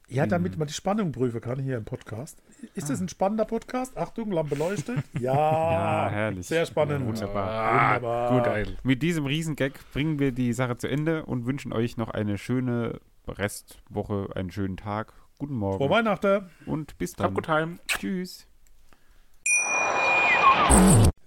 Ja, 0.10 0.24
ja 0.24 0.28
damit 0.28 0.58
man 0.58 0.68
die 0.68 0.74
Spannung 0.74 1.12
prüfen 1.12 1.42
kann 1.42 1.60
hier 1.60 1.76
im 1.76 1.84
Podcast. 1.84 2.42
Ist 2.76 2.86
ah. 2.86 2.90
das 2.90 3.02
ein 3.02 3.10
spannender 3.10 3.44
Podcast? 3.44 3.98
Achtung, 3.98 4.32
Lampe 4.32 4.56
leuchtet. 4.56 5.04
Ja, 5.20 5.34
ja 5.34 6.10
herrlich. 6.10 6.48
Sehr 6.48 6.66
spannend. 6.66 7.02
Ja, 7.02 7.08
wunderbar. 7.08 7.50
Ah, 7.50 7.96
wunderbar. 7.96 8.38
Gut, 8.38 8.48
ein. 8.48 8.78
Mit 8.84 9.04
diesem 9.04 9.26
Riesengag 9.26 9.74
bringen 9.92 10.20
wir 10.20 10.32
die 10.32 10.54
Sache 10.54 10.78
zu 10.78 10.88
Ende 10.88 11.26
und 11.26 11.46
wünschen 11.46 11.74
euch 11.74 11.98
noch 11.98 12.10
eine 12.10 12.38
schöne 12.38 13.02
Restwoche, 13.28 14.30
einen 14.36 14.52
schönen 14.52 14.78
Tag. 14.78 15.14
Guten 15.40 15.56
Morgen. 15.56 15.78
Frohe 15.78 15.90
Weihnachten. 15.90 16.50
Und 16.66 16.98
bis 16.98 17.14
dann. 17.14 17.34
Gut 17.34 17.48
heim. 17.50 17.80
Tschüss. 17.88 18.48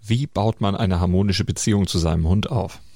Wie 0.02 0.26
baut 0.26 0.60
man 0.60 0.74
eine 0.74 1.00
harmonische 1.00 1.44
Beziehung 1.44 1.86
zu 1.86 1.98
seinem 1.98 2.26
Hund 2.26 2.50
auf? 2.50 2.80